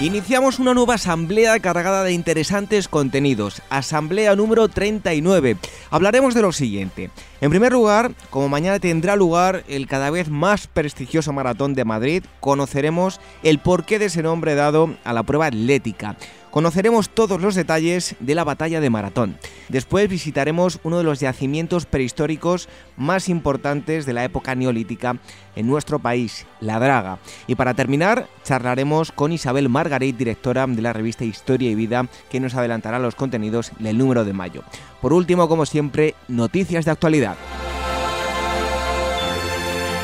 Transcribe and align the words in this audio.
Iniciamos 0.00 0.60
una 0.60 0.74
nueva 0.74 0.94
asamblea 0.94 1.58
cargada 1.58 2.04
de 2.04 2.12
interesantes 2.12 2.86
contenidos, 2.86 3.62
asamblea 3.68 4.36
número 4.36 4.68
39. 4.68 5.56
Hablaremos 5.90 6.34
de 6.34 6.42
lo 6.42 6.52
siguiente. 6.52 7.10
En 7.40 7.50
primer 7.50 7.72
lugar, 7.72 8.12
como 8.30 8.48
mañana 8.48 8.78
tendrá 8.78 9.16
lugar 9.16 9.64
el 9.66 9.88
cada 9.88 10.10
vez 10.10 10.28
más 10.28 10.68
prestigioso 10.68 11.32
maratón 11.32 11.74
de 11.74 11.84
Madrid, 11.84 12.22
conoceremos 12.38 13.20
el 13.42 13.58
porqué 13.58 13.98
de 13.98 14.04
ese 14.04 14.22
nombre 14.22 14.54
dado 14.54 14.94
a 15.02 15.12
la 15.12 15.24
prueba 15.24 15.46
atlética. 15.46 16.16
Conoceremos 16.50 17.10
todos 17.10 17.40
los 17.40 17.54
detalles 17.54 18.16
de 18.20 18.34
la 18.34 18.44
batalla 18.44 18.80
de 18.80 18.90
Maratón. 18.90 19.36
Después 19.68 20.08
visitaremos 20.08 20.80
uno 20.82 20.98
de 20.98 21.04
los 21.04 21.20
yacimientos 21.20 21.86
prehistóricos 21.86 22.68
más 22.96 23.28
importantes 23.28 24.06
de 24.06 24.12
la 24.12 24.24
época 24.24 24.54
neolítica 24.54 25.18
en 25.56 25.66
nuestro 25.66 25.98
país, 25.98 26.46
La 26.60 26.78
Draga. 26.78 27.18
Y 27.46 27.54
para 27.54 27.74
terminar, 27.74 28.28
charlaremos 28.44 29.12
con 29.12 29.32
Isabel 29.32 29.68
Margarit, 29.68 30.16
directora 30.16 30.66
de 30.66 30.82
la 30.82 30.92
revista 30.92 31.24
Historia 31.24 31.70
y 31.70 31.74
Vida, 31.74 32.06
que 32.30 32.40
nos 32.40 32.54
adelantará 32.54 32.98
los 32.98 33.14
contenidos 33.14 33.72
del 33.78 33.98
número 33.98 34.24
de 34.24 34.32
mayo. 34.32 34.62
Por 35.00 35.12
último, 35.12 35.48
como 35.48 35.66
siempre, 35.66 36.14
noticias 36.28 36.84
de 36.84 36.90
actualidad. 36.90 37.36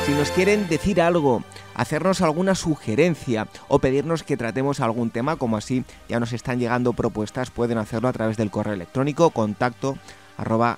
Si 0.05 0.13
nos 0.13 0.29
quieren 0.29 0.67
decir 0.67 1.01
algo 1.01 1.41
hacernos 1.73 2.21
alguna 2.21 2.53
sugerencia 2.53 3.47
o 3.67 3.79
pedirnos 3.79 4.21
que 4.21 4.37
tratemos 4.37 4.79
algún 4.79 5.09
tema, 5.09 5.35
como 5.35 5.57
así 5.57 5.83
ya 6.07 6.19
nos 6.19 6.31
están 6.31 6.59
llegando 6.59 6.93
propuestas, 6.93 7.49
pueden 7.49 7.79
hacerlo 7.79 8.07
a 8.07 8.13
través 8.13 8.37
del 8.37 8.51
correo 8.51 8.75
electrónico 8.75 9.31
contacto 9.31 9.97
arroba 10.37 10.77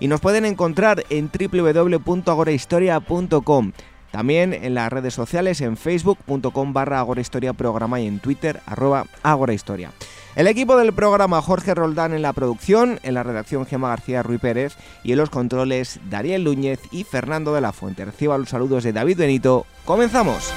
y 0.00 0.08
nos 0.08 0.20
pueden 0.20 0.46
encontrar 0.46 1.04
en 1.10 1.30
www.agorahistoria.com 1.30 3.72
también 4.10 4.52
en 4.52 4.74
las 4.74 4.92
redes 4.92 5.14
sociales 5.14 5.60
en 5.60 5.76
facebook.com 5.76 6.72
barra 6.72 6.98
agorahistoria 6.98 7.52
programa 7.52 8.00
y 8.00 8.08
en 8.08 8.18
twitter 8.18 8.60
arroba 8.66 9.06
agorahistoria. 9.22 9.92
El 10.36 10.46
equipo 10.46 10.76
del 10.76 10.92
programa 10.92 11.42
Jorge 11.42 11.74
Roldán 11.74 12.12
en 12.14 12.22
la 12.22 12.32
producción, 12.32 13.00
en 13.02 13.14
la 13.14 13.24
redacción 13.24 13.66
Gema 13.66 13.88
García 13.88 14.22
Ruiz 14.22 14.40
Pérez 14.40 14.76
y 15.02 15.12
en 15.12 15.18
los 15.18 15.28
controles 15.28 15.98
Dariel 16.08 16.44
Núñez 16.44 16.78
y 16.92 17.02
Fernando 17.02 17.52
de 17.52 17.60
la 17.60 17.72
Fuente. 17.72 18.04
Reciba 18.04 18.38
los 18.38 18.48
saludos 18.48 18.84
de 18.84 18.92
David 18.92 19.18
Benito. 19.18 19.66
¡Comenzamos! 19.84 20.52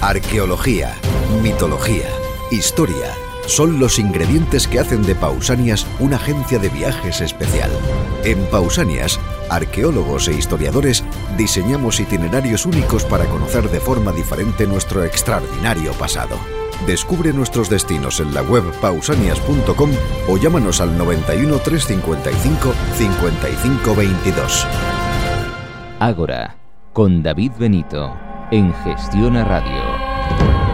Arqueología, 0.00 0.96
mitología, 1.42 2.08
historia 2.50 3.27
son 3.48 3.80
los 3.80 3.98
ingredientes 3.98 4.68
que 4.68 4.78
hacen 4.78 5.02
de 5.02 5.14
Pausanias 5.14 5.86
una 5.98 6.16
agencia 6.16 6.58
de 6.58 6.68
viajes 6.68 7.20
especial. 7.20 7.70
En 8.24 8.38
Pausanias, 8.46 9.18
arqueólogos 9.48 10.28
e 10.28 10.34
historiadores 10.34 11.02
diseñamos 11.36 11.98
itinerarios 11.98 12.66
únicos 12.66 13.04
para 13.04 13.24
conocer 13.24 13.68
de 13.70 13.80
forma 13.80 14.12
diferente 14.12 14.66
nuestro 14.66 15.02
extraordinario 15.02 15.92
pasado. 15.94 16.36
Descubre 16.86 17.32
nuestros 17.32 17.68
destinos 17.68 18.20
en 18.20 18.32
la 18.34 18.42
web 18.42 18.62
pausanias.com 18.80 19.90
o 20.28 20.36
llámanos 20.36 20.80
al 20.80 20.96
91 20.96 21.58
355 21.58 22.72
5522. 22.96 24.66
Ágora, 25.98 26.56
con 26.92 27.22
David 27.22 27.52
Benito, 27.58 28.14
en 28.52 28.72
Gestión 28.84 29.36
a 29.36 29.44
Radio. 29.44 30.67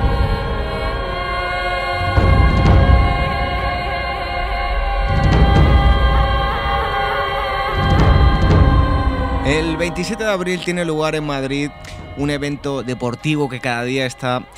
El 9.45 9.77
27 9.77 10.25
de 10.25 10.31
abril 10.31 10.61
tiene 10.65 10.87
lugar 10.87 11.15
en 11.15 11.25
Madrid 11.25 11.71
un 12.17 12.31
evento 12.31 12.83
deportivo 12.83 13.51
que 13.51 13.61
cada 13.61 13.85
día 13.85 14.07
está 14.07 14.49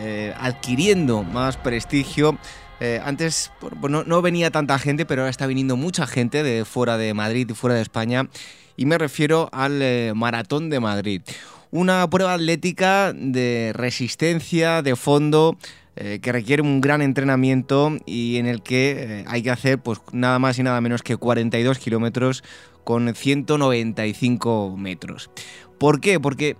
eh, 0.00 0.34
adquiriendo 0.36 1.22
más 1.22 1.56
prestigio. 1.56 2.36
Eh, 2.80 3.00
antes 3.04 3.52
no, 3.88 4.20
venía 4.20 4.50
tanta 4.50 4.80
gente, 4.80 5.06
pero 5.06 5.22
ahora 5.22 5.30
está 5.30 5.46
viniendo 5.46 5.76
mucha 5.76 6.08
gente 6.08 6.42
de 6.42 6.64
fuera 6.64 6.98
de 6.98 7.14
Madrid 7.14 7.48
y 7.48 7.54
fuera 7.54 7.76
de 7.76 7.82
España. 7.82 8.28
Y 8.76 8.84
me 8.84 8.98
refiero 8.98 9.48
al 9.52 9.80
eh, 9.80 10.12
Maratón 10.16 10.70
de 10.70 10.80
Madrid. 10.80 11.22
Una 11.70 12.10
prueba 12.10 12.34
atlética 12.34 13.12
de 13.14 13.70
resistencia, 13.76 14.82
de 14.82 14.96
fondo, 14.96 15.56
que 15.94 16.32
requiere 16.32 16.62
un 16.62 16.80
gran 16.80 17.02
entrenamiento 17.02 17.92
y 18.06 18.38
en 18.38 18.46
el 18.46 18.62
que 18.62 19.24
hay 19.26 19.42
que 19.42 19.50
hacer 19.50 19.78
pues 19.78 20.00
nada 20.10 20.38
más 20.38 20.58
y 20.58 20.62
nada 20.62 20.80
menos 20.80 21.02
que 21.02 21.18
42 21.18 21.78
kilómetros 21.78 22.42
con 22.84 23.14
195 23.14 24.76
metros. 24.76 25.30
¿Por 25.78 26.00
qué? 26.00 26.20
Porque 26.20 26.56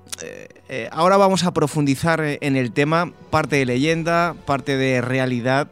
eh, 0.68 0.88
ahora 0.90 1.16
vamos 1.16 1.44
a 1.44 1.54
profundizar 1.54 2.20
en 2.22 2.56
el 2.56 2.72
tema, 2.72 3.12
parte 3.30 3.56
de 3.56 3.66
leyenda, 3.66 4.34
parte 4.46 4.76
de 4.76 5.00
realidad 5.00 5.70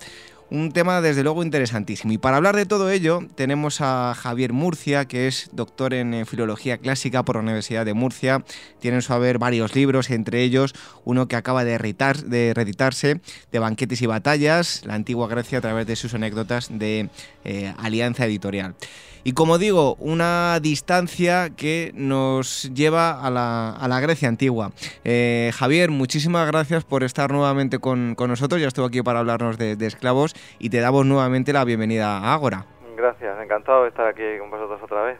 un 0.51 0.73
tema 0.73 1.01
desde 1.01 1.23
luego 1.23 1.43
interesantísimo. 1.43 2.13
Y 2.13 2.19
para 2.19 2.37
hablar 2.37 2.57
de 2.57 2.67
todo 2.67 2.91
ello 2.91 3.21
tenemos 3.35 3.81
a 3.81 4.15
Javier 4.17 4.53
Murcia, 4.53 5.07
que 5.07 5.29
es 5.29 5.49
doctor 5.53 5.95
en 5.95 6.13
eh, 6.13 6.25
Filología 6.25 6.79
Clásica 6.79 7.25
por 7.25 7.37
la 7.37 7.43
Universidad 7.43 7.87
de 7.87 7.95
Murcia. 7.95 8.45
Tiene 8.81 8.97
en 8.97 9.03
su 9.03 9.13
haber 9.13 9.39
varios 9.39 9.75
libros, 9.75 10.11
entre 10.11 10.43
ellos 10.43 10.75
uno 11.05 11.29
que 11.29 11.37
acaba 11.37 11.65
de, 11.65 11.79
de 12.27 12.55
reeditarse, 12.55 13.21
de 13.53 13.59
Banquetes 13.59 14.03
y 14.03 14.07
Batallas, 14.07 14.83
la 14.85 14.95
antigua 14.95 15.29
Grecia 15.29 15.59
a 15.59 15.61
través 15.61 15.87
de 15.87 15.97
sus 15.97 16.15
anécdotas 16.15 16.69
de 16.71 17.09
eh, 17.45 17.73
Alianza 17.79 18.27
Editorial. 18.27 18.75
Y 19.23 19.33
como 19.33 19.59
digo, 19.59 19.97
una 19.97 20.59
distancia 20.61 21.51
que 21.51 21.93
nos 21.95 22.73
lleva 22.73 23.21
a 23.21 23.31
la, 23.31 24.01
Grecia 24.01 24.29
antigua. 24.29 24.73
Eh, 25.05 25.51
Javier, 25.55 25.91
muchísimas 25.91 26.47
gracias 26.47 26.85
por 26.85 27.05
estar 27.05 27.31
nuevamente 27.31 27.79
con, 27.79 28.17
nosotros. 28.17 28.61
Ya 28.61 28.69
estuvo 28.69 28.87
aquí 28.87 29.03
para 29.03 29.19
hablarnos 29.19 29.59
de, 29.59 29.77
esclavos 29.87 30.35
y 30.59 30.71
te 30.71 30.81
damos 30.81 31.05
nuevamente 31.05 31.53
la 31.53 31.65
bienvenida 31.65 32.19
a 32.19 32.33
Ágora. 32.33 32.67
Gracias, 32.97 33.37
encantado 33.43 33.83
de 33.83 33.89
estar 33.89 34.07
aquí 34.07 34.23
con 34.39 34.51
vosotros 34.51 34.81
otra 34.83 35.03
vez. 35.03 35.19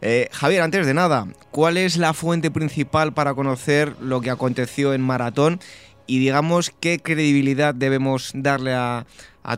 Eh, 0.00 0.28
Javier, 0.32 0.62
antes 0.62 0.86
de 0.86 0.94
nada, 0.94 1.26
¿cuál 1.50 1.76
es 1.76 1.96
la 1.96 2.14
fuente 2.14 2.50
principal 2.50 3.12
para 3.12 3.34
conocer 3.34 3.94
lo 4.00 4.20
que 4.20 4.30
aconteció 4.30 4.92
en 4.94 5.02
Maratón 5.02 5.60
y 6.06 6.18
digamos 6.18 6.70
qué 6.80 6.98
credibilidad 7.00 7.74
debemos 7.74 8.32
darle 8.34 8.74
a 8.74 9.04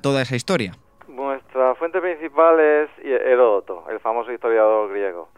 toda 0.01 0.23
esa 0.23 0.37
historia? 0.37 0.77
Fuente 1.85 2.01
principal 2.01 2.59
es 2.61 2.89
Heródoto, 3.05 3.85
el 3.91 4.01
famoso 4.01 4.33
historiador 4.33 4.89
griego. 4.89 5.29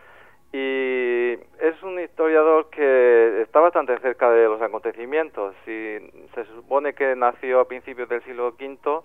Y 0.53 1.33
es 1.59 1.83
un 1.83 1.99
historiador 1.99 2.71
que 2.71 3.43
está 3.43 3.59
bastante 3.59 3.99
cerca 3.99 4.31
de 4.31 4.45
los 4.45 4.63
acontecimientos. 4.63 5.57
Y 5.67 5.99
se 6.37 6.45
supone 6.55 6.95
que 6.95 7.17
nació 7.17 7.59
a 7.59 7.65
principios 7.67 8.09
del 8.09 8.23
siglo 8.23 8.55
V, 8.57 9.01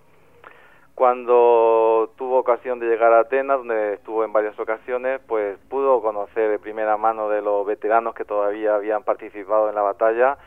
cuando 0.94 2.12
tuvo 2.16 2.38
ocasión 2.38 2.78
de 2.78 2.86
llegar 2.86 3.12
a 3.12 3.22
Atenas, 3.22 3.58
donde 3.58 3.96
estuvo 3.96 4.24
en 4.24 4.34
varias 4.34 4.60
ocasiones, 4.60 5.20
pues 5.26 5.58
pudo 5.68 6.00
conocer 6.00 6.48
de 6.48 6.60
primera 6.60 6.96
mano 6.98 7.28
de 7.28 7.42
los 7.42 7.66
veteranos 7.66 8.14
que 8.14 8.24
todavía 8.24 8.76
habían 8.76 9.02
participado 9.02 9.68
en 9.68 9.74
la 9.74 9.82
batalla 9.82 10.38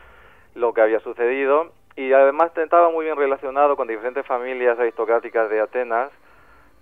lo 0.53 0.73
que 0.73 0.79
había 0.79 1.01
sucedido 1.01 1.73
y 1.97 2.13
además 2.13 2.51
estaba 2.55 2.89
muy 2.89 3.03
bien 3.03 3.17
relacionado 3.17 3.75
con 3.75 3.89
diferentes 3.89 4.25
familias 4.25 4.79
aristocráticas 4.79 5.49
de 5.49 5.59
Atenas 5.59 6.09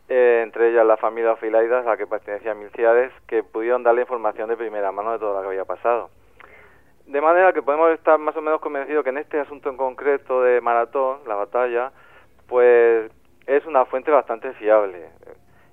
eh, 0.10 0.42
entre 0.44 0.70
ellas 0.70 0.86
la 0.86 0.98
familia 0.98 1.36
Filaidas, 1.38 1.86
a 1.86 1.92
la 1.92 1.98
que 1.98 2.08
pertenecía 2.08 2.54
Milciades, 2.54 3.12
que 3.28 3.44
pudieron 3.44 3.84
darle 3.84 4.02
información 4.02 4.50
de 4.50 4.58
primera 4.58 4.92
mano 4.92 5.14
de 5.14 5.20
todo 5.20 5.36
lo 5.36 5.42
que 5.42 5.48
había 5.48 5.66
pasado. 5.66 6.10
De 7.06 7.22
manera 7.22 7.52
que 7.54 7.62
podemos 7.62 7.92
estar 7.92 8.18
más 8.18 8.36
o 8.38 8.42
menos 8.42 8.62
convencidos 8.62 9.04
que 9.04 9.10
en 9.10 9.18
este 9.18 9.40
asunto 9.40 9.70
en 9.70 9.78
concreto 9.78 10.42
de 10.42 10.62
Maratón, 10.62 11.20
la 11.28 11.36
batalla, 11.36 11.92
pues 12.48 13.12
es 13.46 13.66
una 13.66 13.86
fuente 13.86 14.12
bastante 14.12 14.54
fiable. 14.54 15.10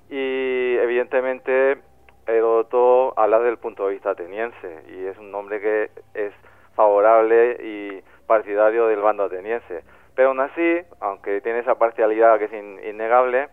Y 0.09 0.77
evidentemente 0.79 1.79
Heródoto 2.27 3.15
habla 3.17 3.39
desde 3.39 3.51
el 3.51 3.59
punto 3.59 3.87
de 3.87 3.95
vista 3.95 4.11
ateniense 4.11 4.83
y 4.89 5.07
es 5.07 5.17
un 5.19 5.31
nombre 5.31 5.61
que 5.61 5.91
es 6.15 6.33
favorable 6.75 7.59
y 7.63 8.03
partidario 8.27 8.87
del 8.87 9.01
bando 9.01 9.25
ateniense. 9.25 9.83
Pero 10.15 10.29
aún 10.29 10.41
así, 10.41 10.81
aunque 11.01 11.41
tiene 11.41 11.61
esa 11.61 11.77
parcialidad 11.77 12.39
que 12.39 12.47
es 12.47 12.53
innegable, 12.53 13.49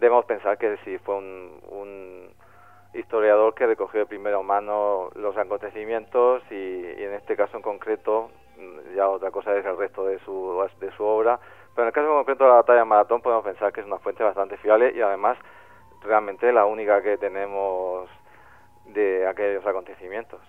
debemos 0.00 0.24
pensar 0.24 0.58
que 0.58 0.76
sí 0.84 0.98
fue 0.98 1.16
un, 1.16 2.30
historiador 2.92 3.54
que 3.54 3.66
recogió 3.66 4.00
de 4.00 4.06
primera 4.06 4.42
mano 4.42 5.10
los 5.14 5.36
acontecimientos 5.36 6.42
y, 6.50 6.84
en 6.86 7.14
este 7.14 7.36
caso 7.36 7.56
en 7.56 7.62
concreto, 7.62 8.30
mm, 8.56 8.96
ya 8.96 9.08
otra 9.08 9.30
cosa 9.30 9.56
es 9.56 9.64
el 9.64 9.76
resto 9.76 10.04
de 10.04 10.18
su, 10.24 10.60
de 10.80 10.90
su 10.96 11.04
obra, 11.04 11.38
pero 11.72 11.84
en 11.84 11.86
el 11.86 11.92
caso 11.92 12.08
en 12.08 12.14
concreto 12.14 12.42
de 12.42 12.50
la 12.50 12.56
batalla 12.56 12.80
de 12.80 12.84
Maratón 12.86 13.22
podemos 13.22 13.44
pensar 13.44 13.72
que 13.72 13.80
es 13.80 13.86
una 13.86 14.00
fuente 14.00 14.24
bastante 14.24 14.56
fiable 14.56 14.92
y 14.92 15.00
además 15.00 15.38
realmente 16.02 16.52
la 16.52 16.64
única 16.64 17.00
que 17.00 17.16
tenemos 17.16 18.10
de 18.86 19.28
aquellos 19.28 19.64
acontecimientos. 19.64 20.40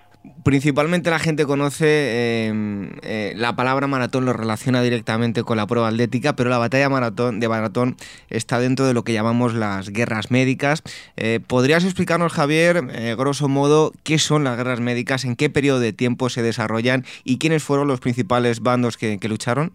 Principalmente 0.44 1.10
la 1.10 1.18
gente 1.18 1.46
conoce 1.46 2.46
em, 2.46 2.92
eh, 3.02 3.34
la 3.36 3.56
palabra 3.56 3.88
maratón, 3.88 4.26
lo 4.26 4.34
relaciona 4.34 4.84
directamente 4.84 5.44
con 5.44 5.58
la 5.58 5.66
prueba 5.66 5.88
atlética, 5.88 6.34
pero 6.36 6.50
la 6.52 6.60
batalla 6.60 6.90
maratón, 6.90 7.40
de 7.40 7.50
maratón 7.50 7.96
está 8.30 8.60
dentro 8.60 8.86
de 8.86 8.94
lo 8.94 9.04
que 9.04 9.14
llamamos 9.14 9.56
las 9.56 9.90
guerras 9.90 10.30
médicas. 10.30 10.84
Eh, 11.18 11.40
¿Podrías 11.48 11.86
explicarnos, 11.86 12.34
Javier, 12.34 12.82
eh, 12.92 13.16
grosso 13.18 13.48
modo, 13.48 13.94
qué 14.04 14.20
son 14.20 14.44
las 14.44 14.58
guerras 14.58 14.80
médicas, 14.80 15.26
en 15.26 15.36
qué 15.36 15.50
periodo 15.50 15.80
de 15.80 15.92
tiempo 15.92 16.30
se 16.30 16.44
desarrollan 16.44 17.04
y 17.24 17.40
quiénes 17.40 17.64
fueron 17.64 17.88
los 17.88 18.00
principales 18.00 18.62
bandos 18.62 18.98
que, 18.98 19.20
que 19.20 19.28
lucharon? 19.28 19.72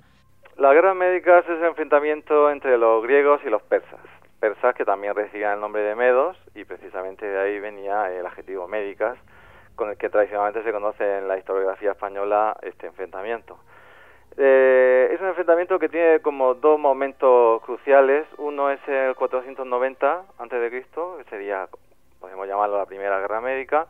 Las 0.58 0.72
guerras 0.74 0.96
médicas 0.96 1.44
es 1.44 1.58
el 1.58 1.64
enfrentamiento 1.64 2.52
entre 2.52 2.78
los 2.78 3.02
griegos 3.02 3.40
y 3.44 3.50
los 3.50 3.62
persas. 3.62 4.00
Persas 4.38 4.76
que 4.76 4.84
también 4.84 5.16
recibían 5.16 5.54
el 5.54 5.60
nombre 5.60 5.82
de 5.82 5.96
medos 5.96 6.36
y 6.54 6.64
precisamente 6.64 7.26
de 7.26 7.38
ahí 7.40 7.58
venía 7.58 8.12
el 8.12 8.24
adjetivo 8.24 8.68
médicas 8.68 9.18
con 9.76 9.90
el 9.90 9.96
que 9.96 10.08
tradicionalmente 10.08 10.64
se 10.64 10.72
conoce 10.72 11.18
en 11.18 11.28
la 11.28 11.38
historiografía 11.38 11.92
española 11.92 12.56
este 12.62 12.88
enfrentamiento. 12.88 13.58
Eh, 14.38 15.10
es 15.12 15.20
un 15.20 15.28
enfrentamiento 15.28 15.78
que 15.78 15.88
tiene 15.88 16.20
como 16.20 16.54
dos 16.54 16.78
momentos 16.78 17.62
cruciales. 17.62 18.26
Uno 18.38 18.70
es 18.70 18.80
el 18.88 19.14
490 19.14 20.24
a.C., 20.38 20.70
que 20.70 21.24
sería, 21.30 21.68
podemos 22.20 22.46
llamarlo 22.46 22.76
la 22.78 22.86
Primera 22.86 23.20
Guerra 23.20 23.40
Médica, 23.40 23.86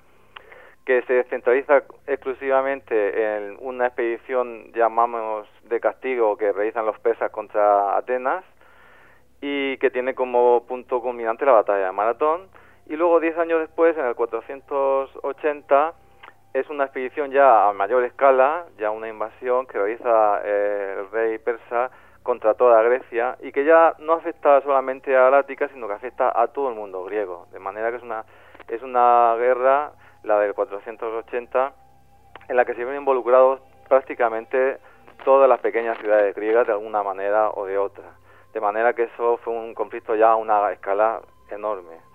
que 0.85 1.03
se 1.03 1.25
centraliza 1.25 1.83
exclusivamente 2.07 3.37
en 3.37 3.57
una 3.61 3.87
expedición, 3.87 4.73
llamamos 4.73 5.49
de 5.65 5.81
castigo, 5.81 6.37
que 6.37 6.53
realizan 6.53 6.87
los 6.87 6.99
persas 7.01 7.31
contra 7.33 7.97
Atenas 7.97 8.45
y 9.41 9.77
que 9.79 9.91
tiene 9.91 10.15
como 10.15 10.65
punto 10.67 11.01
culminante 11.01 11.45
la 11.45 11.53
batalla 11.53 11.87
de 11.87 11.93
Maratón 11.93 12.49
y 12.89 12.97
luego, 12.97 13.21
diez 13.21 13.37
años 13.37 13.61
después, 13.61 13.97
en 13.97 14.07
el 14.07 14.15
480, 14.15 15.95
es 16.55 16.71
una 16.71 16.85
expedición 16.85 17.33
ya 17.33 17.69
a 17.69 17.73
mayor 17.73 18.05
escala, 18.05 18.67
ya 18.79 18.91
una 18.91 19.09
invasión 19.09 19.67
que 19.67 19.77
realiza 19.77 20.41
eh, 20.45 20.97
el 21.01 21.11
rey 21.11 21.39
persa 21.39 21.91
contra 22.23 22.55
toda 22.55 22.83
Grecia 22.83 23.37
y 23.41 23.53
que 23.53 23.65
ya 23.65 23.95
no 23.99 24.15
afecta 24.15 24.61
solamente 24.63 25.17
a 25.17 25.31
Lática, 25.31 25.69
sino 25.69 25.87
que 25.87 25.95
afecta 25.95 26.33
a 26.35 26.47
todo 26.49 26.71
el 26.71 26.75
mundo 26.75 27.05
griego. 27.05 27.47
De 27.53 27.59
manera 27.59 27.91
que 27.91 27.99
es 27.99 28.03
una, 28.03 28.25
es 28.69 28.83
una 28.83 29.35
guerra, 29.37 29.93
la 30.23 30.39
del 30.39 30.55
480, 30.55 31.73
en 32.49 32.57
la 32.57 32.65
que 32.65 32.75
se 32.75 32.85
ven 32.85 32.97
involucrados 32.97 33.61
prácticamente 33.89 34.79
todas 35.25 35.49
las 35.49 35.61
pequeñas 35.61 35.99
ciudades 35.99 36.35
griegas 36.35 36.67
de 36.67 36.73
alguna 36.73 37.03
manera 37.03 37.51
o 37.51 37.67
de 37.67 37.79
otra. 37.79 38.15
De 38.55 38.61
manera 38.61 38.95
que 38.95 39.05
eso 39.05 39.37
fue 39.39 39.53
un 39.53 39.75
conflicto 39.75 40.15
ya 40.15 40.31
a 40.31 40.37
una 40.37 40.73
escala 40.73 41.21
enorme. 41.51 42.06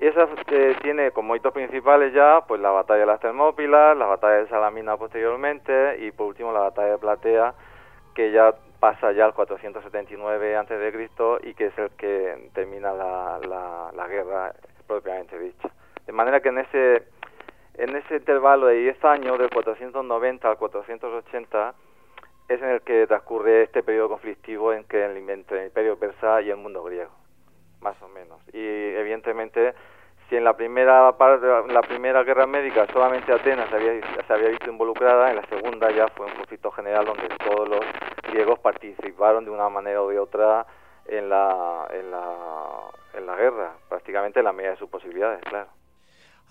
Y 0.00 0.06
esa 0.06 0.26
eh, 0.50 0.76
tiene 0.82 1.10
como 1.10 1.36
hitos 1.36 1.52
principales 1.52 2.14
ya 2.14 2.42
pues 2.48 2.58
la 2.58 2.70
batalla 2.70 3.00
de 3.00 3.06
las 3.06 3.20
Termópilas, 3.20 3.94
la 3.98 4.06
batalla 4.06 4.36
de 4.36 4.48
Salamina 4.48 4.96
posteriormente 4.96 5.98
y 6.00 6.10
por 6.10 6.28
último 6.28 6.52
la 6.52 6.60
batalla 6.60 6.92
de 6.92 6.98
Platea 6.98 7.54
que 8.14 8.32
ya 8.32 8.54
pasa 8.80 9.12
ya 9.12 9.26
al 9.26 9.34
479 9.34 10.56
a.C. 10.56 11.08
y 11.42 11.52
que 11.52 11.66
es 11.66 11.78
el 11.78 11.90
que 11.90 12.48
termina 12.54 12.92
la, 12.92 14.06
guerra 14.08 14.54
propiamente 14.86 15.38
dicha. 15.38 15.68
De 16.06 16.12
manera 16.12 16.40
que 16.40 16.48
en 16.48 16.58
ese 16.58 17.02
en 17.74 17.94
ese 17.94 18.16
intervalo 18.16 18.66
de 18.66 18.76
10 18.76 19.04
años, 19.04 19.38
del 19.38 19.50
490 19.50 20.50
al 20.50 20.56
480, 20.56 21.74
es 22.48 22.62
en 22.62 22.68
el 22.70 22.80
que 22.80 23.06
transcurre 23.06 23.64
este 23.64 23.82
periodo 23.82 24.08
conflictivo 24.08 24.72
en 24.72 24.84
que 24.84 25.04
entre 25.04 25.60
el 25.60 25.66
imperio 25.66 25.98
persa 25.98 26.40
y 26.40 26.50
el 26.50 26.56
mundo 26.56 26.82
griego 26.82 27.19
más 27.80 28.00
o 28.02 28.08
menos. 28.08 28.40
Y 28.52 28.58
evidentemente, 28.58 29.74
si 30.28 30.36
en 30.36 30.44
la 30.44 30.56
primera 30.56 31.12
parte, 31.16 31.46
la 31.72 31.82
primera 31.82 32.22
guerra 32.22 32.46
médica 32.46 32.86
solamente 32.92 33.32
Atenas 33.32 33.68
se 33.68 33.76
había, 33.76 34.00
se 34.26 34.32
había 34.32 34.48
visto 34.48 34.70
involucrada, 34.70 35.30
en 35.30 35.36
la 35.36 35.46
segunda 35.46 35.90
ya 35.90 36.08
fue 36.08 36.26
un 36.26 36.32
conflicto 36.32 36.70
general 36.70 37.04
donde 37.04 37.28
todos 37.44 37.68
los 37.68 37.80
griegos 38.30 38.58
participaron 38.60 39.44
de 39.44 39.50
una 39.50 39.68
manera 39.68 40.02
o 40.02 40.08
de 40.08 40.18
otra 40.18 40.66
en 41.06 41.28
la, 41.28 41.88
en 41.90 42.10
la, 42.10 42.24
en 43.14 43.26
la 43.26 43.36
guerra, 43.36 43.72
prácticamente 43.88 44.38
en 44.38 44.44
la 44.44 44.52
medida 44.52 44.72
de 44.72 44.76
sus 44.76 44.88
posibilidades, 44.88 45.40
claro. 45.42 45.68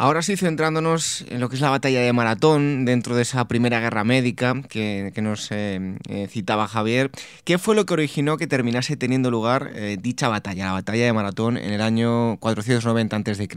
Ahora 0.01 0.21
sí, 0.21 0.37
centrándonos 0.37 1.29
en 1.29 1.41
lo 1.41 1.49
que 1.49 1.55
es 1.55 1.61
la 1.61 1.71
batalla 1.71 1.99
de 1.99 2.13
Maratón, 2.13 2.85
dentro 2.85 3.15
de 3.15 3.23
esa 3.23 3.49
primera 3.49 3.81
guerra 3.81 4.05
médica 4.05 4.53
que, 4.71 5.11
nos 5.21 5.51
eh, 5.51 5.77
eh, 6.09 6.27
citaba 6.27 6.67
Javier, 6.67 7.09
¿qué 7.43 7.57
fue 7.57 7.75
lo 7.75 7.83
que 7.83 7.95
originó 7.95 8.37
que 8.37 8.47
terminase 8.47 8.95
teniendo 8.95 9.29
lugar 9.29 9.71
eh, 9.75 9.97
dicha 9.99 10.29
batalla, 10.29 10.67
la 10.67 10.71
batalla 10.71 11.03
de 11.03 11.11
Maratón, 11.11 11.57
en 11.57 11.73
el 11.73 11.81
año 11.81 12.37
490 12.39 13.17
a.C.? 13.17 13.47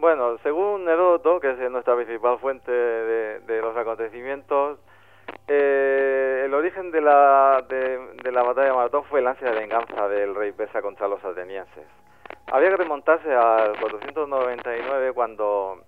Bueno, 0.00 0.38
según 0.42 0.88
Heródoto, 0.88 1.38
que 1.38 1.50
es 1.50 1.70
nuestra 1.70 1.94
principal 1.96 2.38
fuente 2.38 2.72
de, 2.72 3.60
los 3.60 3.76
acontecimientos, 3.76 4.78
el 5.48 6.54
origen 6.54 6.90
de 6.92 7.02
la, 7.02 7.62
de 7.68 8.32
la 8.32 8.42
batalla 8.42 8.68
de 8.68 8.72
Maratón 8.72 9.04
fue 9.04 9.20
el 9.20 9.26
ansia 9.26 9.50
de 9.50 9.60
venganza 9.60 10.08
del 10.08 10.34
rey 10.34 10.52
persa 10.52 10.80
contra 10.80 11.06
los 11.08 11.22
atenienses. 11.22 11.84
Había 12.52 12.70
que 12.70 12.76
remontarse 12.76 13.34
al 13.34 13.78
499 13.80 15.12
cuando 15.12 15.82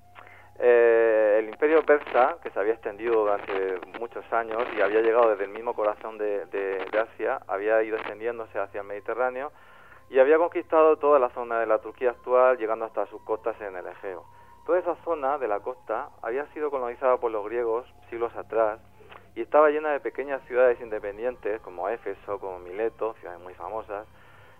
eh, 0.58 1.36
el 1.38 1.48
imperio 1.48 1.84
persa, 1.84 2.38
que 2.42 2.50
se 2.50 2.58
había 2.58 2.72
extendido 2.72 3.14
durante 3.14 3.78
muchos 4.00 4.24
años 4.32 4.64
y 4.76 4.80
había 4.80 5.00
llegado 5.00 5.30
desde 5.30 5.44
el 5.44 5.50
mismo 5.50 5.72
corazón 5.72 6.18
de, 6.18 6.84
Asia, 6.92 7.38
había 7.46 7.80
ido 7.84 7.96
extendiéndose 7.96 8.58
hacia 8.58 8.80
el 8.80 8.86
Mediterráneo 8.88 9.52
y 10.10 10.18
había 10.18 10.36
conquistado 10.36 10.96
toda 10.96 11.20
la 11.20 11.28
zona 11.30 11.60
de 11.60 11.66
la 11.66 11.78
Turquía 11.78 12.10
actual, 12.10 12.58
llegando 12.58 12.86
hasta 12.86 13.06
sus 13.06 13.22
costas 13.22 13.60
en 13.60 13.76
el 13.76 13.86
Egeo. 13.86 14.24
Toda 14.66 14.80
esa 14.80 14.96
zona 15.04 15.38
de 15.38 15.46
la 15.46 15.60
costa 15.60 16.08
había 16.22 16.44
sido 16.46 16.72
colonizada 16.72 17.18
por 17.18 17.30
los 17.30 17.44
griegos 17.44 17.86
siglos 18.10 18.34
atrás 18.36 18.80
y 19.36 19.42
estaba 19.42 19.70
llena 19.70 19.92
de 19.92 20.00
pequeñas 20.00 20.42
ciudades 20.48 20.80
independientes 20.80 21.60
como 21.60 21.88
Éfeso, 21.88 22.40
como 22.40 22.58
Mileto, 22.58 23.14
ciudades 23.20 23.40
muy 23.40 23.54
famosas, 23.54 24.08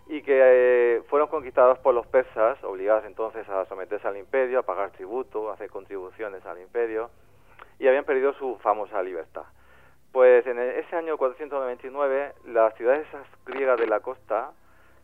y 0.09 0.23
que 0.23 0.41
eh, 0.41 1.03
fueron 1.09 1.29
conquistados 1.29 1.79
por 1.81 1.95
los 1.95 2.07
persas, 2.07 2.63
obligados 2.65 3.05
entonces 3.05 3.47
a 3.49 3.67
someterse 3.67 4.09
al 4.09 4.17
imperio, 4.17 4.59
a 4.59 4.63
pagar 4.63 4.91
tributo, 4.91 5.51
a 5.51 5.55
hacer 5.55 5.69
contribuciones 5.69 6.45
al 6.47 6.59
imperio, 6.61 7.11
y 7.79 7.87
habían 7.87 8.05
perdido 8.05 8.33
su 8.35 8.59
famosa 8.63 9.03
libertad. 9.03 9.45
Pues 10.11 10.47
en 10.47 10.59
ese 10.59 10.97
año 10.97 11.19
499, 11.19 12.33
las 12.47 12.75
ciudades 12.75 13.07
griegas 13.45 13.79
de 13.79 13.87
la 13.87 14.01
costa, 14.01 14.53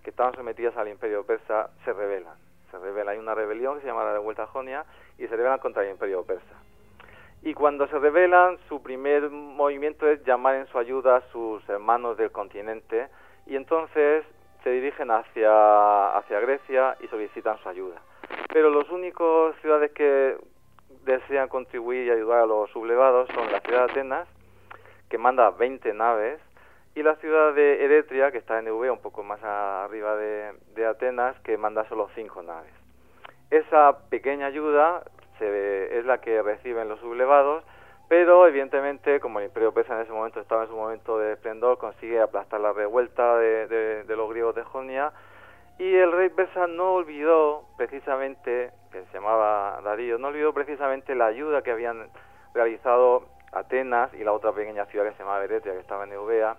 que 0.02 0.10
estaban 0.10 0.34
sometidas 0.34 0.76
al 0.76 0.88
imperio 0.88 1.24
persa, 1.24 1.70
se 1.84 1.92
rebelan. 1.92 2.36
Se 2.70 2.78
rebelan. 2.78 3.14
Hay 3.14 3.18
una 3.18 3.34
rebelión 3.34 3.76
que 3.76 3.82
se 3.82 3.86
llama 3.86 4.04
la 4.04 4.14
Revuelta 4.14 4.46
Jonia 4.46 4.84
y 5.18 5.26
se 5.26 5.36
rebelan 5.36 5.58
contra 5.58 5.84
el 5.84 5.90
imperio 5.90 6.24
persa. 6.24 6.54
Y 7.42 7.52
cuando 7.52 7.86
se 7.88 7.98
rebelan, 7.98 8.58
su 8.68 8.82
primer 8.82 9.28
movimiento 9.30 10.08
es 10.08 10.24
llamar 10.24 10.54
en 10.56 10.66
su 10.68 10.78
ayuda 10.78 11.16
a 11.16 11.20
sus 11.30 11.66
hermanos 11.68 12.16
del 12.16 12.32
continente, 12.32 13.08
y 13.46 13.56
entonces 13.56 14.24
se 14.64 14.70
dirigen 14.70 15.10
hacia, 15.10 16.16
hacia 16.16 16.40
Grecia 16.40 16.96
y 17.00 17.06
solicitan 17.08 17.58
su 17.58 17.68
ayuda. 17.68 18.00
Pero 18.52 18.70
los 18.70 18.90
únicos 18.90 19.54
ciudades 19.60 19.92
que 19.92 20.36
desean 21.04 21.48
contribuir 21.48 22.06
y 22.06 22.10
ayudar 22.10 22.40
a 22.40 22.46
los 22.46 22.70
sublevados 22.70 23.28
son 23.34 23.52
la 23.52 23.60
ciudad 23.60 23.86
de 23.86 23.92
Atenas, 23.92 24.28
que 25.10 25.18
manda 25.18 25.50
20 25.50 25.92
naves, 25.92 26.40
y 26.94 27.02
la 27.02 27.16
ciudad 27.16 27.52
de 27.52 27.84
Eretria, 27.84 28.32
que 28.32 28.38
está 28.38 28.58
en 28.58 28.68
Eubea, 28.68 28.92
un 28.92 29.02
poco 29.02 29.22
más 29.22 29.42
arriba 29.42 30.16
de, 30.16 30.54
de 30.74 30.86
Atenas, 30.86 31.38
que 31.40 31.58
manda 31.58 31.86
solo 31.88 32.08
5 32.14 32.42
naves. 32.42 32.72
Esa 33.50 34.08
pequeña 34.08 34.46
ayuda 34.46 35.04
es 35.40 36.04
la 36.06 36.20
que 36.22 36.40
reciben 36.42 36.88
los 36.88 37.00
sublevados 37.00 37.64
pero 38.08 38.46
evidentemente, 38.46 39.18
como 39.20 39.38
el 39.38 39.46
imperio 39.46 39.72
persa 39.72 39.94
en 39.94 40.02
ese 40.02 40.12
momento 40.12 40.40
estaba 40.40 40.62
en 40.64 40.68
su 40.68 40.76
momento 40.76 41.18
de 41.18 41.32
esplendor, 41.32 41.78
consigue 41.78 42.20
aplastar 42.20 42.60
la 42.60 42.72
revuelta 42.72 43.38
de, 43.38 44.04
los 44.08 44.30
griegos 44.30 44.54
de 44.54 44.62
Jonia 44.62 45.12
y 45.78 45.94
el 45.94 46.12
rey 46.12 46.28
persa 46.28 46.66
no 46.66 46.94
olvidó 46.94 47.64
precisamente, 47.76 48.70
que 48.92 49.04
se 49.06 49.14
llamaba 49.14 49.80
Darío, 49.82 50.18
no 50.18 50.28
olvidó 50.28 50.52
precisamente 50.52 51.14
la 51.14 51.26
ayuda 51.26 51.62
que 51.62 51.70
habían 51.70 52.08
realizado 52.54 53.24
Atenas 53.52 54.12
y 54.14 54.22
la 54.22 54.32
otra 54.32 54.52
pequeña 54.52 54.84
ciudad 54.86 55.06
que 55.06 55.12
se 55.12 55.18
llamaba 55.20 55.40
Beretia, 55.40 55.72
que 55.72 55.80
estaba 55.80 56.04
en 56.04 56.12
Eubea, 56.12 56.56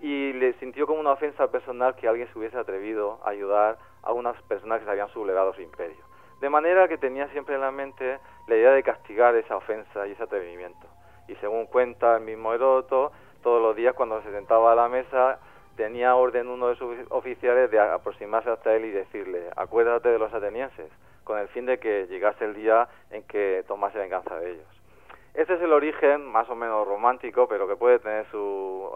y 0.00 0.32
le 0.34 0.52
sintió 0.54 0.86
como 0.86 1.00
una 1.00 1.12
ofensa 1.12 1.50
personal 1.50 1.96
que 1.96 2.08
alguien 2.08 2.28
se 2.32 2.38
hubiese 2.38 2.58
atrevido 2.58 3.20
a 3.24 3.30
ayudar 3.30 3.78
a 4.02 4.12
unas 4.12 4.40
personas 4.42 4.80
que 4.80 4.84
se 4.84 4.90
habían 4.90 5.08
sublevado 5.08 5.54
su 5.54 5.62
imperio. 5.62 6.11
De 6.42 6.50
manera 6.50 6.88
que 6.88 6.98
tenía 6.98 7.28
siempre 7.28 7.54
en 7.54 7.60
la 7.60 7.70
mente 7.70 8.18
la 8.48 8.56
idea 8.56 8.72
de 8.72 8.82
castigar 8.82 9.36
esa 9.36 9.56
ofensa 9.56 10.08
y 10.08 10.10
ese 10.10 10.24
atrevimiento. 10.24 10.88
Y 11.28 11.36
según 11.36 11.66
cuenta 11.66 12.16
el 12.16 12.24
mismo 12.24 12.52
Heródoto, 12.52 13.12
todos 13.44 13.62
los 13.62 13.76
días 13.76 13.94
cuando 13.94 14.20
se 14.22 14.32
sentaba 14.32 14.72
a 14.72 14.74
la 14.74 14.88
mesa 14.88 15.38
tenía 15.76 16.16
orden 16.16 16.48
uno 16.48 16.66
de 16.66 16.74
sus 16.74 16.96
oficiales 17.10 17.70
de 17.70 17.78
aproximarse 17.78 18.50
hasta 18.50 18.74
él 18.74 18.86
y 18.86 18.90
decirle, 18.90 19.50
acuérdate 19.54 20.08
de 20.08 20.18
los 20.18 20.34
atenienses, 20.34 20.90
con 21.22 21.38
el 21.38 21.46
fin 21.46 21.64
de 21.64 21.78
que 21.78 22.08
llegase 22.08 22.44
el 22.44 22.54
día 22.54 22.88
en 23.12 23.22
que 23.22 23.64
tomase 23.68 23.98
venganza 23.98 24.36
de 24.40 24.50
ellos. 24.50 24.66
Este 25.34 25.54
es 25.54 25.62
el 25.62 25.72
origen 25.72 26.26
más 26.26 26.50
o 26.50 26.56
menos 26.56 26.88
romántico, 26.88 27.46
pero 27.46 27.68
que 27.68 27.76
puede 27.76 28.00
tener 28.00 28.26
su 28.32 28.90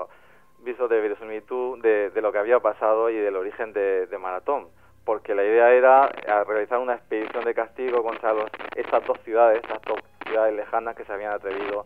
viso 0.65 0.89
de 0.89 1.01
verosimilitud 1.01 1.81
de, 1.81 2.11
lo 2.21 2.33
que 2.33 2.39
había 2.39 2.59
pasado 2.59 3.09
y 3.09 3.15
del 3.15 3.37
origen 3.37 3.73
de, 3.73 4.19
Maratón, 4.21 4.67
porque 5.07 5.37
la 5.37 5.45
idea 5.45 5.73
era 5.73 6.09
realizar 6.45 6.79
una 6.79 6.95
expedición 6.95 7.45
de 7.45 7.55
castigo 7.55 8.03
contra 8.03 8.35
los, 8.35 8.51
estas 8.75 9.07
dos 9.07 9.17
ciudades, 9.25 9.63
estas 9.63 9.81
dos 9.83 10.01
ciudades 10.27 10.53
lejanas 10.55 10.97
que 10.97 11.05
se 11.05 11.13
habían 11.13 11.33
atrevido 11.33 11.85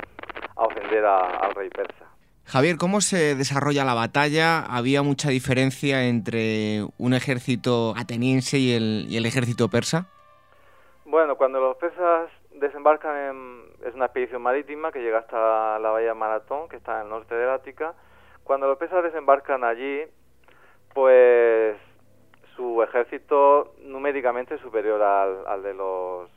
a 0.56 0.64
ofender 0.64 1.04
al 1.04 1.54
rey 1.54 1.68
persa. 1.68 2.06
Javier, 2.46 2.78
¿cómo 2.78 3.02
se 3.02 3.36
desarrolla 3.36 3.84
la 3.84 3.92
batalla? 3.92 4.60
¿Había 4.60 5.02
mucha 5.02 5.28
diferencia 5.28 6.04
entre 6.04 6.82
un 6.98 7.12
ejército 7.12 7.92
ateniense 7.94 8.56
y 8.56 8.72
el, 8.72 9.06
y 9.08 9.18
el 9.18 9.26
ejército 9.26 9.68
persa? 9.68 10.06
Bueno, 11.04 11.36
cuando 11.36 11.60
los 11.60 11.76
persas 11.76 12.30
desembarcan 12.54 13.16
en, 13.16 13.62
es 13.86 13.94
una 13.94 14.06
expedición 14.06 14.40
marítima 14.40 14.92
que 14.92 15.00
llega 15.00 15.18
hasta 15.18 15.78
la 15.78 15.90
bahía 15.90 16.14
Maratón, 16.14 16.70
que 16.70 16.76
está 16.76 16.96
en 16.96 17.02
el 17.04 17.10
norte 17.10 17.34
del 17.34 17.50
Ática. 17.50 17.92
Cuando 18.44 18.66
los 18.66 18.78
persas 18.78 19.04
desembarcan 19.04 19.62
allí, 19.62 20.04
pues 20.94 21.76
su 22.60 22.82
ejército 22.82 23.72
numéricamente 23.84 24.58
superior 24.58 25.00
al, 25.00 25.46
al 25.46 25.62
de 25.62 25.72
los 25.72 26.28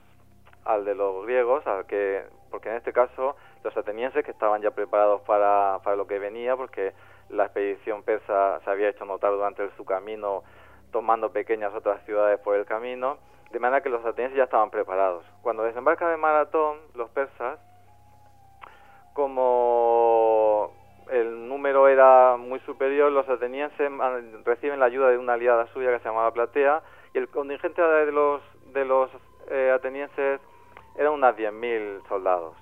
al 0.64 0.86
de 0.86 0.96
los 0.96 1.26
griegos, 1.26 1.68
al 1.68 1.86
que 1.86 2.24
porque 2.50 2.70
en 2.70 2.76
este 2.76 2.94
caso 2.94 3.36
los 3.62 3.76
atenienses 3.76 4.24
que 4.24 4.32
estaban 4.32 4.62
ya 4.62 4.72
preparados 4.72 5.20
para, 5.24 5.80
para 5.84 5.98
lo 5.98 6.08
que 6.08 6.20
venía, 6.20 6.56
porque 6.56 6.94
la 7.28 7.44
expedición 7.44 8.04
persa 8.04 8.62
se 8.64 8.70
había 8.70 8.88
hecho 8.88 9.04
notar 9.04 9.32
durante 9.32 9.70
su 9.76 9.84
camino, 9.84 10.44
tomando 10.94 11.34
pequeñas 11.34 11.74
otras 11.74 12.02
ciudades 12.06 12.40
por 12.40 12.56
el 12.56 12.66
camino, 12.66 13.18
de 13.52 13.60
manera 13.60 13.84
que 13.84 13.90
los 13.90 14.06
atenienses 14.06 14.38
ya 14.38 14.46
estaban 14.46 14.70
preparados. 14.70 15.26
Cuando 15.42 15.64
desembarcan 15.64 16.14
en 16.14 16.22
Maratón, 16.22 16.78
los 16.96 17.10
persas, 17.10 17.60
como 19.14 20.72
el 21.12 21.48
número 21.48 21.88
era 21.88 22.38
muy 22.38 22.60
superior, 22.62 23.12
los 23.12 23.28
atenienses 23.28 23.92
reciben 24.46 24.80
la 24.80 24.86
ayuda 24.86 25.10
de 25.10 25.18
una 25.18 25.34
aliada 25.34 25.68
suya 25.68 25.92
que 25.92 26.00
se 26.00 26.10
llamaba 26.10 26.32
Platea, 26.32 26.82
y 27.14 27.18
el 27.18 27.28
contingente 27.30 27.82
de 27.82 28.12
los, 28.12 28.42
de 28.74 28.86
los 28.86 29.10
eh, 29.50 29.72
atenienses 29.74 30.40
era 30.98 31.12
unas 31.12 31.36
10.000 31.36 32.08
soldados 32.08 32.56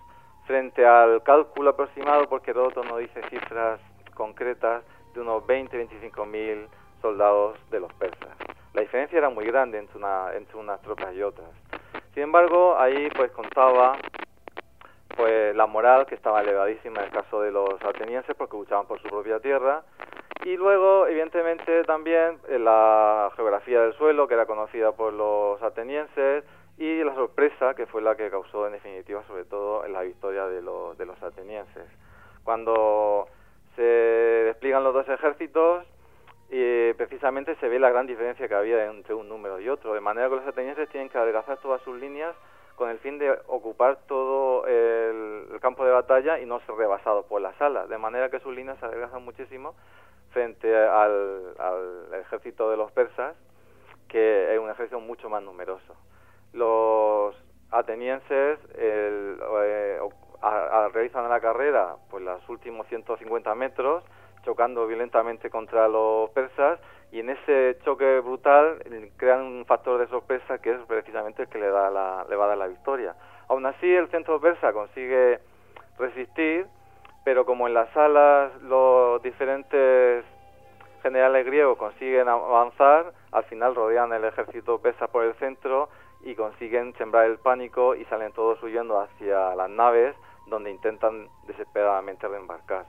frente 0.45 0.85
al 0.85 1.23
cálculo 1.23 1.69
aproximado, 1.69 2.27
porque 2.27 2.51
Heródoto 2.51 2.83
no 2.83 2.97
dice 2.97 3.21
cifras 3.29 3.79
concretas, 4.13 4.83
de 5.13 5.21
unos 5.21 5.43
20-25 5.43 6.25
mil 6.25 6.67
soldados 7.01 7.57
de 7.69 7.79
los 7.79 7.93
persas. 7.93 8.29
La 8.73 8.81
diferencia 8.81 9.17
era 9.17 9.29
muy 9.29 9.45
grande 9.45 9.77
entre, 9.77 9.97
una, 9.97 10.33
entre 10.35 10.57
unas 10.57 10.81
tropas 10.81 11.13
y 11.13 11.21
otras. 11.21 11.49
Sin 12.13 12.23
embargo, 12.23 12.77
ahí 12.77 13.09
pues 13.15 13.31
contaba 13.31 13.97
pues 15.15 15.55
la 15.55 15.65
moral 15.65 16.05
que 16.05 16.15
estaba 16.15 16.41
elevadísima 16.41 16.99
en 16.99 17.05
el 17.05 17.11
caso 17.11 17.41
de 17.41 17.51
los 17.51 17.81
atenienses 17.83 18.35
porque 18.35 18.57
luchaban 18.57 18.87
por 18.87 19.01
su 19.01 19.07
propia 19.07 19.39
tierra 19.39 19.83
y 20.43 20.57
luego 20.57 21.07
evidentemente 21.07 21.83
también 21.83 22.39
eh, 22.47 22.57
la 22.57 23.31
geografía 23.35 23.81
del 23.81 23.93
suelo 23.93 24.27
que 24.27 24.33
era 24.33 24.45
conocida 24.45 24.91
por 24.91 25.13
los 25.13 25.61
atenienses 25.61 26.43
y 26.77 27.03
la 27.03 27.13
sorpresa 27.13 27.75
que 27.75 27.85
fue 27.85 28.01
la 28.01 28.15
que 28.15 28.29
causó 28.29 28.65
en 28.65 28.73
definitiva 28.73 29.23
sobre 29.27 29.45
todo 29.45 29.87
la 29.87 30.01
victoria 30.01 30.47
de, 30.47 30.61
los, 30.61 30.97
de 30.97 31.05
los 31.05 31.21
atenienses. 31.21 31.85
Cuando 32.43 33.27
se 33.75 33.81
despliegan 33.81 34.83
los 34.83 34.93
dos 34.93 35.07
ejércitos, 35.07 35.85
y 36.49 36.91
precisamente 36.93 37.55
se 37.55 37.69
ve 37.69 37.79
la 37.79 37.89
gran 37.89 38.07
diferencia 38.07 38.47
que 38.47 38.53
había 38.55 38.85
entre 38.85 39.13
un 39.13 39.29
número 39.29 39.59
y 39.61 39.69
otro, 39.69 39.93
de 39.93 40.01
manera 40.01 40.27
que 40.27 40.35
los 40.35 40.47
atenienses 40.47 40.89
tienen 40.89 41.07
que 41.07 41.17
adelgazar 41.17 41.57
todas 41.59 41.81
sus 41.81 41.97
líneas 41.97 42.35
con 42.81 42.89
el 42.89 42.97
fin 42.97 43.19
de 43.19 43.29
ocupar 43.45 43.99
todo 44.07 44.65
el, 44.65 45.59
campo 45.59 45.85
de 45.85 45.91
batalla 45.91 46.39
y 46.39 46.47
no 46.47 46.59
ser 46.61 46.73
rebasados 46.73 47.27
por 47.27 47.39
las 47.39 47.61
alas, 47.61 47.87
de 47.87 47.99
manera 47.99 48.31
que 48.31 48.39
sus 48.39 48.55
líneas 48.55 48.79
se 48.79 48.87
adelgazan 48.87 49.23
muchísimo 49.23 49.75
frente 50.31 50.75
al, 50.75 51.53
al 51.59 52.11
ejército 52.21 52.71
de 52.71 52.77
los 52.77 52.91
persas, 52.91 53.35
que 54.07 54.51
es 54.51 54.59
un 54.59 54.67
ejército 54.67 54.99
mucho 54.99 55.29
más 55.29 55.43
numeroso. 55.43 55.95
Los 56.53 57.35
atenienses 57.69 58.57
el, 58.73 59.39
eh, 59.63 59.99
realizan 60.91 61.29
la 61.29 61.39
carrera 61.39 61.97
pues 62.09 62.23
los 62.23 62.49
últimos 62.49 62.87
150 62.87 63.53
metros 63.53 64.03
chocando 64.43 64.87
violentamente 64.87 65.51
contra 65.51 65.87
los 65.87 66.31
persas 66.31 66.79
y 67.11 67.19
en 67.19 67.29
ese 67.29 67.77
choque 67.83 68.19
brutal 68.21 68.81
eh, 68.85 69.11
crean 69.17 69.41
un 69.41 69.65
factor 69.65 69.99
de 69.99 70.07
sorpresa 70.07 70.59
que 70.59 70.71
es 70.71 70.79
precisamente 70.87 71.43
el 71.43 71.49
que 71.49 71.59
le 71.59 71.69
da 71.69 71.89
la, 71.89 72.25
le 72.29 72.35
va 72.35 72.45
a 72.45 72.47
dar 72.49 72.57
la 72.57 72.67
victoria. 72.67 73.15
Aún 73.49 73.65
así 73.65 73.93
el 73.93 74.07
centro 74.09 74.39
persa 74.39 74.71
consigue 74.71 75.39
resistir, 75.97 76.67
pero 77.25 77.45
como 77.45 77.67
en 77.67 77.73
las 77.73 77.89
salas 77.91 78.53
los 78.61 79.21
diferentes 79.21 80.23
generales 81.03 81.45
griegos 81.45 81.77
consiguen 81.77 82.29
avanzar, 82.29 83.13
al 83.31 83.43
final 83.45 83.75
rodean 83.75 84.13
el 84.13 84.23
ejército 84.23 84.79
persa 84.81 85.07
por 85.07 85.25
el 85.25 85.33
centro 85.35 85.89
y 86.23 86.35
consiguen 86.35 86.93
sembrar 86.93 87.25
el 87.25 87.39
pánico 87.39 87.95
y 87.95 88.05
salen 88.05 88.31
todos 88.31 88.61
huyendo 88.63 88.99
hacia 88.99 89.55
las 89.55 89.69
naves 89.69 90.15
donde 90.47 90.71
intentan 90.71 91.27
desesperadamente 91.47 92.27
reembarcar. 92.27 92.85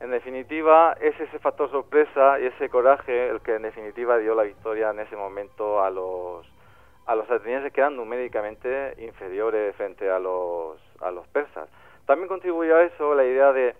En 0.00 0.10
definitiva, 0.10 0.96
es 0.98 1.18
ese 1.20 1.38
factor 1.38 1.70
sorpresa 1.70 2.40
y 2.40 2.46
ese 2.46 2.70
coraje 2.70 3.28
el 3.28 3.40
que 3.42 3.56
en 3.56 3.62
definitiva 3.62 4.16
dio 4.16 4.34
la 4.34 4.44
victoria 4.44 4.90
en 4.90 5.00
ese 5.00 5.14
momento 5.14 5.82
a 5.82 5.90
los 5.90 6.46
a 7.06 7.14
los 7.14 7.30
atenienses 7.30 7.72
que 7.72 7.80
eran 7.80 7.96
numéricamente 7.96 8.94
inferiores 8.98 9.76
frente 9.76 10.10
a 10.10 10.18
los 10.18 10.80
a 11.00 11.10
los 11.10 11.26
persas. 11.28 11.68
También 12.06 12.28
contribuyó 12.28 12.76
a 12.76 12.84
eso 12.84 13.14
la 13.14 13.24
idea 13.24 13.52
de 13.52 13.74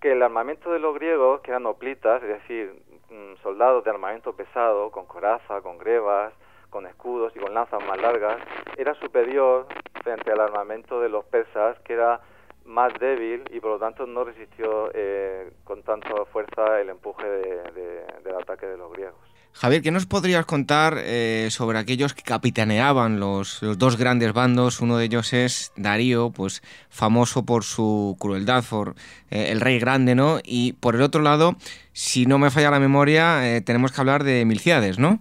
que 0.00 0.12
el 0.12 0.22
armamento 0.22 0.72
de 0.72 0.78
los 0.78 0.94
griegos, 0.94 1.40
que 1.42 1.50
eran 1.50 1.66
hoplitas, 1.66 2.22
es 2.22 2.28
decir, 2.28 2.74
mm, 3.10 3.42
soldados 3.42 3.84
de 3.84 3.90
armamento 3.90 4.32
pesado, 4.32 4.90
con 4.90 5.04
coraza, 5.06 5.60
con 5.60 5.76
grebas, 5.78 6.32
con 6.70 6.86
escudos 6.86 7.34
y 7.36 7.40
con 7.40 7.52
lanzas 7.52 7.84
más 7.84 8.00
largas, 8.00 8.38
era 8.76 8.94
superior 8.94 9.66
frente 10.02 10.30
al 10.30 10.40
armamento 10.40 11.00
de 11.00 11.08
los 11.08 11.24
persas, 11.26 11.78
que 11.80 11.92
era 11.94 12.20
más 12.68 12.92
débil 13.00 13.42
y 13.50 13.60
por 13.60 13.72
lo 13.72 13.78
tanto 13.78 14.06
no 14.06 14.24
resistió 14.24 14.90
eh, 14.94 15.50
con 15.64 15.82
tanta 15.82 16.08
fuerza 16.26 16.80
el 16.80 16.90
empuje 16.90 17.26
del 17.26 18.34
ataque 18.40 18.66
de 18.66 18.76
los 18.76 18.92
griegos. 18.92 19.16
Javier, 19.54 19.82
¿qué 19.82 19.90
nos 19.90 20.06
podrías 20.06 20.46
contar 20.46 20.94
eh, 20.98 21.48
sobre 21.50 21.78
aquellos 21.78 22.14
que 22.14 22.22
capitaneaban 22.22 23.18
los, 23.18 23.60
dos 23.76 23.98
grandes 23.98 24.32
bandos? 24.32 24.80
Uno 24.80 24.98
de 24.98 25.06
ellos 25.06 25.32
es 25.32 25.72
Darío, 25.76 26.30
pues 26.30 26.62
famoso 26.90 27.44
por 27.44 27.64
su 27.64 28.16
crueldad, 28.20 28.62
por 28.68 28.90
eh, 29.30 29.50
el 29.50 29.60
rey 29.60 29.80
grande, 29.80 30.14
¿no? 30.14 30.38
Y 30.44 30.74
por 30.74 30.94
el 30.94 31.02
otro 31.02 31.22
lado, 31.22 31.54
si 31.92 32.26
no 32.26 32.38
me 32.38 32.50
falla 32.50 32.70
la 32.70 32.78
memoria, 32.78 33.40
tenemos 33.64 33.90
que 33.90 34.00
hablar 34.00 34.22
de 34.22 34.44
Milciades, 34.44 34.98
¿no? 34.98 35.18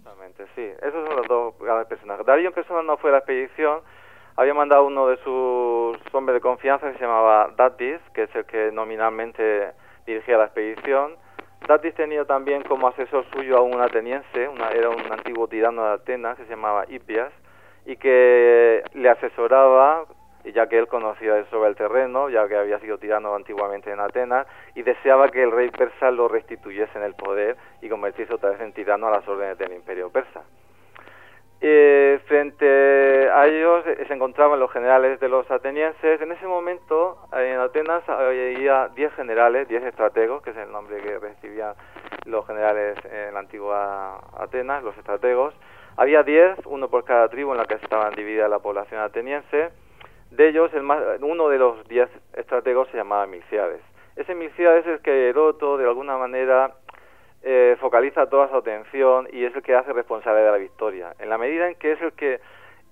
Darío 2.28 2.50
en 2.50 2.54
persona 2.54 2.84
no 2.84 2.98
fue 2.98 3.12
la 3.12 3.20
expedición, 3.20 3.80
había 4.38 4.54
mandado 4.54 4.86
uno 4.86 5.08
de 5.08 5.18
sus 5.18 5.98
hombres 6.14 6.36
de 6.36 6.42
confianza 6.42 6.92
que 6.92 6.98
se 6.98 7.04
llamaba 7.04 7.50
Datis, 7.58 8.00
que 8.14 8.24
es 8.24 8.36
el 8.36 8.46
que 8.46 8.72
nominalmente 8.72 9.74
dirigía 10.06 10.38
la 10.38 10.46
expedición. 10.46 11.16
Datis 11.68 11.96
tenía 11.96 12.24
también 12.24 12.62
como 12.64 12.88
asesor 12.88 13.26
suyo 13.34 13.58
a 13.58 13.62
un 13.62 13.82
ateniense, 13.82 14.48
una, 14.48 14.70
era 14.70 14.90
un 14.90 15.12
antiguo 15.12 15.48
tirano 15.48 15.84
de 15.86 15.94
Atenas 15.96 16.38
que 16.38 16.44
se 16.44 16.52
llamaba 16.52 16.86
Hippias, 16.88 17.34
y 17.88 17.98
que 17.98 18.84
le 18.94 19.10
asesoraba, 19.10 20.06
ya 20.54 20.68
que 20.68 20.78
él 20.78 20.88
conocía 20.88 21.44
sobre 21.50 21.70
el 21.70 21.76
terreno, 21.76 22.30
ya 22.30 22.48
que 22.48 22.58
había 22.58 22.80
sido 22.80 23.00
tirano 23.00 23.34
antiguamente 23.34 23.92
en 23.92 24.00
Atenas, 24.00 24.46
y 24.76 24.84
deseaba 24.84 25.30
que 25.30 25.42
el 25.42 25.52
rey 25.52 25.72
persa 25.72 26.12
lo 26.12 26.28
restituyese 26.28 26.96
en 26.96 27.06
el 27.06 27.16
poder 27.16 27.58
y 27.82 27.90
convirtiese 27.90 28.36
otra 28.36 28.52
vez 28.52 28.62
en 28.62 28.74
tirano 28.74 29.08
a 29.08 29.12
las 29.12 29.28
órdenes 29.28 29.58
del 29.58 29.74
imperio 29.74 30.12
persa. 30.12 30.44
Eh, 31.60 32.20
frente 32.28 33.30
a 33.32 33.48
ellos 33.48 33.84
se 34.08 34.14
encontraban 34.14 34.60
los 34.60 34.72
generales 34.72 35.20
de 35.20 35.28
los 35.28 35.50
atenienses. 35.50 36.22
En 36.22 36.32
ese 36.32 36.46
momento, 36.46 37.18
en 37.34 37.60
Atenas 37.60 38.08
había 38.08 38.90
10 38.90 39.14
generales, 39.14 39.68
10 39.68 39.84
estrategos, 39.84 40.44
que 40.44 40.52
es 40.52 40.58
el 40.58 40.72
nombre 40.72 41.02
que 41.02 41.18
recibían 41.18 41.74
los 42.26 42.46
generales 42.46 42.98
en 43.06 43.34
la 43.34 43.40
antigua 43.40 44.20
Atenas, 44.38 44.84
los 44.84 44.96
estrategos. 44.98 45.56
Había 45.96 46.22
10, 46.22 46.60
uno 46.66 46.90
por 46.90 47.06
cada 47.06 47.28
tribu 47.28 47.54
en 47.54 47.58
la 47.58 47.66
que 47.66 47.74
estaba 47.74 48.12
dividida 48.12 48.48
la 48.48 48.60
población 48.60 49.02
ateniense. 49.02 49.70
De 50.30 50.50
ellos, 50.50 50.72
el 50.74 50.84
uno 51.24 51.50
de 51.50 51.58
los 51.58 51.88
10 51.88 52.08
estrategos 52.34 52.88
se 52.90 52.98
llamaba 52.98 53.26
Milciades. 53.26 53.82
Ese 54.16 54.36
Milciades 54.36 54.86
es 54.86 54.94
el 54.94 55.00
que 55.00 55.30
Heroto, 55.30 55.78
de 55.78 55.86
alguna 55.86 56.18
manera, 56.18 56.74
eh, 57.44 57.78
focaliza 57.80 58.28
toda 58.28 58.50
su 58.50 58.56
atención 58.56 59.28
y 59.32 59.46
es 59.46 59.56
el 59.56 59.62
que 59.62 59.76
hace 59.76 59.94
responsable 59.94 60.42
de 60.42 60.52
la 60.52 60.58
victoria. 60.58 61.14
En 61.20 61.30
la 61.30 61.38
medida 61.38 61.68
en 61.68 61.76
que 61.76 61.94
es 61.94 62.02
el 62.02 62.14
que 62.14 62.40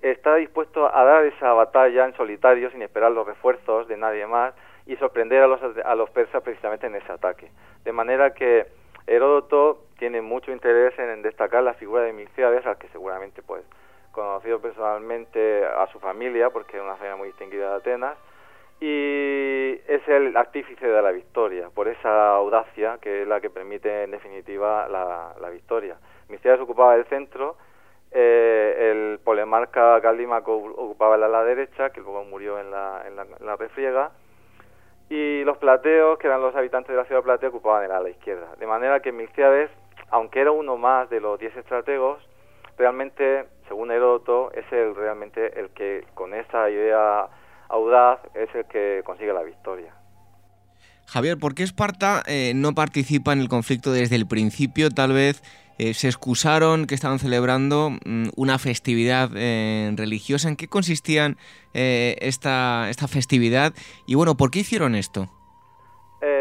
está 0.02 0.36
dispuesto 0.36 0.94
a 0.94 1.04
dar 1.04 1.26
esa 1.26 1.54
batalla 1.54 2.06
en 2.06 2.16
solitario 2.16 2.70
sin 2.72 2.82
esperar 2.82 3.12
los 3.12 3.26
refuerzos 3.26 3.88
de 3.88 3.98
nadie 3.98 4.28
más 4.28 4.54
y 4.86 4.96
sorprender 4.98 5.42
a 5.42 5.48
los, 5.48 5.60
a 5.84 5.96
los 5.96 6.10
persas 6.12 6.44
precisamente 6.44 6.88
en 6.88 6.96
ese 6.96 7.12
ataque. 7.12 7.50
De 7.84 7.92
manera 7.92 8.34
que 8.34 8.68
Heródoto 9.08 9.86
tiene 9.98 10.22
mucho 10.22 10.52
interés 10.52 10.98
en, 11.00 11.22
destacar 11.22 11.64
la 11.64 11.74
figura 11.74 12.04
de 12.04 12.14
Milciades, 12.14 12.66
al 12.66 12.78
que 12.78 12.88
seguramente 12.90 13.42
pues 13.42 13.64
conocido 14.12 14.60
personalmente 14.62 15.66
a 15.66 15.88
su 15.88 16.00
familia, 16.00 16.50
porque 16.50 16.78
es 16.78 16.84
una 16.84 16.96
familia 16.96 17.18
muy 17.18 17.28
distinguida 17.28 17.72
de 17.72 17.76
Atenas, 17.76 18.18
y 18.80 19.80
es 19.88 20.08
el 20.08 20.36
artífice 20.36 20.86
de 20.86 21.02
la 21.02 21.12
victoria, 21.12 21.70
por 21.74 21.88
esa 21.88 22.36
audacia 22.36 22.98
que 23.02 23.22
es 23.22 23.28
la 23.28 23.40
que 23.40 23.50
permite 23.50 24.04
en 24.04 24.12
definitiva 24.12 24.88
la, 24.90 25.50
victoria. 25.50 25.98
Micias 26.28 26.60
ocupaba 26.60 26.96
el 26.96 27.06
centro, 27.06 27.56
eh, 28.12 28.92
el 28.92 29.20
polemarca 29.20 30.00
Caldímaco 30.02 30.56
ocupaba 30.56 31.18
la 31.18 31.28
ala 31.28 31.44
derecha, 31.44 31.92
que 31.92 32.02
luego 32.02 32.24
murió 32.26 32.60
en 32.60 32.72
la, 32.72 33.04
en 33.08 33.16
la, 33.16 33.56
refriega, 33.56 34.12
y 35.10 35.44
los 35.44 35.58
plateos, 35.58 36.18
que 36.18 36.28
eran 36.28 36.42
los 36.42 36.56
habitantes 36.56 36.90
de 36.90 36.98
la 36.98 37.06
ciudad 37.06 37.22
de 37.22 37.26
Plateo, 37.26 37.50
ocupaban 37.50 37.86
el 37.86 37.92
ala 37.92 38.10
izquierda. 38.10 38.56
De 38.58 38.68
manera 38.68 39.00
que 39.02 39.12
Milciades, 39.12 39.70
aunque 40.10 40.42
era 40.42 40.52
uno 40.52 40.78
más 40.78 41.10
de 41.10 41.22
los 41.22 41.40
diez 41.40 41.56
estrategos, 41.56 42.28
realmente, 42.78 43.46
según 43.68 43.92
Heródoto, 43.92 44.52
es 44.54 44.70
el 44.74 44.96
realmente 44.96 45.60
el 45.60 45.70
que 45.70 46.06
con 46.16 46.34
esa 46.34 46.70
idea 46.70 47.30
audaz 47.70 48.20
es 48.34 48.54
el 48.56 48.66
que 48.66 49.02
consigue 49.06 49.34
la 49.34 49.44
victoria. 49.44 49.94
Javier, 51.08 51.38
¿por 51.38 51.54
qué 51.54 51.64
Esparta 51.64 52.24
eh, 52.26 52.54
no 52.56 52.74
participa 52.74 53.34
en 53.34 53.40
el 53.40 53.50
conflicto 53.50 53.92
desde 53.92 54.16
el 54.16 54.28
principio? 54.28 54.90
Tal 54.90 55.14
vez 55.14 55.44
eh, 55.78 55.94
se 55.94 56.08
excusaron 56.08 56.88
que 56.88 56.96
estaban 56.96 57.20
celebrando 57.20 57.92
mm, 57.92 58.30
una 58.36 58.58
festividad 58.58 59.30
eh, 59.36 59.92
religiosa. 59.96 60.50
¿En 60.50 60.56
qué 60.56 60.68
consistía 60.68 61.36
esta, 61.74 62.90
esta 62.90 63.08
festividad? 63.08 63.74
Y 64.08 64.16
bueno, 64.16 64.36
¿por 64.36 64.52
qué 64.52 64.60
hicieron 64.60 64.96
esto? 64.96 65.30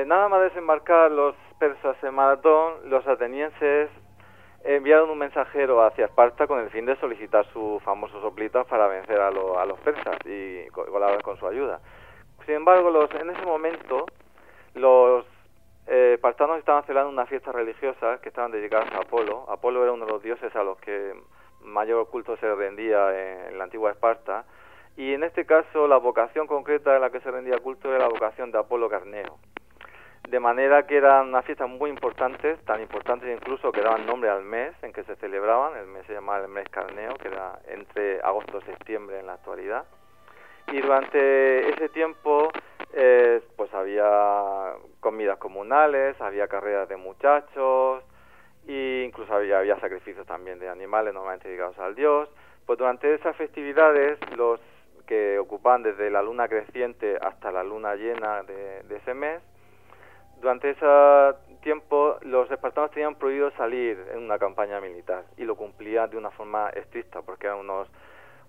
nada 0.07 0.29
más 0.29 0.41
desembarcar 0.43 1.11
los 1.11 1.35
persas 1.59 1.97
en 2.03 2.15
Maratón, 2.15 2.89
los 2.89 3.07
atenienses 3.07 3.91
enviaron 4.65 5.11
un 5.11 5.19
mensajero 5.19 5.85
hacia 5.85 6.07
Esparta 6.07 6.47
con 6.47 6.59
el 6.59 6.71
fin 6.71 6.87
de 6.87 6.97
solicitar 6.97 7.45
sus 7.53 7.83
famosos 7.83 8.23
soplitas 8.23 8.67
para 8.67 8.89
vencer 8.89 9.21
a, 9.21 9.31
los 9.31 9.79
persas 9.81 10.17
y 10.25 10.67
colaborar 10.71 11.23
con 11.23 11.37
su 11.39 11.47
ayuda. 11.47 11.81
Sin 12.47 12.57
embargo, 12.57 12.91
los, 12.91 13.11
en 13.15 13.31
ese 13.31 13.45
momento 13.45 14.07
los 14.75 15.27
eh, 15.87 16.13
espartanos 16.15 16.59
estaban 16.59 16.83
celebrando 16.85 17.13
una 17.13 17.27
fiesta 17.27 17.53
religiosa 17.53 18.19
que 18.23 18.31
estaban 18.31 18.51
dedicadas 18.51 18.91
a 18.95 19.03
Apolo. 19.03 19.45
Apolo 19.51 19.83
era 19.83 19.93
uno 19.93 20.07
de 20.07 20.13
los 20.13 20.23
dioses 20.23 20.55
a 20.57 20.63
los 20.63 20.79
que 20.79 21.15
mayor 21.61 22.09
culto 22.09 22.37
se 22.39 22.55
rendía 22.55 23.49
en, 23.49 23.59
la 23.59 23.65
antigua 23.65 23.91
Esparta. 23.91 24.45
Y 24.97 25.13
en 25.13 25.25
este 25.25 25.45
caso 25.45 25.89
la 25.89 25.99
vocación 25.99 26.47
concreta 26.47 26.95
en 26.95 27.03
la 27.03 27.11
que 27.11 27.21
se 27.21 27.31
rendía 27.31 27.59
culto 27.59 27.91
era 27.91 27.99
la 27.99 28.09
vocación 28.09 28.51
de 28.51 28.59
Apolo 28.59 28.89
Carneo 28.89 29.39
de 30.35 30.41
manera 30.41 30.85
que 30.85 30.97
eran 30.97 31.29
unas 31.29 31.45
fiestas 31.45 31.69
muy 31.69 31.91
importantes, 31.91 32.59
tan 32.65 32.81
importantes 32.81 33.33
incluso 33.33 33.71
que 33.71 33.81
daban 33.81 34.05
nombre 34.05 34.29
al 34.29 34.43
mes 34.43 34.75
en 34.83 34.93
que 34.93 35.05
se 35.05 35.15
celebraban, 35.15 35.77
el 35.77 35.87
mes 35.87 36.05
se 36.09 36.13
llamaba 36.13 36.45
el 36.45 36.51
mes 36.51 36.69
carneo, 36.71 37.15
que 37.15 37.29
era 37.29 37.61
entre 37.69 38.21
agosto 38.21 38.59
y 38.59 38.63
septiembre 38.63 39.21
en 39.21 39.29
la 39.29 39.35
actualidad, 39.35 39.85
y 40.73 40.81
durante 40.81 41.69
ese 41.71 41.89
tiempo 41.91 42.51
eh, 42.95 43.43
pues 43.57 43.73
había 43.75 44.73
comidas 44.99 45.39
comunales, 45.39 46.21
había 46.21 46.49
carreras 46.49 46.89
de 46.89 46.97
muchachos, 46.97 48.03
e 48.67 49.05
incluso 49.07 49.33
había, 49.33 49.61
había 49.61 49.79
sacrificios 49.79 50.27
también 50.27 50.59
de 50.59 50.69
animales 50.69 51.15
normalmente 51.15 51.47
dedicados 51.47 51.79
al 51.79 51.95
dios, 51.95 52.29
pues 52.67 52.77
durante 52.77 53.15
esas 53.15 53.37
festividades 53.37 54.19
los 54.37 54.59
que 55.07 55.39
ocupaban 55.39 55.85
desde 55.85 56.11
la 56.11 56.23
luna 56.23 56.49
creciente 56.49 57.19
hasta 57.23 57.53
la 57.53 57.63
luna 57.63 57.95
llena 57.95 58.43
de 58.43 58.97
ese 58.97 59.15
mes, 59.15 59.41
durante 60.45 60.69
ese 60.69 60.87
tiempo 61.63 62.19
los 62.21 62.51
espartanos 62.51 62.91
tenían 62.91 63.15
prohibido 63.15 63.51
salir 63.53 63.99
en 64.13 64.19
una 64.19 64.39
campaña 64.39 64.79
militar 64.79 65.25
y 65.39 65.45
lo 65.45 65.57
cumplían 65.57 66.11
de 66.11 66.19
una 66.19 66.31
forma 66.33 66.69
estricta 66.69 67.23
porque 67.23 67.47
eran 67.47 67.61
unos, 67.61 67.89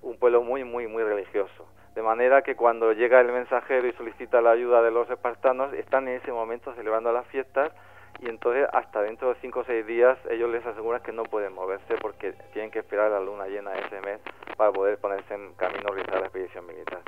un 0.02 0.20
pueblo 0.20 0.44
muy, 0.44 0.66
muy, 0.66 0.88
muy 0.88 1.04
religioso. 1.04 1.66
De 1.96 2.02
manera 2.02 2.41
que 2.41 2.58
cuando 2.58 2.91
llega 2.91 3.22
el 3.22 3.32
mensajero 3.32 3.88
y 3.88 3.93
solicita 3.93 4.41
la 4.41 4.52
ayuda 4.52 4.82
de 4.82 4.91
los 4.91 5.10
espartanos, 5.10 5.72
están 5.72 6.10
en 6.10 6.15
ese 6.15 6.34
momento 6.34 6.74
celebrando 6.76 7.13
las 7.13 7.26
fiestas 7.28 7.72
y 8.19 8.28
entonces 8.28 8.67
hasta 8.74 9.02
dentro 9.02 9.30
de 9.30 9.39
cinco 9.39 9.62
o 9.62 9.63
seis 9.63 9.88
días 9.88 10.17
ellos 10.30 10.50
les 10.50 10.65
aseguran 10.65 11.02
que 11.02 11.13
no 11.13 11.24
pueden 11.24 11.54
moverse 11.54 11.96
porque 12.02 12.34
tienen 12.52 12.72
que 12.72 12.80
esperar 12.80 13.10
la 13.10 13.22
luna 13.22 13.48
llena 13.48 13.74
ese 13.74 14.02
mes 14.02 14.19
para 14.58 14.74
poder 14.74 14.98
ponerse 14.98 15.34
en 15.34 15.54
camino 15.54 15.88
a 15.88 15.93
realizar 15.93 16.19
la 16.19 16.28
expedición 16.28 16.67
militar. 16.67 17.00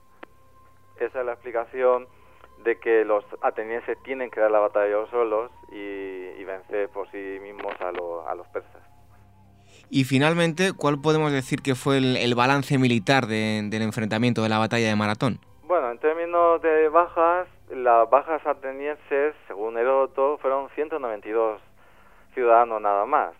Esa 0.97 1.19
es 1.19 1.25
la 1.25 1.33
explicación 1.33 2.07
de 2.63 2.79
que 2.79 3.05
los 3.05 3.23
atenienses 3.41 3.97
tienen 4.03 4.29
que 4.29 4.39
dar 4.39 4.51
la 4.51 4.59
batalla 4.59 4.87
ellos 4.87 5.09
solos 5.09 5.51
y, 5.71 6.43
vencer 6.43 6.87
por 6.89 7.11
sí 7.11 7.39
mismos 7.41 7.73
a, 7.81 7.91
los 7.91 8.47
persas. 8.47 8.81
Y 9.89 10.05
finalmente, 10.05 10.71
¿cuál 10.71 11.01
podemos 11.01 11.31
decir 11.33 11.61
que 11.61 11.75
fue 11.75 11.97
el, 11.97 12.35
balance 12.35 12.77
militar 12.77 13.27
del 13.27 13.81
enfrentamiento 13.81 14.43
de 14.43 14.49
la 14.49 14.57
batalla 14.57 14.87
de 14.87 14.95
Maratón? 14.95 15.39
Bueno, 15.63 15.91
en 15.91 15.97
términos 15.99 16.61
de 16.61 16.87
bajas, 16.87 17.47
las 17.69 18.09
bajas 18.09 18.45
atenienses, 18.47 19.35
según 19.47 19.77
Heródoto, 19.77 20.37
fueron 20.37 20.69
192 20.75 21.59
ciudadanos 22.33 22.81
nada 22.81 23.05
más. 23.05 23.33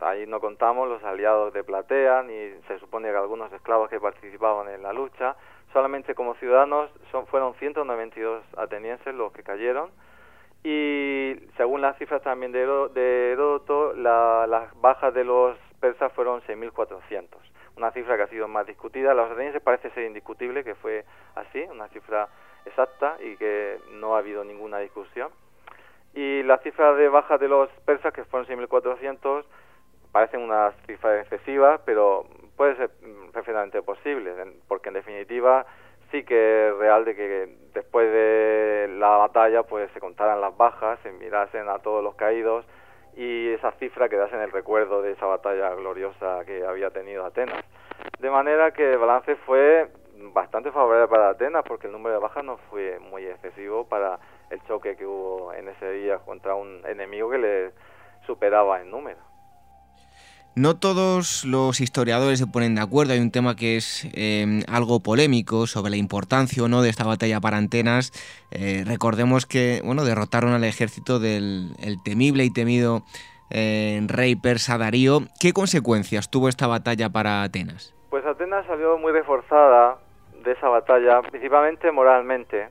Ahí 0.00 0.26
no 0.26 0.40
contamos 0.40 0.88
los 0.88 1.02
aliados 1.04 1.52
de 1.52 1.64
Platea, 1.64 2.22
ni 2.22 2.34
se 2.68 2.78
supone 2.78 3.10
que 3.10 3.16
algunos 3.16 3.52
esclavos 3.52 3.88
que 3.88 4.00
participaban 4.00 4.68
en 4.68 4.82
la 4.82 4.92
lucha, 4.92 5.36
solamente 5.72 6.14
como 6.14 6.34
ciudadanos 6.34 6.90
son, 7.10 7.26
fueron 7.26 7.54
192 7.54 8.42
atenienses 8.56 9.14
los 9.14 9.32
que 9.32 9.42
cayeron 9.42 9.90
y 10.62 11.36
según 11.56 11.80
las 11.80 11.96
cifras 11.96 12.22
también 12.22 12.52
de, 12.52 13.32
Heródoto, 13.32 13.94
las 13.94 14.80
bajas 14.80 15.14
de 15.14 15.24
los 15.24 15.56
persas 15.80 16.12
fueron 16.12 16.42
6.400, 16.42 17.26
una 17.76 17.90
cifra 17.92 18.16
que 18.16 18.24
ha 18.24 18.28
sido 18.28 18.46
más 18.46 18.66
discutida. 18.66 19.14
Los 19.14 19.30
atenienses 19.30 19.62
parece 19.62 19.90
ser 19.90 20.04
indiscutible 20.04 20.62
que 20.62 20.74
fue 20.74 21.04
así, 21.34 21.62
una 21.70 21.88
cifra 21.88 22.28
exacta 22.66 23.16
y 23.20 23.36
que 23.36 23.78
no 23.92 24.14
ha 24.14 24.18
habido 24.18 24.44
ninguna 24.44 24.78
discusión. 24.78 25.30
Y 26.12 26.42
las 26.42 26.60
cifras 26.62 26.96
de 26.98 27.08
bajas 27.08 27.40
de 27.40 27.48
los 27.48 27.70
persas, 27.86 28.12
que 28.12 28.24
fueron 28.24 28.46
6.400, 28.46 29.44
parecen 30.12 30.40
una 30.40 30.72
cifra 30.86 31.20
excesiva, 31.20 31.80
pero 31.86 32.26
puede 32.60 32.76
ser 32.76 32.90
perfectamente 33.32 33.80
posible, 33.80 34.34
porque 34.68 34.90
en 34.90 34.94
definitiva 34.96 35.64
sí 36.10 36.24
que 36.24 36.68
es 36.68 36.76
real 36.76 37.06
de 37.06 37.16
que 37.16 37.48
después 37.72 38.12
de 38.12 38.96
la 38.98 39.16
batalla 39.16 39.62
pues 39.62 39.90
se 39.92 39.98
contaran 39.98 40.42
las 40.42 40.54
bajas, 40.54 40.98
se 41.02 41.10
mirasen 41.10 41.70
a 41.70 41.78
todos 41.78 42.04
los 42.04 42.16
caídos 42.16 42.66
y 43.16 43.48
esa 43.52 43.72
cifra 43.78 44.10
quedase 44.10 44.34
en 44.34 44.42
el 44.42 44.52
recuerdo 44.52 45.00
de 45.00 45.12
esa 45.12 45.24
batalla 45.24 45.74
gloriosa 45.74 46.44
que 46.44 46.62
había 46.66 46.90
tenido 46.90 47.24
Atenas. 47.24 47.64
De 48.18 48.28
manera 48.28 48.72
que 48.72 48.92
el 48.92 48.98
balance 48.98 49.36
fue 49.46 49.88
bastante 50.34 50.70
favorable 50.70 51.08
para 51.08 51.30
Atenas 51.30 51.64
porque 51.66 51.86
el 51.86 51.94
número 51.94 52.16
de 52.16 52.20
bajas 52.20 52.44
no 52.44 52.58
fue 52.68 52.98
muy 52.98 53.24
excesivo 53.24 53.88
para 53.88 54.18
el 54.50 54.62
choque 54.64 54.96
que 54.96 55.06
hubo 55.06 55.54
en 55.54 55.66
ese 55.66 55.92
día 55.92 56.18
contra 56.18 56.54
un 56.56 56.82
enemigo 56.84 57.30
que 57.30 57.38
le 57.38 57.70
superaba 58.26 58.82
en 58.82 58.90
número. 58.90 59.29
No 60.56 60.76
todos 60.76 61.44
los 61.44 61.80
historiadores 61.80 62.40
se 62.40 62.46
ponen 62.46 62.74
de 62.74 62.80
acuerdo. 62.80 63.12
Hay 63.12 63.20
un 63.20 63.30
tema 63.30 63.54
que 63.54 63.76
es 63.76 64.08
em, 64.14 64.62
algo 64.68 65.00
polémico 65.00 65.66
sobre 65.66 65.90
la 65.90 65.96
importancia 65.96 66.62
o 66.62 66.68
no 66.68 66.82
de 66.82 66.90
esta 66.90 67.06
batalla 67.06 67.40
para 67.40 67.56
Antenas. 67.56 68.12
Eh, 68.50 68.82
recordemos 68.84 69.46
que 69.46 69.80
bueno, 69.84 70.04
derrotaron 70.04 70.52
al 70.52 70.64
ejército 70.64 71.20
del 71.20 71.72
temible 72.04 72.44
y 72.44 72.52
temido 72.52 73.04
eh, 73.50 74.00
rey 74.06 74.34
persa 74.34 74.76
Darío. 74.76 75.20
¿Qué 75.40 75.52
consecuencias 75.52 76.30
tuvo 76.30 76.48
esta 76.48 76.66
batalla 76.66 77.10
para 77.10 77.42
Atenas? 77.42 77.94
Pues 78.10 78.26
Atenas 78.26 78.66
salió 78.66 78.98
muy 78.98 79.12
reforzada 79.12 79.98
de 80.44 80.52
esa 80.52 80.68
batalla, 80.68 81.22
principalmente 81.22 81.90
moralmente. 81.92 82.68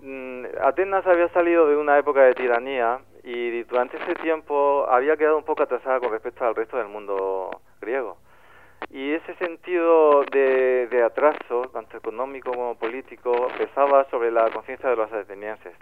Mm, 0.00 0.44
Atenas 0.62 1.06
había 1.06 1.28
salido 1.30 1.66
de 1.66 1.76
una 1.76 1.98
época 1.98 2.22
de 2.22 2.34
tiranía 2.34 3.00
y 3.22 3.62
durante 3.64 3.96
ese 3.96 4.14
tiempo 4.16 4.86
había 4.88 5.16
quedado 5.16 5.38
un 5.38 5.44
poco 5.44 5.62
atrasada 5.62 6.00
con 6.00 6.10
respecto 6.10 6.44
al 6.44 6.54
resto 6.54 6.76
del 6.76 6.88
mundo 6.88 7.50
griego. 7.80 8.16
Y 8.90 9.12
ese 9.12 9.34
sentido 9.34 10.24
de, 10.32 10.88
de 10.88 11.02
atraso, 11.02 11.68
tanto 11.72 11.96
económico 11.96 12.50
como 12.50 12.76
político, 12.76 13.48
pesaba 13.58 14.04
sobre 14.10 14.30
la 14.30 14.50
conciencia 14.50 14.88
de 14.88 14.96
los 14.96 15.12
atenienses. 15.12 15.74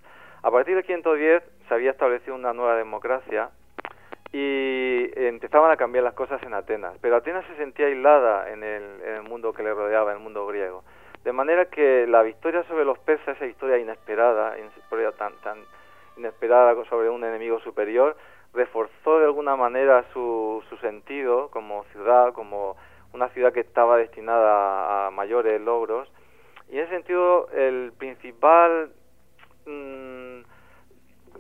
A 0.42 0.51
partir 0.51 0.74
del 0.74 0.85
510 0.85 1.42
se 1.68 1.74
había 1.74 1.92
establecido 1.92 2.35
una 2.35 2.53
nueva 2.53 2.77
democracia 2.77 3.51
y 4.33 5.11
empezaban 5.16 5.70
a 5.70 5.77
cambiar 5.77 6.05
las 6.05 6.14
cosas 6.14 6.42
en 6.42 6.55
Atenas, 6.55 6.94
pero 7.01 7.16
Atenas 7.16 7.46
se 7.46 7.57
sentía 7.57 7.87
aislada 7.87 8.51
en 8.51 8.62
el, 8.62 9.22
mundo 9.22 9.53
que 9.53 9.62
le 9.62 9.72
rodeaba, 9.72 10.11
en 10.11 10.18
el 10.18 10.22
mundo 10.22 10.46
griego. 10.46 10.85
De 11.24 11.33
manera 11.33 11.66
que 11.66 12.07
la 12.07 12.22
victoria 12.22 12.62
sobre 12.64 12.85
los 12.85 12.98
persas, 13.01 13.37
esa 13.37 13.46
historia 13.46 13.79
inesperada, 13.79 14.55
tan, 15.18 15.33
tan 15.42 15.59
inesperada 16.18 16.74
sobre 16.85 17.09
un 17.09 17.24
enemigo 17.24 17.61
superior, 17.61 18.16
reforzó 18.52 19.18
de 19.18 19.26
alguna 19.26 19.57
manera 19.57 20.04
su, 20.12 20.62
su 20.68 20.76
sentido 20.78 21.48
como 21.50 21.85
ciudad, 21.92 22.33
como 22.33 22.76
una 23.12 23.28
ciudad 23.31 23.52
que 23.52 23.61
estaba 23.61 23.96
destinada 23.96 25.07
a, 25.07 25.11
mayores 25.11 25.61
logros. 25.61 26.09
Y 26.68 26.76
en 26.76 26.85
ese 26.85 26.90
sentido, 26.90 27.48
el 27.52 27.92
principal 27.96 28.92
mm, 29.66 30.40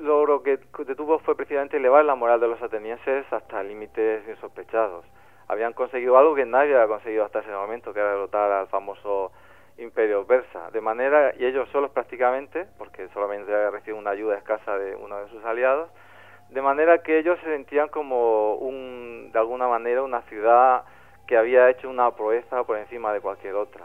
logro 0.00 0.42
que, 0.42 0.58
tuvo 0.96 1.18
fue 1.20 1.36
precisamente 1.36 1.76
elevar 1.76 2.04
la 2.04 2.14
moral 2.14 2.40
de 2.40 2.48
los 2.48 2.62
atenienses 2.62 3.30
hasta 3.32 3.62
límites 3.62 4.26
insospechados. 4.28 5.04
habían 5.48 5.72
conseguido 5.72 6.18
algo 6.18 6.34
que 6.34 6.44
nadie 6.44 6.74
había 6.74 6.88
conseguido 6.88 7.24
hasta 7.24 7.40
ese 7.40 7.50
momento, 7.50 7.92
que 7.92 8.00
era 8.00 8.10
derrotar 8.10 8.50
al 8.50 8.68
famoso 8.68 9.32
imperio 9.78 10.26
persa. 10.26 10.70
De 10.70 10.80
manera, 10.80 11.32
y 11.38 11.44
ellos 11.44 11.68
solos 11.70 11.90
prácticamente, 11.90 12.66
porque 12.76 13.08
solamente 13.08 13.70
recibido 13.70 13.98
una 13.98 14.10
ayuda 14.10 14.36
escasa 14.36 14.76
de 14.78 14.94
uno 14.96 15.18
de 15.18 15.28
sus 15.30 15.44
aliados, 15.44 15.90
de 16.50 16.62
manera 16.62 17.02
que 17.02 17.18
ellos 17.18 17.38
se 17.40 17.46
sentían 17.46 17.88
como 17.88 18.54
un, 18.54 19.30
de 19.32 19.38
alguna 19.38 19.68
manera 19.68 20.02
una 20.02 20.22
ciudad 20.22 20.84
que 21.26 21.36
había 21.36 21.68
hecho 21.68 21.90
una 21.90 22.10
proeza 22.12 22.64
por 22.64 22.78
encima 22.78 23.12
de 23.12 23.20
cualquier 23.20 23.54
otra. 23.54 23.84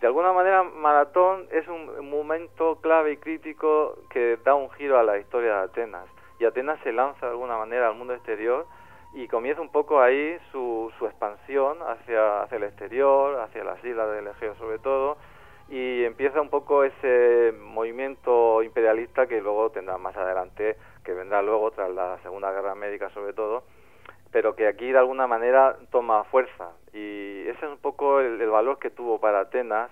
De 0.00 0.08
alguna 0.08 0.32
manera, 0.32 0.64
Maratón 0.64 1.46
es 1.52 1.66
un 1.68 2.10
momento 2.10 2.80
clave 2.80 3.12
y 3.12 3.16
crítico 3.18 3.98
que 4.10 4.36
da 4.44 4.56
un 4.56 4.68
giro 4.72 4.98
a 4.98 5.04
la 5.04 5.18
historia 5.18 5.58
de 5.58 5.62
Atenas. 5.62 6.06
Y 6.40 6.44
Atenas 6.44 6.80
se 6.82 6.92
lanza 6.92 7.26
de 7.26 7.32
alguna 7.32 7.56
manera 7.56 7.86
al 7.86 7.94
mundo 7.94 8.12
exterior 8.12 8.66
y 9.14 9.28
comienza 9.28 9.60
un 9.60 9.70
poco 9.70 10.00
ahí 10.00 10.38
su, 10.50 10.90
su 10.98 11.06
expansión 11.06 11.78
hacia, 11.82 12.42
hacia 12.42 12.56
el 12.56 12.64
exterior, 12.64 13.40
hacia 13.40 13.64
las 13.64 13.82
islas 13.84 14.10
del 14.10 14.26
Egeo 14.28 14.54
sobre 14.56 14.78
todo, 14.78 15.18
y 15.68 16.04
empieza 16.04 16.40
un 16.40 16.48
poco 16.48 16.84
ese 16.84 17.52
movimiento 17.58 18.62
imperialista 18.62 19.26
que 19.26 19.40
luego 19.40 19.70
tendrá 19.70 19.98
más 19.98 20.16
adelante, 20.16 20.76
que 21.04 21.12
vendrá 21.12 21.42
luego 21.42 21.70
tras 21.70 21.90
la 21.90 22.18
Segunda 22.22 22.52
Guerra 22.52 22.74
Médica 22.74 23.10
sobre 23.10 23.32
todo, 23.32 23.64
pero 24.30 24.56
que 24.56 24.66
aquí 24.66 24.90
de 24.90 24.98
alguna 24.98 25.26
manera 25.26 25.76
toma 25.90 26.24
fuerza 26.24 26.70
y 26.92 27.42
ese 27.48 27.66
es 27.66 27.70
un 27.70 27.78
poco 27.78 28.20
el, 28.20 28.38
valor 28.48 28.78
que 28.78 28.90
tuvo 28.90 29.20
para 29.20 29.40
Atenas, 29.40 29.90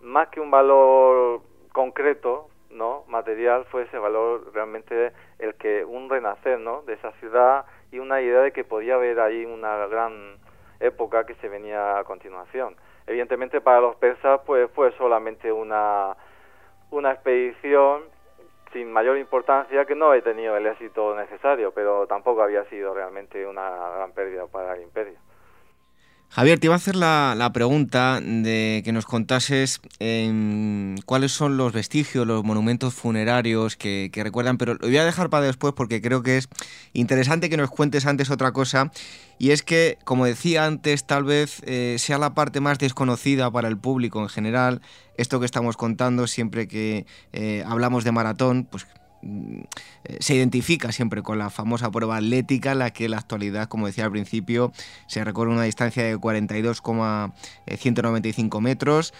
más 0.00 0.28
que 0.28 0.40
un 0.40 0.50
valor 0.50 1.40
concreto, 1.72 2.48
no 2.70 3.04
material, 3.08 3.64
fue 3.66 3.82
ese 3.82 3.98
valor 3.98 4.52
realmente 4.54 5.12
el 5.38 5.54
que 5.54 5.84
un 5.84 6.08
renacer, 6.08 6.58
¿no? 6.60 6.82
de 6.82 6.94
esa 6.94 7.12
ciudad 7.12 7.64
y 7.92 7.98
una 7.98 8.20
idea 8.20 8.40
de 8.40 8.52
que 8.52 8.64
podía 8.64 8.94
haber 8.94 9.20
ahí 9.20 9.44
una 9.44 9.86
gran 9.86 10.36
época 10.80 11.24
que 11.24 11.34
se 11.36 11.48
venía 11.48 11.98
a 11.98 12.04
continuación. 12.04 12.76
Evidentemente 13.06 13.60
para 13.60 13.80
los 13.80 13.96
persas 13.96 14.40
pues 14.46 14.70
fue 14.72 14.92
solamente 14.92 15.52
una 15.52 16.16
una 16.90 17.12
expedición 17.12 18.02
sin 18.72 18.92
mayor 18.92 19.18
importancia 19.18 19.84
que 19.84 19.94
no 19.94 20.14
he 20.14 20.22
tenido 20.22 20.56
el 20.56 20.66
éxito 20.66 21.14
necesario, 21.14 21.72
pero 21.72 22.06
tampoco 22.06 22.42
había 22.42 22.64
sido 22.64 22.94
realmente 22.94 23.46
una 23.46 23.70
gran 23.96 24.12
pérdida 24.12 24.46
para 24.46 24.74
el 24.74 24.82
imperio. 24.82 25.18
Javier, 26.32 26.60
te 26.60 26.68
iba 26.68 26.74
a 26.74 26.76
hacer 26.76 26.94
la, 26.94 27.50
pregunta 27.52 28.20
de 28.20 28.82
que 28.84 28.92
nos 28.92 29.04
contases 29.04 29.80
em, 29.98 30.96
cuáles 31.04 31.32
son 31.32 31.56
los 31.56 31.72
vestigios, 31.72 32.24
los 32.24 32.44
monumentos 32.44 32.94
funerarios 32.94 33.74
que, 33.74 34.12
recuerdan, 34.14 34.56
pero 34.56 34.74
lo 34.74 34.86
voy 34.86 34.96
a 34.96 35.04
dejar 35.04 35.28
para 35.28 35.46
después 35.46 35.74
porque 35.74 36.00
creo 36.00 36.22
que 36.22 36.36
es 36.36 36.48
interesante 36.92 37.50
que 37.50 37.56
nos 37.56 37.70
cuentes 37.70 38.06
antes 38.06 38.30
otra 38.30 38.52
cosa, 38.52 38.92
y 39.40 39.50
es 39.50 39.64
que, 39.64 39.98
como 40.04 40.24
decía 40.24 40.66
antes, 40.66 41.04
tal 41.04 41.24
vez 41.24 41.62
eh, 41.64 41.96
sea 41.98 42.18
la 42.18 42.32
parte 42.32 42.60
más 42.60 42.78
desconocida 42.78 43.50
para 43.50 43.66
el 43.66 43.76
público 43.76 44.22
en 44.22 44.28
general, 44.28 44.82
esto 45.16 45.40
que 45.40 45.46
estamos 45.46 45.76
contando 45.76 46.28
siempre 46.28 46.68
que 46.68 47.06
eh, 47.32 47.64
hablamos 47.66 48.04
de 48.04 48.12
maratón, 48.12 48.68
pues 48.70 48.86
se 50.18 50.34
identifica 50.34 50.90
siempre 50.92 51.22
con 51.22 51.38
la 51.38 51.50
famosa 51.50 51.90
prueba 51.90 52.16
atlética, 52.16 52.74
la 52.74 52.90
que 52.90 53.04
en 53.04 53.10
la 53.12 53.18
actualidad, 53.18 53.68
como 53.68 53.86
decía 53.86 54.04
al 54.04 54.10
principio, 54.12 54.72
se 55.06 55.22
recorre 55.24 55.50
una 55.50 55.64
distancia 55.64 56.04
de 56.04 56.16
42,195 56.16 58.60
metros, 58.60 59.12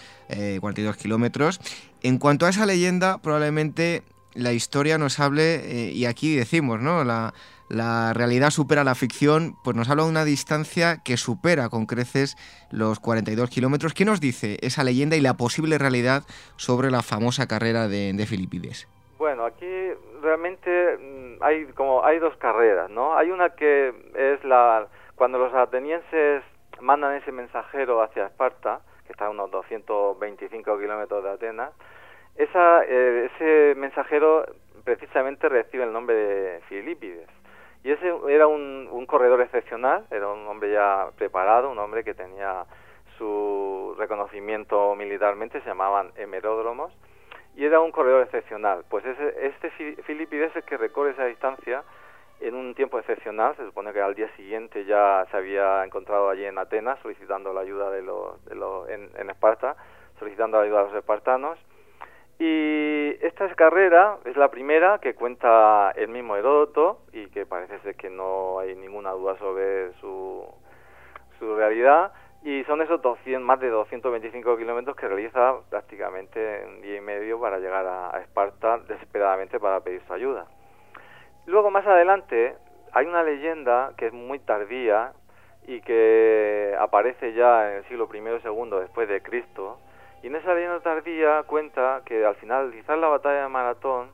42 0.61 0.95
eh, 0.95 0.99
kilómetros. 0.99 1.61
En 2.03 2.19
cuanto 2.19 2.47
a 2.47 2.51
esa 2.51 2.67
leyenda, 2.67 3.19
probablemente 3.19 4.03
la 4.35 4.53
historia 4.53 4.99
nos 4.99 5.21
hable, 5.21 5.89
eh, 5.89 5.93
y 5.93 6.05
aquí 6.05 6.35
decimos, 6.35 6.81
¿no? 6.81 7.05
La, 7.05 7.33
realidad 8.15 8.51
supera 8.51 8.83
la 8.83 8.97
ficción, 8.97 9.55
pues 9.63 9.77
nos 9.77 9.89
habla 9.89 10.03
de 10.03 10.09
una 10.09 10.25
distancia 10.25 10.97
que 11.05 11.17
supera 11.17 11.69
con 11.69 11.87
creces 11.87 12.37
los 12.73 12.99
42 12.99 13.49
kilómetros. 13.49 13.95
¿Qué 13.95 14.05
nos 14.05 14.21
dice 14.21 14.59
esa 14.61 14.83
leyenda 14.83 15.17
y 15.17 15.21
la 15.21 15.37
posible 15.37 15.79
realidad 15.79 16.25
sobre 16.57 16.91
la 16.91 17.03
famosa 17.03 17.47
carrera 17.47 17.87
de, 17.87 18.13
de 18.13 18.27
Filipides? 18.27 18.89
Bueno, 19.20 19.44
aquí 19.44 19.92
realmente 20.22 20.96
mm, 20.96 21.42
hay 21.42 21.66
como 21.74 22.02
hay 22.02 22.18
dos 22.18 22.35
carreras, 22.38 22.88
¿no? 22.88 23.18
Hay 23.18 23.30
una 23.30 23.50
que 23.50 23.92
es 24.14 24.42
la 24.44 24.87
cuando 25.14 25.37
los 25.37 25.52
atenienses 25.52 26.42
mandan 26.80 27.16
ese 27.16 27.30
mensajero 27.30 28.00
hacia 28.00 28.28
Esparta, 28.28 28.80
que 29.04 29.12
está 29.12 29.26
a 29.26 29.28
unos 29.28 29.50
225 29.50 30.78
kilómetros 30.78 31.22
de 31.22 31.30
Atenas. 31.33 31.70
Esa, 32.35 32.83
eh, 32.85 33.28
ese 33.35 33.78
mensajero 33.78 34.46
precisamente 34.85 35.50
recibe 35.50 35.85
el 35.85 35.92
nombre 35.92 36.16
de 36.16 36.61
Filipides. 36.62 37.28
Y 37.85 37.90
ese 37.90 38.14
era 38.26 38.46
un, 38.46 38.88
un 38.90 39.04
corredor 39.04 39.42
excepcional, 39.42 40.06
era 40.11 40.28
un 40.28 40.46
hombre 40.46 40.72
ya 40.72 41.11
preparado, 41.18 41.70
un 41.70 41.78
hombre 41.78 42.04
que 42.04 42.14
tenía 42.14 42.64
su 43.18 43.94
reconocimiento 43.98 44.94
militarmente, 44.94 45.61
se 45.61 45.68
llamaban 45.68 46.11
hemeródromos 46.16 46.90
y 47.57 47.65
era 47.65 47.81
un 47.81 47.93
corredor 47.93 48.23
excepcional. 48.23 48.85
Pues 48.89 49.05
ese, 49.05 49.47
este 49.47 49.71
Filipides 50.03 50.55
es 50.57 50.65
que 50.65 50.77
recorre 50.77 51.11
esa 51.11 51.27
distancia 51.27 51.83
en 52.41 52.55
un 52.55 52.75
tiempo 52.75 52.99
excepcional, 52.99 53.55
se 53.57 53.67
supone 53.67 53.93
que 53.93 54.01
al 54.01 54.15
día 54.15 54.35
siguiente 54.37 54.85
ya 54.87 55.27
se 55.31 55.37
había 55.37 55.85
encontrado 55.85 56.31
allí 56.31 56.45
en 56.45 56.59
Atenas 56.59 56.99
solicitando 57.03 57.53
la 57.53 57.61
ayuda 57.61 57.91
de 57.91 58.03
los, 58.03 58.43
de 58.47 58.55
los 58.55 58.89
en, 58.89 59.31
Esparta, 59.31 59.77
solicitando 60.19 60.57
la 60.59 60.65
ayuda 60.65 60.79
de 60.79 60.85
los 60.87 60.97
espartanos. 60.97 61.59
Y 62.39 63.15
esta 63.21 63.55
carrera 63.55 64.17
es 64.25 64.35
la 64.39 64.51
primera 64.51 64.99
que 64.99 65.15
cuenta 65.15 65.93
el 65.95 66.09
mismo 66.09 66.37
Heródoto 66.37 67.01
y 67.13 67.27
que 67.27 67.45
parece 67.45 67.79
ser 67.81 67.97
que 67.97 68.09
no 68.09 68.59
hay 68.61 68.75
ninguna 68.75 69.11
duda 69.11 69.37
sobre 69.37 69.93
su, 70.01 70.47
su 71.39 71.55
realidad 71.57 72.13
y 72.42 72.64
son 72.64 72.81
esos 72.81 73.03
200, 73.03 73.42
más 73.42 73.61
de 73.61 73.68
225 73.68 74.57
kilómetros 74.57 74.96
que 74.96 75.07
realiza 75.07 75.57
prácticamente 75.68 76.62
en 76.62 76.81
día 76.81 76.96
y 76.96 77.00
medio 77.00 77.38
para 77.38 77.59
llegar 77.59 77.87
a, 77.87 78.18
Esparta 78.20 78.79
desesperadamente 78.79 79.61
para 79.61 79.81
pedir 79.81 80.03
su 80.07 80.12
ayuda. 80.14 80.46
Luego 81.46 81.70
más 81.70 81.87
adelante 81.87 82.57
hay 82.92 83.07
una 83.07 83.22
leyenda 83.22 83.92
que 83.98 84.07
es 84.07 84.12
muy 84.12 84.38
tardía 84.38 85.12
y 85.66 85.83
que 85.83 86.74
aparece 86.79 87.35
ya 87.35 87.70
en 87.70 87.76
el 87.79 87.85
siglo 87.85 88.09
I 88.12 88.18
o 88.20 88.38
II 88.38 88.81
después 88.81 89.09
de 89.09 89.22
Cristo. 89.22 89.79
Y 90.22 90.29
en 90.29 90.37
esa 90.37 90.55
leyenda 90.55 90.81
tardía 90.81 91.42
cuenta 91.42 92.03
que 92.07 92.24
al 92.24 92.37
finalizar 92.37 92.96
la 92.96 93.09
batalla 93.09 93.42
de 93.42 93.48
Maratón 93.48 94.11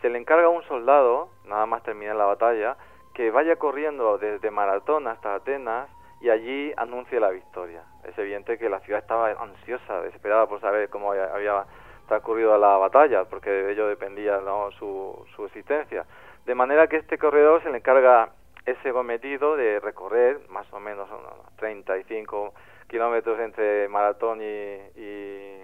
se 0.00 0.08
le 0.08 0.18
encarga 0.18 0.46
a 0.46 0.50
un 0.50 0.62
soldado, 0.64 1.28
nada 1.44 1.66
más 1.66 1.82
terminar 1.82 2.16
la 2.16 2.24
batalla, 2.24 2.76
que 3.12 3.30
vaya 3.30 3.56
corriendo 3.56 4.16
desde 4.16 4.50
Maratón 4.50 5.06
hasta 5.06 5.34
Atenas 5.34 5.90
y 6.20 6.28
allí 6.28 6.72
anuncia 6.76 7.18
la 7.18 7.30
victoria. 7.30 7.82
Es 8.04 8.16
evidente 8.18 8.58
que 8.58 8.68
la 8.68 8.80
ciudad 8.80 9.00
estaba 9.00 9.30
ansiosa, 9.30 10.02
desesperada 10.02 10.46
por 10.46 10.60
saber 10.60 10.88
cómo 10.90 11.12
había 11.12 11.64
transcurrido 12.08 12.58
la 12.58 12.76
batalla, 12.76 13.24
porque 13.24 13.50
de 13.50 13.72
ello 13.72 13.88
dependía 13.88 14.40
su, 14.78 15.26
su 15.34 15.46
existencia. 15.46 16.04
De 16.44 16.54
manera 16.54 16.88
que 16.88 16.96
este 16.96 17.18
corredor 17.18 17.62
se 17.62 17.70
le 17.70 17.78
encarga 17.78 18.30
ese 18.66 18.92
cometido 18.92 19.56
de 19.56 19.80
recorrer 19.80 20.40
más 20.48 20.70
o 20.72 20.80
menos 20.80 21.08
unos 21.08 21.56
35 21.56 22.52
kilómetros 22.88 23.38
entre 23.40 23.88
Maratón 23.88 24.40
y, 24.42 25.00
y, 25.00 25.62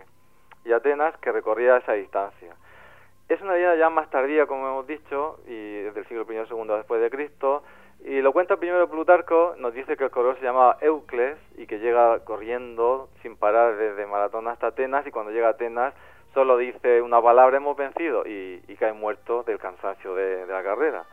y, 0.64 0.72
Atenas, 0.72 1.16
que 1.18 1.32
recorría 1.32 1.76
esa 1.78 1.92
distancia. 1.92 2.54
Es 3.28 3.40
una 3.40 3.58
idea 3.58 3.74
ya 3.74 3.90
más 3.90 4.08
tardía, 4.10 4.46
como 4.46 4.68
hemos 4.68 4.86
dicho, 4.86 5.40
y 5.46 5.82
del 5.82 6.06
siglo 6.06 6.24
I 6.32 6.38
o 6.38 6.64
II 6.64 6.76
después 6.76 7.00
de 7.00 7.10
Cristo, 7.10 7.64
y 8.04 8.20
lo 8.20 8.32
cuenta 8.32 8.56
primero 8.56 8.88
Plutarco, 8.88 9.54
nos 9.58 9.74
dice 9.74 9.96
que 9.96 10.04
el 10.04 10.10
corredor 10.10 10.36
se 10.38 10.44
llamaba 10.44 10.78
Eucles 10.80 11.38
y 11.56 11.66
que 11.66 11.78
llega 11.78 12.20
corriendo 12.20 13.08
sin 13.22 13.36
parar 13.36 13.76
desde 13.76 14.06
Maratón 14.06 14.46
hasta 14.48 14.68
Atenas 14.68 15.06
y 15.06 15.10
cuando 15.10 15.32
llega 15.32 15.48
a 15.48 15.50
Atenas 15.50 15.94
solo 16.32 16.58
dice 16.58 17.00
una 17.00 17.20
palabra 17.20 17.56
hemos 17.56 17.76
vencido 17.76 18.24
y, 18.26 18.60
cae 18.78 18.92
muerto 18.92 19.42
del 19.42 19.58
cansancio 19.58 20.14
de, 20.14 20.46
la 20.46 20.62
carrera. 20.62 21.04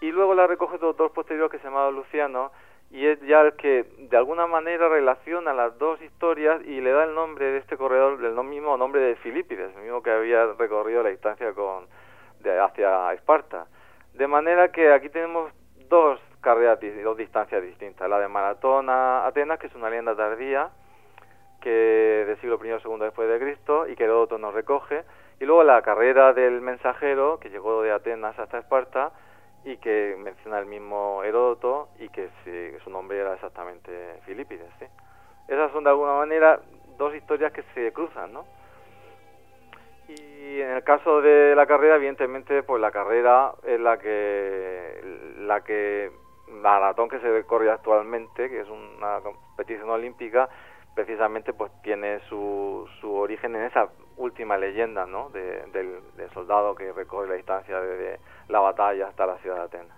Y 0.00 0.12
luego 0.12 0.34
la 0.34 0.46
recoge 0.46 0.76
otro 0.76 0.88
autor 0.88 1.12
posterior 1.12 1.50
que 1.50 1.58
se 1.58 1.64
llama 1.64 1.90
Luciano 1.90 2.52
y 2.90 3.06
es 3.06 3.20
ya 3.22 3.40
el 3.40 3.54
que 3.54 3.84
de 3.98 4.16
alguna 4.16 4.46
manera 4.46 4.88
relaciona 4.88 5.52
las 5.52 5.76
dos 5.78 6.00
historias 6.00 6.62
y 6.64 6.80
le 6.80 6.92
da 6.92 7.04
el 7.04 7.14
nombre 7.14 7.46
de 7.46 7.58
este 7.58 7.76
corredor, 7.76 8.24
el 8.24 8.34
mismo 8.44 8.76
nombre 8.76 9.00
de 9.00 9.16
Filipides, 9.16 9.74
el 9.74 9.82
mismo 9.82 10.02
que 10.02 10.12
había 10.12 10.46
recorrido 10.52 11.02
la 11.02 11.10
distancia 11.10 11.52
con, 11.52 11.86
de, 12.40 12.58
hacia 12.60 13.12
Esparta. 13.14 13.66
De 14.14 14.28
manera 14.28 14.70
que 14.70 14.92
aquí 14.92 15.08
tenemos 15.08 15.52
dos 15.88 16.20
carreras, 16.40 16.78
dos 17.02 17.16
distancias 17.16 17.62
distintas. 17.62 18.08
La 18.08 18.18
de 18.18 18.28
maratón 18.28 18.88
a 18.90 19.26
Atenas, 19.26 19.58
que 19.58 19.66
es 19.66 19.74
una 19.74 19.90
leyenda 19.90 20.16
tardía, 20.16 20.70
que 21.60 22.24
del 22.26 22.40
siglo 22.40 22.58
I 22.64 22.72
o 22.72 22.78
II 22.78 23.00
después 23.00 23.28
de 23.28 23.38
Cristo, 23.38 23.88
y 23.88 23.96
que 23.96 24.04
Heródoto 24.04 24.38
nos 24.38 24.54
recoge. 24.54 25.04
Y 25.40 25.44
luego 25.44 25.64
la 25.64 25.82
carrera 25.82 26.32
del 26.32 26.60
mensajero, 26.60 27.38
que 27.40 27.50
llegó 27.50 27.82
de 27.82 27.92
Atenas 27.92 28.38
hasta 28.38 28.58
Esparta, 28.58 29.12
y 29.64 29.78
que 29.78 30.16
menciona 30.18 30.58
el 30.58 30.66
mismo 30.66 31.22
Heródoto, 31.24 31.88
y 31.98 32.08
que, 32.08 32.30
su 32.84 32.90
nombre 32.90 33.18
era 33.18 33.34
exactamente 33.34 34.20
Filipides. 34.24 34.70
¿sí? 34.78 34.86
Esas 35.48 35.72
son 35.72 35.84
de 35.84 35.90
alguna 35.90 36.14
manera 36.14 36.60
dos 36.96 37.14
historias 37.14 37.52
que 37.52 37.62
se 37.74 37.92
cruzan, 37.92 38.32
¿no? 38.32 38.44
Y 40.08 40.60
en 40.60 40.70
el 40.70 40.84
caso 40.84 41.20
de 41.20 41.54
la 41.54 41.66
carrera, 41.66 41.96
evidentemente, 41.96 42.62
pues 42.62 42.80
la 42.80 42.90
carrera 42.90 43.52
es 43.64 43.80
la 43.80 43.98
que, 43.98 45.00
la 45.40 45.62
que 45.62 46.10
maratón 46.48 47.08
que 47.08 47.20
se 47.20 47.44
corre 47.44 47.70
actualmente, 47.70 48.48
que 48.48 48.60
es 48.60 48.68
una 48.68 49.20
competición 49.20 49.90
olímpica, 49.90 50.48
precisamente 50.94 51.52
pues 51.52 51.70
tiene 51.82 52.20
su, 52.28 52.88
su 53.00 53.12
origen 53.12 53.54
en 53.54 53.64
esa 53.64 53.88
última 54.16 54.56
leyenda 54.56 55.06
¿no? 55.06 55.28
del, 55.30 55.70
del, 55.72 56.30
soldado 56.32 56.74
que 56.74 56.90
recorre 56.92 57.28
la 57.28 57.34
distancia 57.34 57.78
desde 57.80 58.18
la 58.48 58.60
batalla 58.60 59.08
hasta 59.08 59.26
la 59.26 59.36
ciudad 59.38 59.56
de 59.56 59.62
Atenas. 59.62 59.96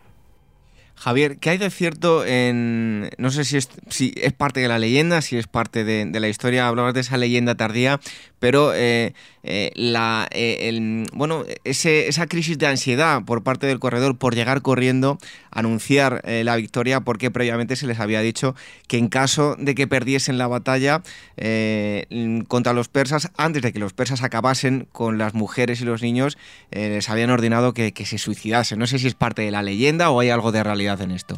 Javier, 0.97 1.38
¿qué 1.38 1.51
hay 1.51 1.59
de 1.59 1.71
cierto 1.71 2.25
en... 2.25 3.11
No 3.18 3.31
sé 3.31 3.44
si 3.44 3.57
es, 3.57 3.68
si 3.88 4.12
es 4.16 4.33
parte 4.33 4.59
de 4.59 4.66
la 4.66 4.81
leyenda, 4.81 5.23
si 5.23 5.38
es 5.38 5.47
parte 5.47 5.85
de, 5.85 6.07
de 6.07 6.21
la 6.21 6.27
historia, 6.27 6.66
hablabas 6.66 6.94
de 6.94 7.01
esa 7.01 7.16
leyenda 7.16 7.55
tardía, 7.55 8.01
pero 8.40 8.72
eh, 8.74 9.14
eh, 9.42 9.70
la, 9.74 10.29
eh, 10.31 11.05
bueno, 11.12 11.44
ese, 11.64 12.09
esa 12.09 12.27
crisis 12.27 12.59
de 12.59 12.66
ansiedad 12.66 13.22
por 13.27 13.42
parte 13.42 13.66
del 13.66 13.79
corredor 13.81 14.18
por 14.18 14.35
llegar 14.35 14.62
corriendo 14.62 15.18
anunciar 15.51 16.22
la 16.24 16.55
victoria 16.57 17.01
porque 17.01 17.31
previamente 17.31 17.74
se 17.74 17.87
les 17.87 17.98
había 17.98 18.20
dicho 18.20 18.55
que 18.87 18.98
en 18.98 19.09
caso 19.09 19.57
de 19.59 19.74
que 19.74 19.88
perdiesen 19.88 20.38
la 20.38 20.46
batalla 20.46 21.03
contra 22.46 22.72
los 22.72 22.88
persas, 22.88 23.33
antes 23.37 23.62
de 23.62 23.72
que 23.72 23.81
los 23.81 23.92
persas 23.92 24.22
acabasen 24.22 24.87
con 24.92 25.18
las 25.18 25.35
mujeres 25.35 25.81
y 25.81 25.85
los 25.85 26.03
niños, 26.03 26.38
les 26.70 27.11
habían 27.11 27.31
ordenado 27.31 27.72
que, 27.72 27.92
se 27.92 28.18
suicidasen. 28.18 28.79
No 28.79 28.87
sé 28.87 28.98
si 28.98 29.09
es 29.09 29.14
parte 29.14 29.42
de 29.42 29.51
la 29.51 29.62
leyenda 29.62 30.11
o 30.11 30.20
hay 30.20 30.31
algo 30.31 30.53
de 30.53 30.62
realidad 30.62 31.01
en 31.01 31.11
esto. 31.11 31.37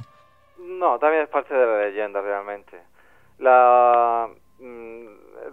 No, 0.59 0.99
también 0.99 1.23
es 1.23 1.29
parte 1.31 1.55
de 1.55 1.67
la 1.67 1.87
leyenda 1.87 2.21
realmente. 2.21 2.79
La 3.39 4.29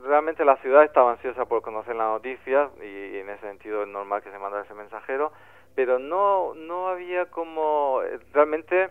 realmente 0.08 0.46
la 0.46 0.58
ciudad 0.58 0.84
estaba 0.84 1.12
ansiosa 1.12 1.46
por 1.46 1.62
conocer 1.62 1.96
la 1.96 2.06
noticia 2.06 2.70
y, 2.82 3.18
en 3.18 3.30
ese 3.30 3.42
sentido 3.42 3.84
es 3.84 3.88
normal 3.88 4.22
que 4.24 4.32
se 4.32 4.40
mandara 4.40 4.64
ese 4.64 4.74
mensajero, 4.74 5.32
pero 5.76 6.00
no, 6.00 6.54
no 6.56 6.88
había 6.88 7.26
como 7.28 8.02
realmente 8.34 8.90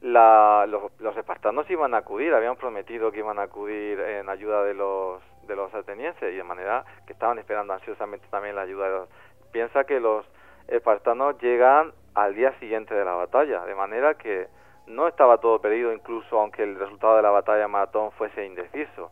la, 0.00 0.66
los, 0.68 0.92
los 1.00 1.16
espartanos 1.16 1.70
iban 1.70 1.94
a 1.94 1.98
acudir, 1.98 2.34
habían 2.34 2.56
prometido 2.56 3.10
que 3.10 3.20
iban 3.20 3.38
a 3.38 3.42
acudir 3.42 3.98
en 4.00 4.28
ayuda 4.28 4.62
de 4.64 4.74
los 4.74 5.22
de 5.46 5.56
los 5.56 5.72
atenienses 5.74 6.32
y 6.32 6.36
de 6.36 6.42
manera 6.44 6.84
que 7.06 7.12
estaban 7.12 7.38
esperando 7.38 7.72
ansiosamente 7.72 8.26
también 8.30 8.56
la 8.56 8.62
ayuda 8.62 8.86
de 8.86 8.90
los... 8.90 9.08
Piensa 9.52 9.84
que 9.84 10.00
los 10.00 10.26
espartanos 10.68 11.38
llegan 11.40 11.92
al 12.14 12.34
día 12.34 12.52
siguiente 12.58 12.94
de 12.94 13.04
la 13.04 13.14
batalla, 13.14 13.64
de 13.64 13.74
manera 13.74 14.14
que 14.14 14.48
no 14.86 15.08
estaba 15.08 15.38
todo 15.38 15.60
perdido, 15.60 15.92
incluso 15.92 16.40
aunque 16.40 16.62
el 16.62 16.78
resultado 16.78 17.16
de 17.16 17.22
la 17.22 17.30
batalla 17.30 17.68
maratón 17.68 18.12
fuese 18.12 18.44
indeciso. 18.44 19.10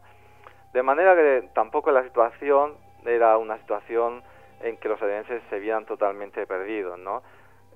De 0.75 0.83
manera 0.83 1.15
que 1.15 1.49
tampoco 1.55 1.93
la 1.93 2.03
situación 2.03 2.75
era 3.07 3.39
una 3.39 3.57
situación 3.59 4.25
en 4.61 4.77
que 4.77 4.89
los 4.89 5.01
atenienses 5.01 5.41
se 5.49 5.61
vieran 5.61 5.87
totalmente 5.87 6.49
perdidos, 6.49 6.99
¿no? 6.99 7.23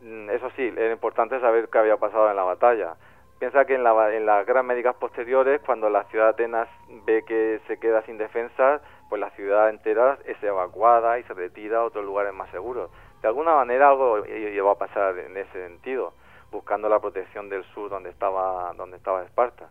Mm, 0.02 0.28
eso 0.30 0.50
sí, 0.56 0.74
era 0.76 0.90
importante 0.90 1.38
saber 1.38 1.68
qué 1.68 1.78
había 1.78 1.96
pasado 1.96 2.28
en 2.28 2.34
la 2.34 2.42
batalla. 2.42 2.96
Piensa 3.38 3.64
que 3.66 3.76
en, 3.76 3.84
la, 3.84 3.94
las 3.94 4.44
guerras 4.44 4.64
médicas 4.64 4.96
posteriores, 4.96 5.60
cuando 5.64 5.88
la 5.90 6.02
ciudad 6.06 6.24
de 6.24 6.30
Atenas 6.30 6.68
ve 7.06 7.22
que 7.24 7.60
se 7.68 7.78
queda 7.78 8.02
sin 8.02 8.18
defensas, 8.18 8.82
pues 9.08 9.20
la 9.20 9.30
ciudad 9.30 9.70
entera 9.70 10.18
es 10.24 10.42
evacuada 10.42 11.20
y 11.20 11.22
se 11.22 11.34
retira 11.34 11.78
a 11.78 11.84
otros 11.84 12.04
lugares 12.04 12.34
más 12.34 12.50
seguros. 12.50 12.90
De 13.22 13.28
alguna 13.28 13.54
manera 13.54 13.90
algo 13.90 14.24
llevó 14.24 14.70
a 14.70 14.78
pasar 14.78 15.16
en 15.20 15.36
ese 15.36 15.68
sentido, 15.68 16.14
buscando 16.50 16.88
la 16.88 16.98
protección 16.98 17.48
del 17.48 17.62
sur 17.74 17.90
donde 17.90 18.10
estaba, 18.10 18.72
donde 18.74 18.96
estaba 18.96 19.22
Esparta. 19.22 19.68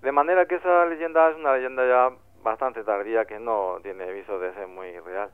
De 0.00 0.10
manera 0.10 0.46
que 0.46 0.54
esa 0.54 0.86
leyenda 0.86 1.28
es 1.28 1.36
una 1.36 1.52
leyenda 1.52 1.86
ya 1.86 2.12
bastante 2.42 2.84
tardía 2.84 3.24
que 3.24 3.38
no 3.38 3.78
tiene 3.82 4.10
viso 4.12 4.38
de 4.38 4.52
ser 4.54 4.66
muy 4.66 4.98
real. 5.00 5.30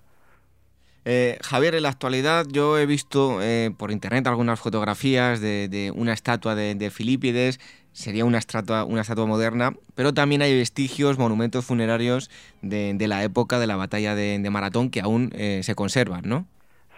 Eh, 1.04 1.38
Javier, 1.42 1.74
en 1.74 1.84
la 1.84 1.88
actualidad 1.88 2.44
yo 2.52 2.76
he 2.76 2.84
visto 2.84 3.40
eh, 3.40 3.70
por 3.78 3.90
internet 3.90 4.26
algunas 4.26 4.60
fotografías 4.60 5.40
de, 5.40 5.92
una 5.96 6.12
estatua 6.12 6.54
de, 6.54 6.90
Filipides, 6.90 7.58
sería 7.92 8.24
una 8.24 8.36
estatua, 8.36 8.84
una 8.84 9.00
estatua 9.00 9.24
moderna, 9.24 9.70
pero 9.96 10.12
también 10.12 10.42
hay 10.42 10.54
vestigios, 10.54 11.18
monumentos 11.18 11.64
funerarios 11.64 12.28
de, 12.60 12.94
la 13.08 13.22
época 13.22 13.58
de 13.58 13.66
la 13.66 13.76
batalla 13.76 14.14
de, 14.14 14.46
Maratón 14.50 14.90
que 14.90 15.00
aún 15.00 15.30
eh, 15.34 15.60
se 15.62 15.74
conservan, 15.74 16.22
¿no? 16.26 16.44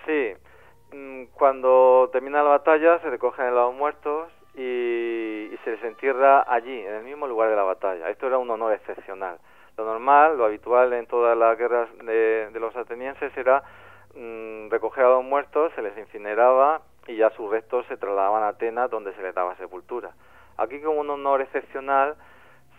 Sí, 0.07 0.33
mm, 0.93 1.27
cuando 1.33 2.11
termina 2.13 2.43
la 2.43 2.51
batalla 2.51 2.99
se 3.03 3.11
recogen 3.11 3.55
los 3.55 3.75
muertos 3.75 4.29
y, 4.57 5.53
y 5.53 5.59
se 5.63 5.71
les 5.71 5.85
entierra 5.85 6.45
allí, 6.53 6.81
en 6.81 6.95
el 6.95 7.05
mismo 7.05 7.29
lugar 7.29 7.51
de 7.51 7.55
la 7.57 7.63
batalla. 7.63 8.11
Esto 8.11 8.27
era 8.27 8.39
un 8.39 8.51
honor 8.51 8.73
excepcional 8.73 9.39
lo 9.81 9.87
normal, 9.87 10.37
lo 10.37 10.45
habitual 10.45 10.93
en 10.93 11.07
todas 11.07 11.37
las 11.37 11.57
guerras 11.59 11.89
de, 11.99 12.51
los 12.55 12.75
atenienses 12.77 13.37
era 13.37 13.63
mm, 14.15 14.71
recoger 14.71 15.05
a 15.05 15.11
los 15.11 15.25
muertos, 15.25 15.73
se 15.75 15.83
les 15.83 15.97
incineraba 15.97 16.83
y 17.07 17.17
ya 17.17 17.31
sus 17.31 17.51
restos 17.51 17.87
se 17.87 17.97
trasladaban 17.97 18.43
a 18.43 18.49
Atenas 18.49 18.91
donde 18.91 19.15
se 19.15 19.23
les 19.23 19.35
daba 19.35 19.57
sepultura. 19.57 20.11
Aquí 20.59 20.81
como 20.81 21.01
un 21.01 21.11
honor 21.11 21.41
excepcional 21.41 22.17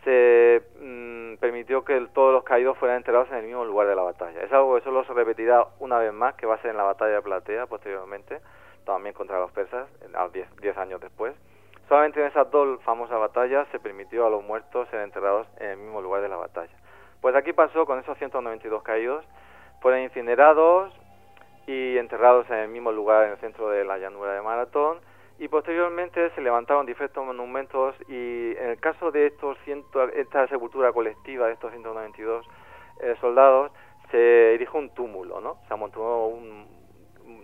se 0.03 0.61
mm, 0.79 1.35
permitió 1.37 1.83
que 1.83 1.99
todos 2.13 2.33
los 2.33 2.43
caídos 2.43 2.77
fueran 2.77 2.97
enterrados 2.97 3.29
en 3.31 3.37
el 3.37 3.45
mismo 3.45 3.65
lugar 3.65 3.87
de 3.87 3.95
la 3.95 4.03
batalla. 4.03 4.41
Es 4.43 4.51
algo 4.51 4.75
que 4.75 4.81
solo 4.81 5.03
se 5.05 5.13
repetirá 5.13 5.65
una 5.79 5.99
vez 5.99 6.13
más, 6.13 6.35
que 6.35 6.45
va 6.45 6.55
a 6.55 6.61
ser 6.61 6.71
en 6.71 6.77
la 6.77 6.83
batalla 6.83 7.15
de 7.15 7.21
Platea 7.21 7.67
posteriormente, 7.67 8.39
también 8.85 9.13
contra 9.13 9.39
los 9.39 9.51
persas, 9.51 9.87
diez 10.61 10.77
años 10.77 11.01
después. 11.01 11.35
Solamente 11.91 12.21
en 12.21 12.27
esas 12.27 12.49
dos 12.51 12.81
famosas 12.83 13.19
batallas 13.19 13.67
se 13.71 13.79
permitió 13.79 14.25
a 14.25 14.29
los 14.29 14.43
muertos 14.43 14.87
ser 14.87 15.01
enterrados 15.01 15.45
en 15.59 15.71
el 15.71 15.77
mismo 15.77 16.01
lugar 16.01 16.21
de 16.21 16.29
la 16.29 16.37
batalla. 16.37 16.71
Pues 17.21 17.35
aquí 17.35 17.53
pasó 17.53 17.85
con 17.85 17.99
esos 17.99 18.17
192 18.17 18.81
caídos, 18.83 19.23
fueron 19.79 20.01
incinerados 20.01 20.91
y 21.67 21.97
enterrados 21.97 22.49
en 22.49 22.57
el 22.57 22.69
mismo 22.69 22.91
lugar 22.91 23.25
en 23.25 23.31
el 23.31 23.37
centro 23.37 23.69
de 23.69 23.85
la 23.85 23.99
llanura 23.99 24.33
de 24.33 24.41
Maratón 24.41 24.97
y 25.37 25.47
posteriormente 25.47 26.31
se 26.31 26.41
levantaron 26.41 26.85
diferentes 26.85 27.23
monumentos 27.23 27.95
y 28.07 28.55
en 28.57 28.69
el 28.71 28.79
caso 28.79 29.11
de 29.11 29.27
estos 29.27 29.57
ciento, 29.65 30.03
esta 30.09 30.47
sepultura 30.47 30.91
colectiva 30.91 31.47
de 31.47 31.53
estos 31.53 31.71
192 31.71 32.45
eh, 33.01 33.15
soldados 33.21 33.71
se 34.09 34.55
erigió 34.55 34.79
un 34.79 34.89
túmulo, 34.89 35.41
¿no? 35.41 35.57
Se 35.67 35.73
amontonó 35.73 36.27
un, 36.27 36.67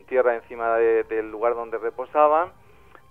tierra 0.08 0.36
encima 0.36 0.78
del 0.78 1.32
lugar 1.32 1.54
donde 1.54 1.78
reposaban 1.78 2.52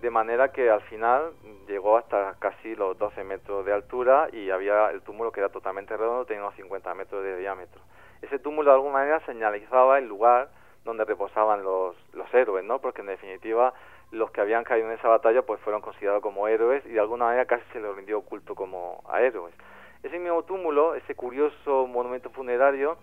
de 0.00 0.11
manera 0.11 0.52
que 0.52 0.70
al 0.70 0.82
final 0.82 1.32
llegó 1.66 1.96
hasta 1.96 2.37
casi 2.38 2.74
los 2.74 2.98
12 2.98 3.24
metros 3.24 3.64
de 3.64 3.72
altura 3.72 4.28
y 4.32 4.50
había 4.50 4.90
el 4.90 5.02
túmulo 5.02 5.32
que 5.32 5.40
era 5.40 5.48
totalmente 5.48 5.96
redondo, 5.96 6.26
tenía 6.26 6.42
unos 6.42 6.54
50 6.56 6.94
metros 6.94 7.22
de 7.24 7.38
diámetro. 7.38 7.80
Ese 8.22 8.38
túmulo 8.38 8.70
de 8.70 8.76
alguna 8.76 8.94
manera 8.94 9.20
señalizaba 9.26 9.98
el 9.98 10.06
lugar 10.06 10.48
donde 10.85 11.04
reposaban 11.04 11.62
los, 11.62 11.96
los 12.12 12.32
héroes, 12.32 12.64
¿no? 12.64 12.78
Porque 12.80 13.00
en 13.00 13.09
definitiva 13.09 13.72
los 14.12 14.30
que 14.30 14.40
habían 14.40 14.64
caído 14.64 14.87
en 14.87 14.94
esa 14.94 15.09
batalla 15.09 15.42
pues 15.42 15.61
fueron 15.61 15.82
considerados 15.82 16.22
como 16.22 16.46
héroes 16.46 16.85
y 16.87 16.90
de 16.90 17.00
alguna 17.00 17.26
manera 17.26 17.46
casi 17.46 17.64
se 17.72 17.80
les 17.80 17.94
rindió 17.96 18.20
culto 18.22 18.54
como 18.54 19.02
a 19.09 19.20
héroes. 19.20 19.54
Ese 20.02 20.18
mismo 20.18 20.44
túmulo, 20.44 20.94
ese 20.94 21.14
curioso 21.14 21.87
monumento 21.87 22.30
funerario, 22.30 22.96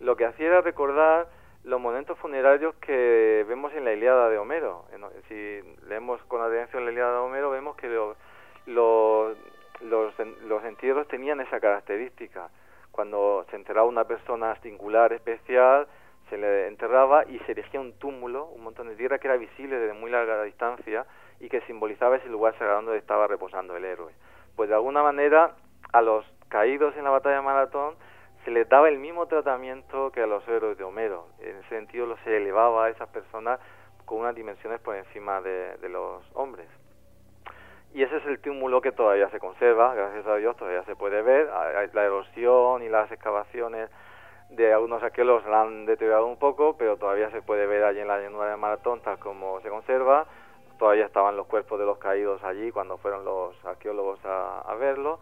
lo 0.00 0.16
que 0.16 0.24
hacía 0.24 0.46
era 0.46 0.60
recordar 0.62 1.28
los 1.64 1.80
momentos 1.80 2.18
funerarios 2.18 2.74
que 2.76 3.44
vemos 3.48 3.72
en 3.74 3.84
la 3.84 3.92
Ilíada 3.92 4.28
de 4.28 4.38
Homero. 4.38 4.86
Si 5.28 5.60
leemos 5.88 6.22
con 6.24 6.40
atención 6.40 6.84
la 6.84 6.92
Ilíada 6.92 7.12
de 7.12 7.18
Homero, 7.18 7.50
vemos 7.50 7.76
que 7.76 7.88
los, 7.88 8.16
los, 8.66 9.36
los 9.82 10.64
entierros 10.64 11.06
tenían 11.08 11.40
esa 11.40 11.60
característica. 11.60 12.48
Cuando 12.90 13.46
se 13.50 13.56
enterraba 13.56 13.86
una 13.86 14.04
persona 14.04 14.56
singular, 14.62 15.12
especial, 15.12 15.86
se 16.30 16.38
le 16.38 16.68
enterraba 16.68 17.24
y 17.26 17.38
se 17.40 17.52
erigía 17.52 17.80
un 17.80 17.92
túmulo, 17.94 18.46
un 18.46 18.62
montón 18.62 18.88
de 18.88 18.96
tierra 18.96 19.18
que 19.18 19.28
era 19.28 19.36
visible 19.36 19.78
desde 19.78 19.94
muy 19.94 20.10
larga 20.10 20.42
distancia 20.44 21.04
y 21.40 21.48
que 21.48 21.60
simbolizaba 21.62 22.16
ese 22.16 22.28
lugar 22.28 22.56
sagrado 22.58 22.82
donde 22.82 22.98
estaba 22.98 23.26
reposando 23.26 23.76
el 23.76 23.84
héroe. 23.84 24.12
Pues 24.56 24.68
de 24.68 24.74
alguna 24.74 25.02
manera 25.02 25.54
a 25.92 26.02
los 26.02 26.24
caídos 26.48 26.96
en 26.96 27.04
la 27.04 27.10
batalla 27.10 27.36
de 27.36 27.42
Maratón 27.42 27.94
se 28.44 28.50
les 28.50 28.68
daba 28.68 28.88
el 28.88 28.98
mismo 28.98 29.26
tratamiento 29.26 30.10
que 30.12 30.22
a 30.22 30.26
los 30.26 30.46
héroes 30.48 30.78
de 30.78 30.84
Homero. 30.84 31.26
En 31.40 31.56
ese 31.56 31.68
sentido, 31.68 32.16
se 32.24 32.36
elevaba 32.36 32.86
a 32.86 32.90
esas 32.90 33.08
personas 33.08 33.60
con 34.06 34.20
unas 34.20 34.34
dimensiones 34.34 34.80
por 34.80 34.96
encima 34.96 35.40
de, 35.40 35.76
los 35.88 36.22
hombres. 36.34 36.66
Y 37.92 38.02
ese 38.02 38.16
es 38.16 38.26
el 38.26 38.40
túmulo 38.40 38.80
que 38.80 38.92
todavía 38.92 39.28
se 39.30 39.40
conserva, 39.40 39.94
gracias 39.94 40.26
a 40.26 40.36
Dios 40.36 40.56
todavía 40.56 40.84
se 40.84 40.96
puede 40.96 41.22
ver. 41.22 41.48
La 41.92 42.04
erosión 42.04 42.82
y 42.82 42.88
las 42.88 43.10
excavaciones 43.12 43.90
de 44.50 44.72
algunos 44.72 45.02
arqueólogos 45.02 45.44
la 45.46 45.62
han 45.62 45.86
deteriorado 45.86 46.26
un 46.26 46.38
poco, 46.38 46.76
pero 46.76 46.96
todavía 46.96 47.30
se 47.30 47.42
puede 47.42 47.66
ver 47.66 47.84
allí 47.84 48.00
en 48.00 48.08
la 48.08 48.20
llanura 48.20 48.50
de 48.50 48.56
Maratón 48.56 49.00
tal 49.02 49.18
como 49.18 49.60
se 49.60 49.68
conserva. 49.68 50.26
Todavía 50.78 51.04
estaban 51.04 51.36
los 51.36 51.46
cuerpos 51.46 51.78
de 51.78 51.84
los 51.84 51.98
caídos 51.98 52.42
allí 52.42 52.72
cuando 52.72 52.96
fueron 52.96 53.24
los 53.24 53.62
arqueólogos 53.64 54.18
a 54.24 54.74
verlo 54.78 55.20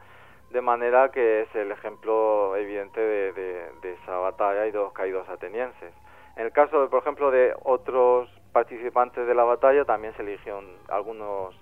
de 0.50 0.60
manera 0.60 1.10
que 1.10 1.42
es 1.42 1.54
el 1.54 1.70
ejemplo 1.70 2.56
evidente 2.56 3.00
de, 3.00 3.70
esa 3.82 4.16
batalla 4.18 4.66
y 4.66 4.70
de 4.70 4.78
los 4.78 4.92
caídos 4.92 5.28
atenienses. 5.28 5.92
En 6.36 6.46
el 6.46 6.52
caso, 6.52 6.88
por 6.88 7.02
ejemplo, 7.02 7.30
de 7.30 7.54
otros 7.64 8.30
participantes 8.52 9.26
de 9.26 9.34
la 9.34 9.44
batalla, 9.44 9.84
también 9.84 10.14
se 10.14 10.22
eligieron 10.22 10.66
algunos 10.88 11.54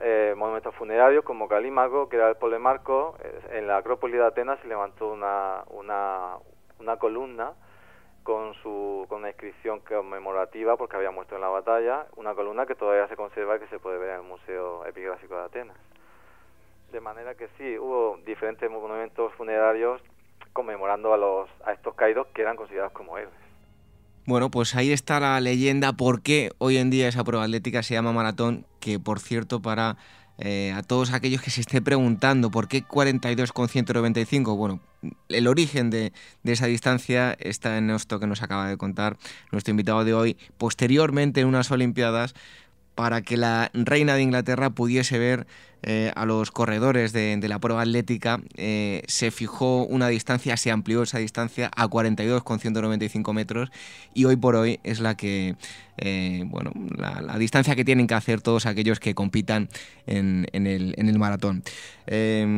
eh, 0.00 0.34
monumentos 0.36 0.74
funerarios, 0.74 1.24
como 1.24 1.48
Calímaco, 1.48 2.08
que 2.08 2.16
era 2.16 2.28
el 2.28 2.36
polemarco. 2.36 3.16
En 3.50 3.66
la 3.66 3.78
Acrópolis 3.78 4.18
de 4.18 4.26
Atenas 4.26 4.60
se 4.60 4.68
levantó 4.68 5.08
una, 5.08 5.64
una, 5.70 6.36
una 6.78 6.96
columna 6.98 7.54
con, 8.22 8.54
su, 8.54 9.06
con 9.08 9.20
una 9.20 9.28
inscripción 9.28 9.80
conmemorativa 9.80 10.76
porque 10.76 10.96
había 10.96 11.10
muerto 11.10 11.36
en 11.36 11.40
la 11.40 11.48
batalla, 11.48 12.06
una 12.16 12.34
columna 12.34 12.66
que 12.66 12.74
todavía 12.74 13.08
se 13.08 13.16
conserva 13.16 13.56
y 13.56 13.60
que 13.60 13.68
se 13.68 13.78
puede 13.78 13.98
ver 13.98 14.10
en 14.10 14.16
el 14.16 14.22
Museo 14.22 14.84
Epigráfico 14.84 15.36
de 15.36 15.44
Atenas. 15.44 15.76
De 16.92 17.00
manera 17.00 17.34
que 17.34 17.48
sí, 17.58 17.78
hubo 17.78 18.18
diferentes 18.24 18.70
monumentos 18.70 19.32
funerarios 19.34 20.00
conmemorando 20.52 21.12
a, 21.12 21.16
los, 21.16 21.50
a 21.64 21.72
estos 21.72 21.94
caídos 21.94 22.26
que 22.28 22.42
eran 22.42 22.56
considerados 22.56 22.92
como 22.92 23.18
héroes. 23.18 23.36
Bueno, 24.24 24.50
pues 24.50 24.74
ahí 24.74 24.90
está 24.90 25.20
la 25.20 25.40
leyenda 25.40 25.92
por 25.92 26.22
qué 26.22 26.50
hoy 26.58 26.78
en 26.78 26.90
día 26.90 27.06
esa 27.06 27.22
prueba 27.22 27.44
atlética 27.44 27.82
se 27.82 27.94
llama 27.94 28.12
maratón, 28.12 28.66
que 28.80 28.98
por 28.98 29.20
cierto 29.20 29.62
para 29.62 29.98
eh, 30.38 30.72
a 30.72 30.82
todos 30.82 31.12
aquellos 31.12 31.40
que 31.40 31.50
se 31.50 31.60
esté 31.60 31.80
preguntando 31.80 32.50
por 32.50 32.68
qué 32.68 32.82
42,195, 32.82 34.56
bueno, 34.56 34.80
el 35.28 35.46
origen 35.46 35.90
de, 35.90 36.12
de, 36.42 36.52
esa 36.52 36.66
distancia 36.66 37.36
está 37.38 37.78
en 37.78 37.88
esto 37.90 38.18
que 38.18 38.26
nos 38.26 38.42
acaba 38.42 38.68
de 38.68 38.76
contar 38.76 39.16
nuestro 39.52 39.70
invitado 39.70 40.04
de 40.04 40.12
hoy. 40.12 40.36
Posteriormente, 40.58 41.40
en 41.40 41.46
unas 41.46 41.70
Olimpiadas, 41.70 42.34
para 42.96 43.22
que 43.22 43.36
la 43.36 43.70
reina 43.74 44.14
de 44.14 44.22
Inglaterra 44.22 44.70
pudiese 44.70 45.18
ver 45.20 45.46
eh, 45.82 46.10
a 46.16 46.24
los 46.24 46.50
corredores 46.50 47.12
de, 47.12 47.38
la 47.46 47.60
prueba 47.60 47.82
atlética, 47.82 48.40
eh, 48.56 49.02
se 49.06 49.30
fijó 49.30 49.84
una 49.84 50.08
distancia, 50.08 50.56
se 50.56 50.72
amplió 50.72 51.02
esa 51.02 51.18
distancia 51.18 51.70
a 51.76 51.86
42,195 51.86 53.32
metros 53.34 53.70
y 54.14 54.24
hoy 54.24 54.34
por 54.36 54.56
hoy 54.56 54.80
es 54.82 54.98
la 54.98 55.14
que, 55.14 55.54
eh, 55.98 56.42
bueno, 56.46 56.72
la, 56.96 57.38
distancia 57.38 57.76
que 57.76 57.84
tienen 57.84 58.06
que 58.06 58.14
hacer 58.14 58.40
todos 58.40 58.64
aquellos 58.66 58.98
que 58.98 59.14
compitan 59.14 59.68
en, 60.06 60.46
el, 60.52 61.18
maratón. 61.18 61.62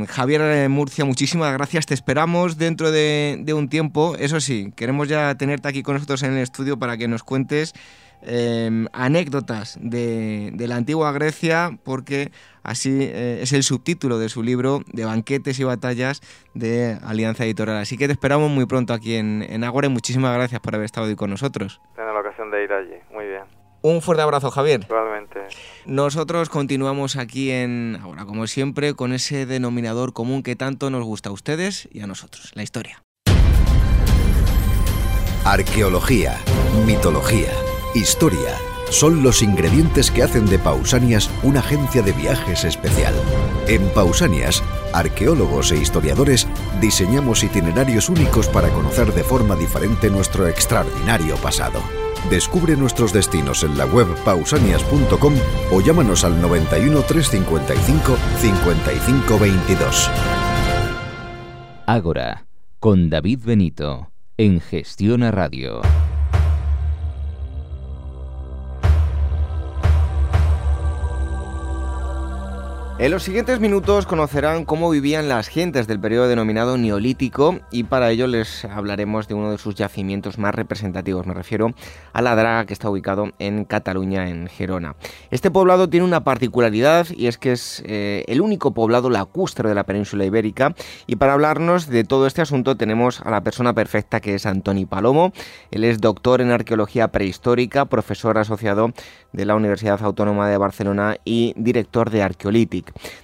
Javier 0.08 0.68
Murcia, 0.70 1.04
muchísimas 1.04 1.52
gracias, 1.52 1.84
te 1.84 1.94
esperamos 1.94 2.56
dentro 2.56 2.92
de, 2.92 3.40
de 3.42 3.52
un 3.52 3.68
tiempo, 3.68 4.14
eso 4.18 4.40
sí, 4.40 4.72
queremos 4.76 5.08
ya 5.08 5.34
tenerte 5.34 5.68
aquí 5.68 5.82
con 5.82 5.94
nosotros 5.94 6.22
en 6.22 6.34
el 6.34 6.38
estudio 6.38 6.78
para 6.78 6.96
que 6.96 7.08
nos 7.08 7.24
cuentes 7.24 7.74
Em, 8.22 8.86
anécdotas 8.92 9.78
de, 9.80 10.52
la 10.58 10.76
antigua 10.76 11.12
Grecia, 11.12 11.78
porque 11.84 12.32
así 12.62 12.98
eh, 13.00 13.40
es 13.42 13.52
el 13.52 13.62
subtítulo 13.62 14.18
de 14.18 14.28
su 14.28 14.42
libro 14.42 14.80
de 14.92 15.04
banquetes 15.04 15.58
y 15.60 15.64
batallas 15.64 16.20
de 16.54 16.98
Alianza 17.04 17.44
Editorial. 17.44 17.76
Así 17.78 17.96
que 17.96 18.06
te 18.06 18.12
esperamos 18.12 18.50
muy 18.50 18.66
pronto 18.66 18.92
aquí 18.92 19.14
en, 19.14 19.42
en 19.48 19.62
Ágora 19.62 19.86
y 19.86 19.90
muchísimas 19.90 20.34
gracias 20.34 20.60
por 20.60 20.74
haber 20.74 20.86
estado 20.86 21.06
hoy 21.06 21.16
con 21.16 21.30
nosotros. 21.30 21.80
Tengo 21.94 22.12
la 22.12 22.20
ocasión 22.20 22.50
de 22.50 22.64
ir 22.64 22.72
allí, 22.72 22.96
muy 23.12 23.26
bien. 23.26 23.44
Un 23.80 24.02
fuerte 24.02 24.22
abrazo, 24.22 24.50
Javier. 24.50 24.80
Igualmente. 24.88 25.40
Nosotros 25.86 26.48
continuamos 26.48 27.14
aquí 27.14 27.52
en 27.52 27.96
Ahora, 28.02 28.24
como 28.24 28.48
siempre, 28.48 28.94
con 28.94 29.12
ese 29.12 29.46
denominador 29.46 30.12
común 30.12 30.42
que 30.42 30.56
tanto 30.56 30.90
nos 30.90 31.04
gusta 31.04 31.30
a 31.30 31.32
ustedes 31.32 31.88
y 31.92 32.00
a 32.00 32.08
nosotros, 32.08 32.50
la 32.54 32.64
historia. 32.64 33.00
Arqueología, 35.44 36.36
mitología 36.84 37.52
historia 37.94 38.56
son 38.90 39.22
los 39.22 39.42
ingredientes 39.42 40.10
que 40.10 40.22
hacen 40.22 40.46
de 40.46 40.58
Pausanias 40.58 41.30
una 41.42 41.60
agencia 41.60 42.02
de 42.02 42.12
viajes 42.12 42.64
especial. 42.64 43.14
En 43.66 43.86
Pausanias, 43.90 44.62
arqueólogos 44.92 45.72
e 45.72 45.76
historiadores 45.76 46.46
diseñamos 46.80 47.44
itinerarios 47.44 48.08
únicos 48.08 48.48
para 48.48 48.70
conocer 48.70 49.12
de 49.12 49.22
forma 49.22 49.56
diferente 49.56 50.10
nuestro 50.10 50.48
extraordinario 50.48 51.36
pasado. 51.36 51.80
Descubre 52.30 52.76
nuestros 52.76 53.12
destinos 53.12 53.62
en 53.62 53.76
la 53.76 53.86
web 53.86 54.06
pausanias.com 54.24 55.34
o 55.72 55.80
llámanos 55.80 56.24
al 56.24 56.40
91 56.40 57.02
355 57.02 58.16
5522. 58.40 60.10
Ágora, 61.86 62.46
con 62.80 63.08
David 63.08 63.40
Benito, 63.44 64.10
en 64.36 64.60
Gestión 64.60 65.22
a 65.22 65.30
Radio. 65.30 65.80
En 73.00 73.12
los 73.12 73.22
siguientes 73.22 73.60
minutos 73.60 74.06
conocerán 74.06 74.64
cómo 74.64 74.90
vivían 74.90 75.28
las 75.28 75.46
gentes 75.46 75.86
del 75.86 76.00
periodo 76.00 76.26
denominado 76.26 76.76
Neolítico 76.76 77.60
y 77.70 77.84
para 77.84 78.10
ello 78.10 78.26
les 78.26 78.64
hablaremos 78.64 79.28
de 79.28 79.34
uno 79.34 79.52
de 79.52 79.58
sus 79.58 79.76
yacimientos 79.76 80.36
más 80.36 80.52
representativos. 80.52 81.24
Me 81.24 81.32
refiero 81.32 81.74
a 82.12 82.22
la 82.22 82.34
Draga 82.34 82.66
que 82.66 82.72
está 82.72 82.90
ubicado 82.90 83.28
en 83.38 83.64
Cataluña, 83.66 84.28
en 84.28 84.48
Gerona. 84.48 84.96
Este 85.30 85.52
poblado 85.52 85.88
tiene 85.88 86.06
una 86.06 86.24
particularidad 86.24 87.06
y 87.10 87.28
es 87.28 87.38
que 87.38 87.52
es 87.52 87.84
eh, 87.86 88.24
el 88.26 88.40
único 88.40 88.74
poblado 88.74 89.10
lacustre 89.10 89.68
de 89.68 89.76
la 89.76 89.84
península 89.84 90.24
ibérica 90.24 90.74
y 91.06 91.14
para 91.14 91.34
hablarnos 91.34 91.86
de 91.86 92.02
todo 92.02 92.26
este 92.26 92.42
asunto 92.42 92.76
tenemos 92.76 93.20
a 93.20 93.30
la 93.30 93.42
persona 93.42 93.74
perfecta 93.74 94.18
que 94.18 94.34
es 94.34 94.44
Antoni 94.44 94.86
Palomo. 94.86 95.32
Él 95.70 95.84
es 95.84 96.00
doctor 96.00 96.40
en 96.40 96.50
arqueología 96.50 97.12
prehistórica, 97.12 97.84
profesor 97.84 98.38
asociado 98.38 98.90
de 99.32 99.44
la 99.44 99.54
Universidad 99.54 100.02
Autónoma 100.02 100.48
de 100.48 100.56
Barcelona 100.56 101.16
y 101.24 101.54
director 101.56 102.10
de 102.10 102.24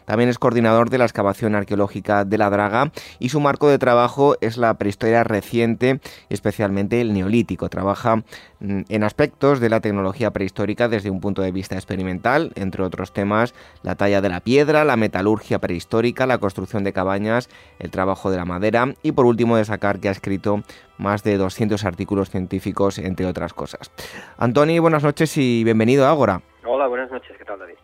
También 0.04 0.28
es 0.28 0.38
coordinador 0.38 0.90
de 0.90 0.98
la 0.98 1.04
excavación 1.04 1.54
arqueológica 1.54 2.24
de 2.24 2.38
la 2.38 2.50
Draga 2.50 2.92
y 3.18 3.28
su 3.28 3.40
marco 3.40 3.68
de 3.68 3.78
trabajo 3.78 4.36
es 4.40 4.56
la 4.56 4.74
prehistoria 4.74 5.24
reciente, 5.24 6.00
especialmente 6.28 7.00
el 7.00 7.12
neolítico. 7.12 7.68
Trabaja 7.68 8.16
mm, 8.16 8.82
en 8.88 9.04
aspectos 9.04 9.60
de 9.60 9.68
la 9.68 9.80
tecnología 9.80 10.30
prehistórica 10.32 10.88
desde 10.88 11.10
un 11.10 11.20
punto 11.20 11.42
de 11.42 11.52
vista 11.52 11.74
experimental, 11.74 12.52
entre 12.54 12.82
otros 12.82 13.12
temas 13.12 13.54
la 13.82 13.94
talla 13.94 14.20
de 14.20 14.28
la 14.28 14.40
piedra, 14.40 14.84
la 14.84 14.96
metalurgia 14.96 15.58
prehistórica, 15.58 16.26
la 16.26 16.38
construcción 16.38 16.84
de 16.84 16.92
cabañas, 16.92 17.48
el 17.78 17.90
trabajo 17.90 18.30
de 18.30 18.36
la 18.36 18.44
madera 18.44 18.94
y 19.02 19.12
por 19.12 19.26
último 19.26 19.56
destacar 19.56 20.00
que 20.00 20.08
ha 20.08 20.12
escrito 20.12 20.62
más 20.98 21.22
de 21.22 21.36
200 21.36 21.84
artículos 21.84 22.30
científicos, 22.30 22.98
entre 22.98 23.26
otras 23.26 23.52
cosas. 23.52 23.90
Antoni, 24.38 24.78
buenas 24.78 25.02
noches 25.02 25.36
y 25.36 25.64
bienvenido 25.64 26.06
a 26.06 26.10
Ágora. 26.10 26.42
Hola, 26.66 26.86
buenas 26.86 27.10
noches, 27.10 27.36
¿qué 27.36 27.44
tal 27.44 27.58
David? 27.58 27.74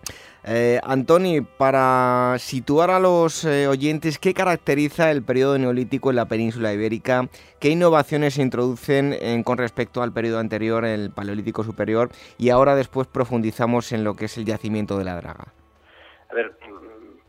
Eh, 0.44 0.80
Antoni, 0.82 1.42
para 1.42 2.36
situar 2.38 2.90
a 2.90 2.98
los 2.98 3.44
eh, 3.44 3.68
oyentes, 3.68 4.18
¿qué 4.18 4.32
caracteriza 4.32 5.10
el 5.10 5.22
periodo 5.22 5.58
neolítico 5.58 6.08
en 6.08 6.16
la 6.16 6.24
península 6.24 6.72
ibérica? 6.72 7.28
¿Qué 7.60 7.68
innovaciones 7.68 8.34
se 8.34 8.42
introducen 8.42 9.42
con 9.44 9.58
respecto 9.58 10.02
al 10.02 10.14
periodo 10.14 10.38
anterior, 10.38 10.86
el 10.86 11.10
paleolítico 11.10 11.62
superior? 11.62 12.08
Y 12.38 12.48
ahora 12.48 12.74
después 12.74 13.06
profundizamos 13.06 13.92
en 13.92 14.02
lo 14.02 14.14
que 14.14 14.24
es 14.24 14.38
el 14.38 14.46
yacimiento 14.46 14.96
de 14.96 15.04
la 15.04 15.16
draga. 15.16 15.52
A 16.30 16.34
ver, 16.34 16.52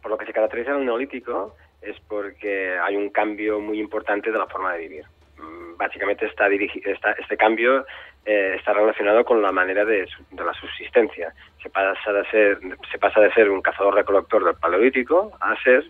por 0.02 0.12
lo 0.12 0.18
que 0.18 0.26
se 0.26 0.32
caracteriza 0.32 0.72
el 0.72 0.86
neolítico 0.86 1.56
es 1.82 2.00
porque 2.08 2.78
hay 2.80 2.96
un 2.96 3.10
cambio 3.10 3.60
muy 3.60 3.80
importante 3.80 4.32
de 4.32 4.38
la 4.38 4.48
forma 4.48 4.72
de 4.74 4.80
vivir. 4.80 5.06
Mm, 5.42 5.78
básicamente 5.78 6.26
está, 6.26 6.48
está 6.48 7.12
este 7.14 7.38
cambio 7.38 7.86
eh, 8.24 8.54
está 8.56 8.74
relacionado 8.74 9.26
con 9.26 9.42
la 9.42 9.52
manera 9.52 9.84
de, 9.84 10.08
la 10.32 10.54
subsistencia. 10.54 11.34
Se 11.62 11.72
pasa 11.72 12.14
de 12.14 12.24
ser, 12.30 12.60
se 12.92 13.00
pasa 13.00 13.20
de 13.20 13.34
ser 13.34 13.50
un 13.50 13.64
cazador-recolector 13.64 14.46
del 14.46 14.56
paleolítico 14.56 15.32
a 15.42 15.56
ser 15.64 15.84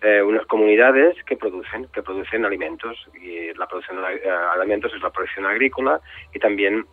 eh, 0.00 0.22
unas 0.22 0.46
comunidades 0.46 1.14
que 1.24 1.36
producen, 1.36 1.86
que 1.92 2.02
producen 2.02 2.46
alimentos. 2.46 2.96
Y 3.20 3.52
la 3.52 3.66
producción 3.66 4.00
de 4.00 4.14
eh, 4.16 4.30
alimentos 4.54 4.94
es 4.94 5.02
la 5.02 5.10
producción 5.10 5.44
agrícola 5.44 6.00
y 6.32 6.38
también 6.38 6.86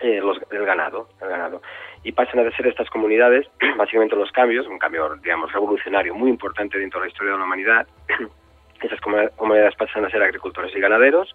los, 0.00 0.38
el 0.50 0.66
ganado, 0.66 1.08
el 1.22 1.28
ganado. 1.28 1.62
Y 2.02 2.12
pasan 2.12 2.46
a 2.46 2.56
ser 2.56 2.66
estas 2.66 2.90
comunidades, 2.90 3.46
básicamente 3.76 4.14
los 4.14 4.30
cambios, 4.30 4.66
un 4.66 4.78
cambio, 4.78 5.16
digamos, 5.22 5.50
revolucionario 5.52 6.14
muy 6.14 6.30
importante 6.30 6.78
dentro 6.78 7.00
de 7.00 7.06
la 7.06 7.10
historia 7.10 7.32
de 7.32 7.38
la 7.38 7.44
humanidad. 7.44 7.86
Esas 8.84 9.00
comunidades 9.00 9.74
pasan 9.76 10.04
a 10.04 10.10
ser 10.10 10.22
agricultores 10.22 10.74
y 10.76 10.80
ganaderos 10.80 11.34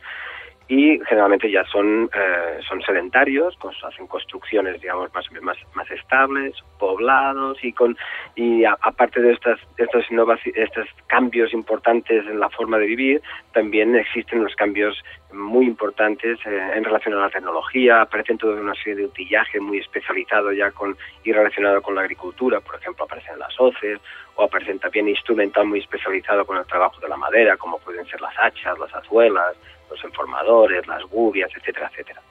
y 0.69 0.99
generalmente 1.08 1.49
ya 1.51 1.65
son, 1.65 2.12
eh, 2.13 2.60
son 2.67 2.79
sedentarios, 2.84 3.58
hacen 3.84 4.05
construcciones 4.05 4.79
digamos 4.79 5.12
más, 5.15 5.25
más, 5.41 5.58
más 5.73 5.89
estables, 5.89 6.53
poblados 6.77 7.58
y 7.63 7.73
con 7.73 7.97
y 8.36 8.63
aparte 8.65 9.19
de 9.19 9.34
estas 9.34 9.60
estos, 9.77 10.05
estos 10.53 10.88
cambios 11.08 11.53
importantes 11.53 12.23
en 12.27 12.39
la 12.39 12.49
forma 12.49 12.77
de 12.77 12.86
vivir, 12.86 13.21
también 13.51 13.95
existen 13.95 14.41
unos 14.41 14.55
cambios 14.55 14.95
muy 15.34 15.65
importantes 15.65 16.38
eh, 16.45 16.71
en 16.75 16.84
relación 16.84 17.15
a 17.15 17.21
la 17.21 17.29
tecnología, 17.32 18.01
aparecen 18.01 18.38
toda 18.38 18.62
una 18.62 18.75
serie 18.75 18.95
de 18.95 19.05
utillaje 19.05 19.60
muy 19.60 19.79
especializado 19.79 20.51
ya 20.51 20.69
con 20.69 20.95
y 21.23 21.34
relacionado 21.34 21.82
con 21.82 21.95
la 21.95 22.01
agricultura, 22.01 22.59
por 22.61 22.76
ejemplo 22.76 23.05
aparecen 23.05 23.39
las 23.39 23.59
hoces 23.59 23.99
o 24.36 24.43
aparecen 24.43 24.78
también 24.78 25.09
instrumental 25.09 25.65
muy 25.65 25.80
especializado 25.80 26.45
con 26.45 26.57
el 26.57 26.65
trabajo 26.67 27.01
de 27.01 27.09
la 27.09 27.17
madera, 27.17 27.57
como 27.57 27.80
pueden 27.80 28.05
ser 28.05 28.22
las 28.22 28.38
hachas, 28.38 28.78
las 28.78 28.93
azuelas, 28.93 29.57
los 29.90 30.04
informadores, 30.04 30.88
las 30.88 31.04
gubias, 31.06 31.52
etcétera, 31.56 31.90
etcétera. 31.92 32.22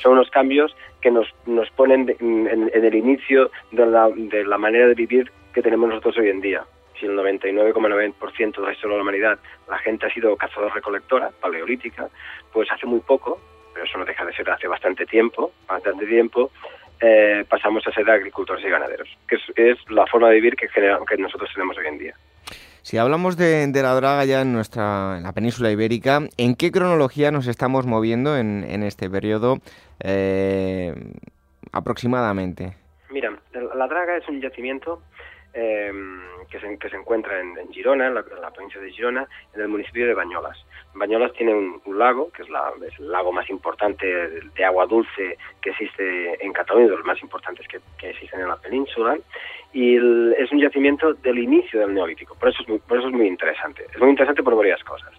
Son 0.00 0.12
unos 0.12 0.30
cambios 0.30 0.76
que 1.00 1.10
nos, 1.10 1.28
nos 1.46 1.70
ponen 1.70 2.14
en, 2.20 2.70
el 2.72 2.94
inicio 2.94 3.50
de 3.70 3.86
la, 3.86 4.08
de 4.08 4.44
la 4.44 4.58
manera 4.58 4.88
de 4.88 4.94
vivir 4.94 5.30
que 5.52 5.62
tenemos 5.62 5.88
nosotros 5.88 6.18
hoy 6.18 6.30
en 6.30 6.40
día. 6.40 6.64
Si 6.98 7.06
el 7.06 7.16
99,9% 7.16 8.56
de 8.56 8.66
la 8.66 8.72
historia 8.72 8.94
de 8.94 8.96
la 8.96 9.02
humanidad 9.02 9.38
la 9.68 9.78
gente 9.78 10.06
ha 10.06 10.10
sido 10.10 10.36
cazador-recolectora, 10.36 11.30
paleolítica, 11.40 12.08
pues 12.52 12.70
hace 12.70 12.86
muy 12.86 13.00
poco, 13.00 13.40
pero 13.72 13.84
eso 13.84 13.98
no 13.98 14.04
deja 14.04 14.24
de 14.24 14.32
ser 14.32 14.48
hace 14.50 14.68
bastante 14.68 15.06
tiempo, 15.06 15.52
bastante 15.66 16.06
tiempo, 16.06 16.50
eh, 17.00 17.44
pasamos 17.48 17.86
a 17.86 17.92
ser 17.92 18.08
agricultores 18.08 18.64
y 18.64 18.68
ganaderos, 18.68 19.08
que 19.28 19.36
es, 19.56 19.90
la 19.90 20.06
forma 20.06 20.28
de 20.28 20.36
vivir 20.36 20.56
que, 20.56 20.68
que 20.68 21.16
nosotros 21.18 21.50
tenemos 21.52 21.76
hoy 21.76 21.86
en 21.86 21.98
día. 21.98 22.14
Si 22.84 22.98
hablamos 22.98 23.38
de, 23.38 23.66
la 23.72 23.94
draga 23.94 24.26
ya 24.26 24.42
en 24.42 24.52
nuestra 24.52 25.18
la 25.18 25.32
península 25.32 25.70
ibérica, 25.70 26.20
¿en 26.36 26.54
qué 26.54 26.70
cronología 26.70 27.30
nos 27.30 27.46
estamos 27.46 27.86
moviendo 27.86 28.36
en, 28.36 28.82
este 28.82 29.08
periodo 29.08 29.56
eh, 30.00 30.92
aproximadamente? 31.72 32.76
Mira, 33.08 33.38
la 33.74 33.88
draga 33.88 34.18
es 34.18 34.28
un 34.28 34.38
yacimiento 34.38 35.00
em, 35.54 36.20
que, 36.50 36.60
se, 36.60 36.96
encuentra 36.96 37.40
en, 37.40 37.72
Girona, 37.72 38.08
en 38.08 38.14
la, 38.14 38.22
provincia 38.22 38.80
de 38.80 38.90
Girona, 38.90 39.26
en 39.54 39.60
el 39.60 39.68
municipio 39.68 40.06
de 40.06 40.14
Bañolas. 40.14 40.64
Bañolas 40.94 41.32
tiene 41.32 41.54
un, 41.54 41.98
lago, 41.98 42.30
que 42.32 42.42
es, 42.42 42.48
la, 42.48 42.72
el 42.98 43.10
lago 43.10 43.32
más 43.32 43.48
importante 43.50 44.06
de, 44.06 44.64
agua 44.64 44.86
dulce 44.86 45.38
que 45.60 45.70
existe 45.70 46.44
en 46.44 46.52
Cataluña, 46.52 46.88
de 46.88 46.96
los 46.96 47.06
más 47.06 47.20
importantes 47.22 47.66
que, 47.68 47.80
existen 48.08 48.40
en 48.40 48.48
la 48.48 48.56
península, 48.56 49.16
y 49.72 49.96
es 49.96 50.52
un 50.52 50.60
yacimiento 50.60 51.14
del 51.14 51.38
inicio 51.38 51.80
del 51.80 51.94
Neolítico. 51.94 52.36
Por 52.36 52.50
eso, 52.50 52.62
es 52.62 52.82
por 52.82 52.98
eso 52.98 53.08
es 53.08 53.14
muy 53.14 53.26
interesante. 53.26 53.86
Es 53.92 53.98
muy 53.98 54.10
interesante 54.10 54.42
por 54.42 54.54
varias 54.56 54.82
cosas. 54.84 55.12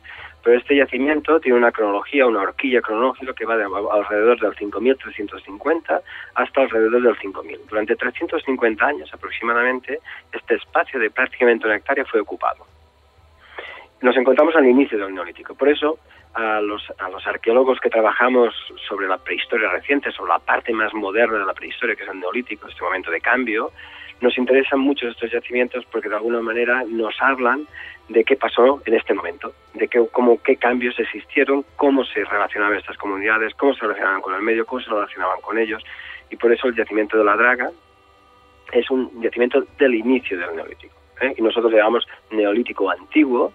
Pero 0.46 0.60
este 0.60 0.76
yacimiento 0.76 1.40
tiene 1.40 1.58
una 1.58 1.72
cronología, 1.72 2.28
una 2.28 2.42
horquilla 2.42 2.80
cronológica 2.80 3.34
que 3.34 3.46
va 3.46 3.58
de 3.58 3.64
alrededor 3.64 4.40
del 4.40 4.56
5350 4.56 6.02
hasta 6.36 6.62
alrededor 6.62 7.02
del 7.02 7.18
5000. 7.18 7.62
Durante 7.68 7.96
350 7.96 8.86
años 8.86 9.12
aproximadamente, 9.12 10.00
este 10.32 10.54
espacio 10.54 11.00
de 11.00 11.10
prácticamente 11.10 11.66
una 11.66 11.78
hectárea 11.78 12.06
fue 12.06 12.20
ocupado. 12.20 12.64
Nos 14.02 14.16
encontramos 14.18 14.56
al 14.56 14.68
inicio 14.68 15.00
del 15.00 15.16
Neolítico. 15.16 15.56
Por 15.56 15.68
eso, 15.68 15.98
a 16.36 16.62
los, 16.62 16.94
a 17.00 17.10
los 17.10 17.26
arqueólogos 17.26 17.80
que 17.80 17.90
trabajamos 17.90 18.54
sobre 18.88 19.08
la 19.08 19.18
prehistoria 19.18 19.70
reciente, 19.70 20.12
sobre 20.12 20.34
la 20.34 20.40
parte 20.40 20.72
más 20.74 20.94
moderna 20.94 21.40
de 21.40 21.46
la 21.46 21.56
prehistoria, 21.56 21.96
que 21.96 22.04
es 22.04 22.10
el 22.10 22.20
Neolítico, 22.20 22.68
este 22.68 22.84
momento 22.84 23.10
de 23.10 23.20
cambio, 23.20 23.72
nos 24.22 24.38
interesan 24.38 24.80
mucho 24.80 25.08
estos 25.08 25.32
yacimientos 25.32 25.86
porque 25.92 26.10
de 26.10 26.16
alguna 26.16 26.42
manera 26.42 26.84
nos 26.88 27.16
hablan 27.22 27.68
de 28.10 28.24
qué 28.24 28.36
pasó 28.36 28.82
en 28.86 28.94
este 28.94 29.14
momento, 29.14 29.54
de 29.74 29.88
qué, 29.88 30.06
cómo, 30.12 30.42
qué 30.42 30.56
cambios 30.58 30.98
existieron, 31.00 31.66
cómo 31.76 32.04
se 32.06 32.24
relacionaban 32.24 32.78
estas 32.78 32.98
comunidades, 32.98 33.54
cómo 33.56 33.74
se 33.74 33.82
relacionaban 33.82 34.22
con 34.22 34.36
el 34.36 34.42
medio, 34.42 34.66
cómo 34.66 34.82
se 34.82 34.90
relacionaban 34.90 35.42
con 35.42 35.58
ellos. 35.58 35.84
Y 36.30 36.36
por 36.36 36.52
eso 36.52 36.68
el 36.68 36.76
yacimiento 36.76 37.18
de 37.18 37.24
la 37.24 37.36
Draga 37.36 37.72
es 38.72 38.90
un 38.90 39.22
yacimiento 39.22 39.64
del 39.78 39.96
inicio 39.96 40.38
del 40.38 40.56
Neolítico. 40.56 40.96
¿eh? 41.22 41.34
Y 41.38 41.42
nosotros 41.42 41.72
le 41.72 41.78
llamamos 41.78 42.08
Neolítico 42.32 42.90
Antiguo 42.90 43.54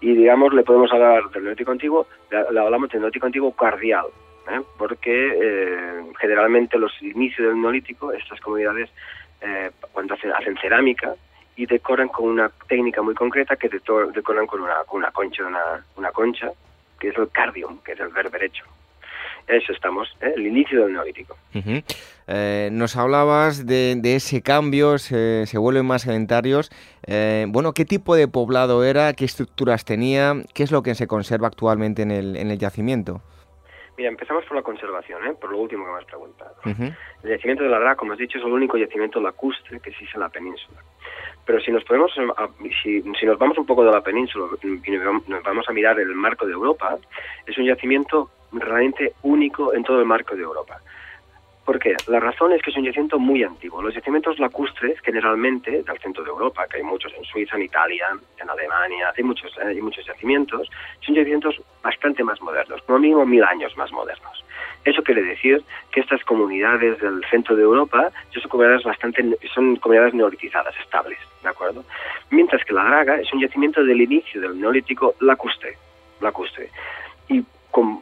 y, 0.00 0.14
digamos, 0.14 0.52
le 0.52 0.62
podemos 0.62 0.92
hablar 0.92 1.30
del 1.30 1.44
Neolítico 1.44 1.70
Antiguo, 1.70 2.06
le, 2.30 2.58
hablamos 2.58 2.90
del 2.90 3.00
Neolítico 3.00 3.26
Antiguo 3.26 3.52
Cardial, 3.52 4.06
¿eh? 4.50 4.60
porque 4.76 5.28
eh, 5.40 6.02
generalmente 6.18 6.78
los 6.78 6.92
inicios 7.02 7.48
del 7.48 7.60
Neolítico, 7.60 8.12
estas 8.12 8.40
comunidades, 8.40 8.90
cuando 9.92 10.14
hacen, 10.14 10.32
hacen 10.32 10.56
cerámica, 10.58 11.14
y 11.56 11.66
decoran 11.66 12.08
con 12.08 12.28
una 12.28 12.50
técnica 12.68 13.02
muy 13.02 13.14
concreta 13.14 13.56
que 13.56 13.68
decoran 13.68 14.46
con 14.46 14.60
una, 14.60 14.84
con 14.86 14.98
una 14.98 15.10
concha, 15.10 15.46
una, 15.46 15.84
una 15.96 16.10
concha, 16.10 16.50
que 16.98 17.08
es 17.08 17.18
el 17.18 17.28
cardium, 17.30 17.78
que 17.78 17.92
es 17.92 18.00
el 18.00 18.08
berberecho. 18.08 18.64
Eso 19.46 19.72
estamos, 19.72 20.08
¿eh? 20.20 20.32
el 20.36 20.46
inicio 20.46 20.84
del 20.84 20.92
neolítico. 20.92 21.36
Eh, 22.28 22.70
nos 22.72 22.96
hablabas 22.96 23.66
de, 23.66 24.00
ese 24.04 24.40
cambio, 24.40 24.98
se, 24.98 25.46
se 25.46 25.58
vuelven 25.58 25.84
más 25.84 26.02
sedentarios. 26.02 26.70
Eh, 27.06 27.46
bueno, 27.48 27.72
¿qué 27.72 27.84
tipo 27.84 28.14
de 28.14 28.28
poblado 28.28 28.84
era? 28.84 29.12
¿Qué 29.14 29.24
estructuras 29.24 29.84
tenía? 29.84 30.36
¿Qué 30.54 30.62
es 30.62 30.70
lo 30.70 30.82
que 30.82 30.94
se 30.94 31.08
conserva 31.08 31.48
actualmente 31.48 32.02
en 32.02 32.12
el, 32.12 32.36
en 32.36 32.50
el 32.50 32.58
yacimiento? 32.58 33.20
Mira, 34.02 34.10
empezamos 34.10 34.44
por 34.46 34.56
la 34.56 34.64
conservación, 34.64 35.24
¿eh? 35.28 35.34
por 35.40 35.52
lo 35.52 35.58
último 35.58 35.84
que 35.84 35.92
me 35.92 35.98
has 35.98 36.04
preguntado. 36.04 36.56
El 36.64 37.30
yacimiento 37.30 37.62
de 37.62 37.70
la 37.70 37.78
Dra, 37.78 37.94
como 37.94 38.14
has 38.14 38.18
dicho, 38.18 38.36
es 38.36 38.44
el 38.44 38.50
único 38.50 38.76
yacimiento 38.76 39.20
lacustre 39.20 39.78
que 39.78 39.90
existe 39.90 40.16
en 40.16 40.22
la 40.22 40.28
península. 40.28 40.80
Pero 41.46 41.60
si 41.60 41.70
nos 41.70 41.84
podemos, 41.84 42.10
si, 42.82 43.00
si 43.00 43.26
nos 43.26 43.38
vamos 43.38 43.58
un 43.58 43.64
poco 43.64 43.84
de 43.84 43.92
la 43.92 44.00
península 44.00 44.46
y 44.64 44.90
nos 44.90 45.42
vamos 45.44 45.68
a 45.68 45.72
mirar 45.72 46.00
el 46.00 46.16
marco 46.16 46.44
de 46.46 46.52
Europa, 46.52 46.98
es 47.46 47.56
un 47.56 47.64
yacimiento 47.64 48.28
realmente 48.50 49.12
único 49.22 49.72
en 49.72 49.84
todo 49.84 50.00
el 50.00 50.06
marco 50.06 50.34
de 50.34 50.42
Europa. 50.42 50.80
¿Por 51.72 51.80
qué? 51.80 51.96
La 52.08 52.20
razón 52.20 52.52
es 52.52 52.60
que 52.60 52.68
es 52.68 52.76
un 52.76 52.84
yacimiento 52.84 53.18
muy 53.18 53.42
antiguo. 53.42 53.80
Los 53.80 53.94
yacimientos 53.94 54.38
lacustres, 54.38 55.00
generalmente, 55.00 55.82
del 55.82 55.98
centro 56.00 56.22
de 56.22 56.28
Europa, 56.28 56.66
que 56.68 56.76
hay 56.76 56.82
muchos 56.82 57.14
en 57.14 57.24
Suiza, 57.24 57.56
en 57.56 57.62
Italia, 57.62 58.08
en 58.38 58.50
Alemania, 58.50 59.10
hay 59.16 59.24
muchos, 59.24 59.50
hay 59.56 59.80
muchos 59.80 60.04
yacimientos, 60.04 60.68
son 61.00 61.14
yacimientos 61.14 61.62
bastante 61.82 62.22
más 62.24 62.42
modernos, 62.42 62.82
como 62.82 62.98
mínimo 62.98 63.24
mil 63.24 63.42
años 63.42 63.74
más 63.78 63.90
modernos. 63.90 64.44
Eso 64.84 65.02
quiere 65.02 65.22
decir 65.22 65.64
que 65.90 66.00
estas 66.00 66.22
comunidades 66.24 67.00
del 67.00 67.24
centro 67.30 67.56
de 67.56 67.62
Europa 67.62 68.10
son 68.34 68.50
comunidades 68.50 68.84
bastante, 68.84 69.24
son 69.54 69.76
comunidades 69.76 70.12
neolitizadas, 70.12 70.78
estables, 70.78 71.18
¿de 71.42 71.48
acuerdo? 71.48 71.86
Mientras 72.28 72.62
que 72.66 72.74
la 72.74 72.84
Draga 72.84 73.18
es 73.18 73.32
un 73.32 73.40
yacimiento 73.40 73.82
del 73.82 73.98
inicio 73.98 74.42
del 74.42 74.60
neolítico 74.60 75.14
lacustre, 75.20 75.78
lacustre. 76.20 76.68
Y 77.28 77.42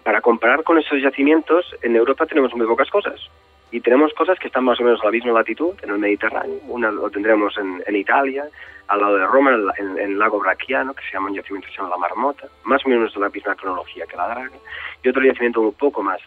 para 0.02 0.20
comparar 0.20 0.64
con 0.64 0.76
esos 0.76 1.00
yacimientos, 1.00 1.72
en 1.82 1.94
Europa 1.94 2.26
tenemos 2.26 2.52
muy 2.52 2.66
pocas 2.66 2.90
cosas. 2.90 3.30
Y 3.70 3.80
tenemos 3.80 4.12
cosas 4.14 4.38
que 4.38 4.48
están 4.48 4.64
más 4.64 4.80
o 4.80 4.84
menos 4.84 5.00
a 5.00 5.06
la 5.06 5.10
misma 5.12 5.32
latitud, 5.32 5.74
en 5.82 5.90
el 5.90 5.98
Mediterráneo. 5.98 6.58
Una 6.68 6.90
lo 6.90 7.08
tendremos 7.10 7.56
en, 7.58 7.96
Italia, 7.96 8.44
al 8.88 9.00
lado 9.00 9.16
de 9.16 9.26
Roma, 9.26 9.56
en, 9.78 9.98
el 9.98 10.18
lago 10.18 10.40
Brachiano, 10.40 10.92
que 10.94 11.04
se 11.04 11.12
llama 11.12 11.28
un 11.28 11.34
yacimiento 11.34 11.68
que 11.68 11.74
se 11.74 11.78
llama 11.78 11.90
la 11.90 11.96
Marmota, 11.96 12.48
más 12.64 12.84
o 12.84 12.88
menos 12.88 13.14
de 13.14 13.20
la 13.20 13.28
misma 13.28 13.54
cronología 13.54 14.06
que 14.06 14.16
la 14.16 14.28
Draga. 14.28 14.58
Y 15.02 15.08
otro 15.08 15.22
yacimiento 15.22 15.60
un 15.60 15.72
poco 15.74 16.02
más 16.02 16.20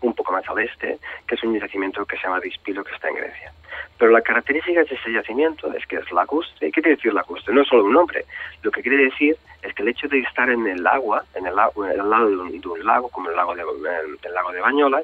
un 0.00 0.14
poco 0.14 0.32
más 0.32 0.48
al 0.48 0.58
este, 0.60 0.98
que 1.26 1.34
es 1.34 1.42
un 1.42 1.58
yacimiento 1.58 2.04
que 2.04 2.16
se 2.16 2.22
llama 2.22 2.40
Dispilo, 2.40 2.84
que 2.84 2.94
está 2.94 3.08
en 3.08 3.16
Grecia. 3.16 3.52
Pero 3.98 4.12
la 4.12 4.20
característica 4.20 4.84
de 4.84 4.94
ese 4.94 5.12
yacimiento 5.12 5.72
es 5.74 5.84
que 5.86 5.96
es 5.96 6.12
lacustre. 6.12 6.70
¿Qué 6.70 6.80
quiere 6.80 6.96
decir 6.96 7.12
lacustre? 7.12 7.52
No 7.52 7.62
es 7.62 7.68
solo 7.68 7.84
un 7.84 7.92
nombre. 7.92 8.24
Lo 8.62 8.70
que 8.70 8.82
quiere 8.82 9.04
decir 9.04 9.36
es 9.62 9.74
que 9.74 9.82
el 9.82 9.88
hecho 9.88 10.08
de 10.08 10.20
estar 10.20 10.48
en 10.48 10.66
el 10.66 10.86
agua, 10.86 11.24
en 11.34 11.46
el, 11.46 11.54
en 11.54 12.00
el 12.00 12.10
lado 12.10 12.28
de 12.28 12.36
un, 12.36 12.86
lago, 12.86 13.08
como 13.08 13.28
el 13.30 13.36
lago 13.36 13.54
de, 13.54 13.62
el, 13.62 14.34
lago 14.34 14.52
de 14.52 14.60
Bañola, 14.60 15.02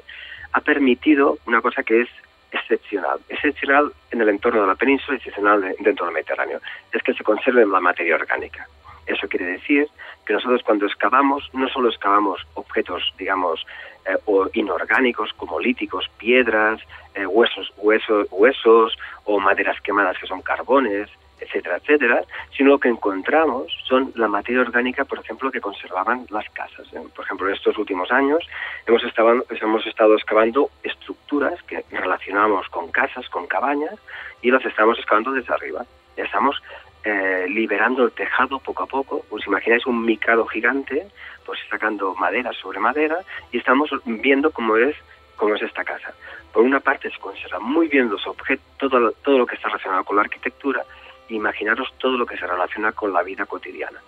ha 0.55 0.61
permitido 0.61 1.37
una 1.45 1.61
cosa 1.61 1.83
que 1.83 2.01
es 2.01 2.09
excepcional. 2.49 3.19
Excepcional 3.27 3.91
en 4.11 4.21
el 4.21 4.29
entorno 4.29 4.61
de 4.61 4.67
la 4.67 4.75
península 4.75 5.15
y 5.15 5.17
excepcional 5.17 5.75
dentro 5.79 6.05
del 6.05 6.13
Mediterráneo. 6.13 6.61
Es 6.93 7.03
que 7.03 7.13
se 7.13 7.25
conserve 7.25 7.65
la 7.65 7.81
materia 7.81 8.15
orgánica. 8.15 8.65
Eso 9.05 9.27
quiere 9.27 9.47
decir 9.47 9.89
que 10.25 10.31
nosotros 10.31 10.63
cuando 10.63 10.85
excavamos, 10.85 11.49
no 11.53 11.67
solo 11.67 11.89
excavamos 11.89 12.41
objetos, 12.53 13.13
digamos, 13.17 13.65
eh, 14.05 14.15
o 14.25 14.47
inorgánicos 14.53 15.33
como 15.33 15.59
líticos, 15.59 16.09
piedras, 16.17 16.79
eh, 17.15 17.25
huesos, 17.25 17.73
huesos, 17.75 18.27
huesos 18.31 18.97
o 19.25 19.41
maderas 19.41 19.81
quemadas 19.81 20.17
que 20.17 20.25
son 20.25 20.41
carbones, 20.41 21.09
etcétera, 21.45 21.77
etcétera, 21.77 22.23
sino 22.55 22.71
lo 22.71 22.79
que 22.79 22.89
encontramos 22.89 23.71
son 23.87 24.11
la 24.15 24.27
materia 24.27 24.61
orgánica, 24.61 25.05
por 25.05 25.19
ejemplo, 25.19 25.51
que 25.51 25.61
conservaban 25.61 26.25
las 26.29 26.49
casas. 26.49 26.87
Por 27.15 27.25
ejemplo, 27.25 27.47
en 27.47 27.55
estos 27.55 27.77
últimos 27.77 28.11
años 28.11 28.43
hemos 28.85 29.03
estado, 29.03 29.45
hemos 29.49 29.85
estado 29.87 30.15
excavando 30.15 30.69
estructuras 30.83 31.61
que 31.63 31.83
relacionamos 31.91 32.67
con 32.69 32.91
casas, 32.91 33.27
con 33.29 33.47
cabañas, 33.47 33.95
y 34.41 34.51
las 34.51 34.65
estamos 34.65 34.97
excavando 34.99 35.31
desde 35.31 35.53
arriba. 35.53 35.85
Estamos 36.17 36.61
eh, 37.03 37.45
liberando 37.49 38.05
el 38.05 38.11
tejado 38.11 38.59
poco 38.59 38.83
a 38.83 38.87
poco. 38.87 39.25
Os 39.29 39.45
imagináis 39.47 39.85
un 39.85 40.03
micado 40.03 40.45
gigante, 40.45 41.07
pues 41.45 41.59
sacando 41.69 42.15
madera 42.15 42.51
sobre 42.53 42.79
madera 42.79 43.17
y 43.51 43.57
estamos 43.59 43.89
viendo 44.05 44.51
cómo 44.51 44.75
es 44.77 44.95
cómo 45.35 45.55
es 45.55 45.61
esta 45.61 45.83
casa. 45.83 46.13
Por 46.53 46.63
una 46.63 46.79
parte 46.79 47.11
se 47.11 47.19
conserva 47.19 47.59
muy 47.59 47.87
bien 47.87 48.09
los 48.09 48.25
objetos, 48.25 48.65
todo, 48.77 49.11
todo 49.23 49.37
lo 49.37 49.45
que 49.45 49.55
está 49.55 49.67
relacionado 49.67 50.03
con 50.05 50.15
la 50.15 50.23
arquitectura, 50.23 50.83
imaginaros 51.29 51.93
todo 51.97 52.17
lo 52.17 52.25
que 52.25 52.37
se 52.37 52.47
relaciona 52.47 52.91
con 52.91 53.13
la 53.13 53.23
vida 53.23 53.45
cotidiana. 53.45 53.99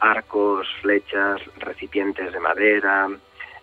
Arcos, 0.00 0.68
flechas, 0.80 1.40
recipientes 1.58 2.32
de 2.32 2.40
madera, 2.40 3.08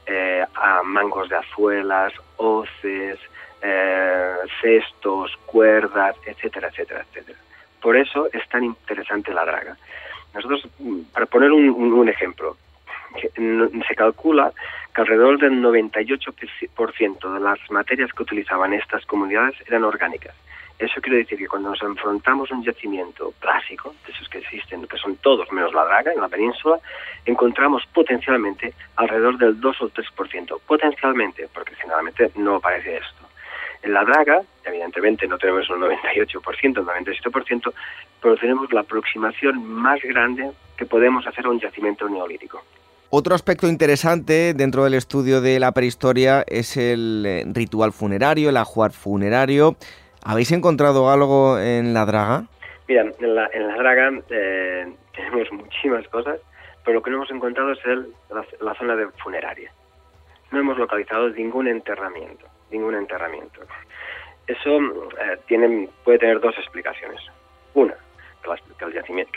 eh, 0.05 0.45
mangos 0.83 1.29
de 1.29 1.37
azuelas, 1.37 2.13
hoces, 2.37 3.19
eh, 3.61 4.35
cestos, 4.61 5.37
cuerdas, 5.45 6.15
etcétera, 6.25 6.69
etcétera, 6.69 7.05
etcétera. 7.07 7.37
Por 7.81 7.95
eso 7.95 8.27
es 8.31 8.47
tan 8.49 8.63
interesante 8.63 9.33
la 9.33 9.45
draga. 9.45 9.77
Nosotros, 10.33 10.67
para 11.13 11.25
poner 11.25 11.51
un, 11.51 12.09
ejemplo, 12.09 12.55
se 13.35 13.95
calcula 13.95 14.53
que 14.93 15.01
alrededor 15.01 15.39
del 15.39 15.61
98% 15.61 17.33
de 17.33 17.39
las 17.39 17.59
materias 17.69 18.11
que 18.13 18.23
utilizaban 18.23 18.73
estas 18.73 19.05
comunidades 19.05 19.55
eran 19.67 19.83
orgánicas. 19.83 20.35
Eso 20.81 20.99
quiere 20.99 21.19
decir 21.19 21.37
que 21.37 21.47
cuando 21.47 21.69
nos 21.69 21.81
enfrentamos 21.83 22.51
a 22.51 22.55
un 22.55 22.63
yacimiento 22.63 23.35
clásico, 23.37 23.93
de 24.03 24.11
esos 24.11 24.27
que 24.27 24.39
existen, 24.39 24.87
que 24.87 24.97
son 24.97 25.15
todos 25.17 25.51
menos 25.51 25.71
la 25.75 25.85
draga 25.85 26.11
en 26.11 26.19
la 26.19 26.27
península, 26.27 26.79
encontramos 27.23 27.83
potencialmente 27.93 28.73
alrededor 28.95 29.37
del 29.37 29.61
2 29.61 29.81
o 29.83 29.89
3%. 29.89 30.59
Potencialmente, 30.65 31.47
porque 31.53 31.75
generalmente 31.75 32.31
no 32.33 32.55
aparece 32.55 32.97
esto. 32.97 33.29
En 33.83 33.93
la 33.93 34.03
draga, 34.03 34.41
evidentemente 34.65 35.27
no 35.27 35.37
tenemos 35.37 35.69
un 35.69 35.81
98%, 35.81 36.79
un 36.79 36.87
97%, 36.87 37.73
pero 38.19 38.35
tenemos 38.37 38.73
la 38.73 38.81
aproximación 38.81 39.63
más 39.63 40.01
grande 40.01 40.49
que 40.75 40.87
podemos 40.87 41.27
hacer 41.27 41.45
a 41.45 41.49
un 41.49 41.59
yacimiento 41.59 42.09
neolítico. 42.09 42.63
Otro 43.11 43.35
aspecto 43.35 43.67
interesante 43.67 44.55
dentro 44.55 44.83
del 44.85 44.95
estudio 44.95 45.41
de 45.41 45.59
la 45.59 45.73
prehistoria 45.73 46.43
es 46.47 46.75
el 46.75 47.23
eh, 47.27 47.43
ritual 47.53 47.91
funerario, 47.91 48.49
el 48.49 48.57
ajuar 48.57 48.93
funerario. 48.93 49.75
¿Habéis 50.23 50.51
encontrado 50.51 51.09
algo 51.09 51.59
en 51.59 51.93
la 51.93 52.05
draga? 52.05 52.43
Mira, 52.87 53.05
en 53.19 53.35
la, 53.35 53.49
draga 53.77 54.11
eh, 54.29 54.93
tenemos 55.15 55.51
muchísimas 55.51 56.07
cosas, 56.09 56.39
pero 56.83 56.95
lo 56.95 57.01
que 57.03 57.09
no 57.09 57.17
hemos 57.17 57.31
encontrado 57.31 57.71
es 57.71 57.79
la, 58.59 58.75
zona 58.75 58.95
de 58.95 59.07
funeraria. 59.23 59.71
No 60.51 60.59
hemos 60.59 60.77
localizado 60.77 61.29
ningún 61.29 61.67
enterramiento 61.67 62.45
ningún 62.71 62.95
enterramiento. 62.95 63.61
Eso 64.47 64.79
eh, 65.19 65.89
puede 66.03 66.19
tener 66.19 66.39
dos 66.39 66.57
explicaciones. 66.57 67.21
Una, 67.73 67.95
que, 68.41 68.85
el 68.85 68.93
yacimiento, 68.93 69.31